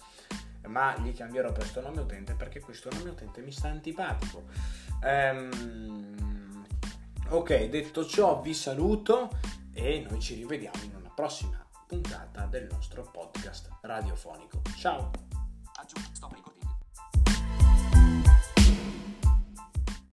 ma 0.67 0.97
gli 0.99 1.15
cambierò 1.15 1.53
questo 1.53 1.81
nome 1.81 2.01
utente 2.01 2.35
perché 2.35 2.61
questo 2.61 2.91
nome 2.93 3.11
utente 3.11 3.41
mi 3.41 3.53
sta 3.53 3.69
antipatico. 3.69 4.45
Ehm, 5.03 6.67
ok, 7.29 7.65
detto 7.69 8.05
ciò 8.05 8.41
vi 8.41 8.53
saluto 8.53 9.31
e 9.73 10.05
noi 10.09 10.21
ci 10.21 10.35
rivediamo 10.35 10.83
in 10.83 10.97
una 10.97 11.11
prossima 11.15 11.65
puntata 11.87 12.47
del 12.47 12.67
nostro 12.71 13.09
podcast 13.11 13.69
radiofonico. 13.83 14.61
Ciao! 14.77 15.11